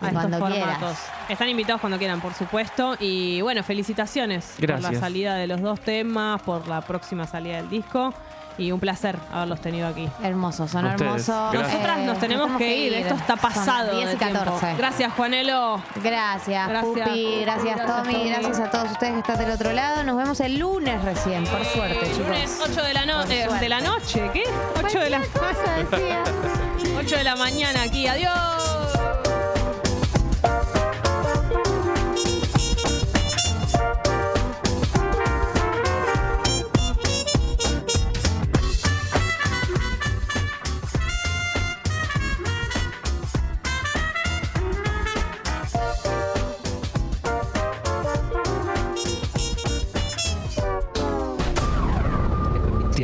[0.00, 0.48] A estos formatos.
[0.52, 0.98] quieras.
[1.28, 2.96] Están invitados cuando quieran, por supuesto.
[3.00, 5.00] Y bueno, felicitaciones por la Gracias.
[5.00, 8.12] salida de los dos temas, por la próxima salida del disco.
[8.60, 10.08] Y un placer haberlos tenido aquí.
[10.20, 11.00] Hermoso, son ustedes.
[11.28, 11.52] hermosos.
[11.52, 11.72] Gracias.
[11.74, 12.92] Nosotras Eh, nos tenemos que ir.
[12.94, 13.92] Esto está Son pasado.
[13.96, 14.38] 10 y de tiempo.
[14.40, 14.74] 14.
[14.76, 15.82] Gracias, Juanelo.
[16.02, 18.28] Gracias, Gracias, Pupi, gracias, Gracias, Tommy, Tommy.
[18.30, 20.02] gracias a todos ustedes que están del otro lado.
[20.02, 22.18] Nos vemos el lunes recién, por suerte, chicos.
[22.26, 24.28] Lunes 8 de la, no- eh, de la noche.
[24.32, 24.42] ¿Qué?
[24.84, 26.24] 8 de la, cosa decía.
[26.98, 28.08] 8 de la mañana aquí.
[28.08, 28.77] Adiós.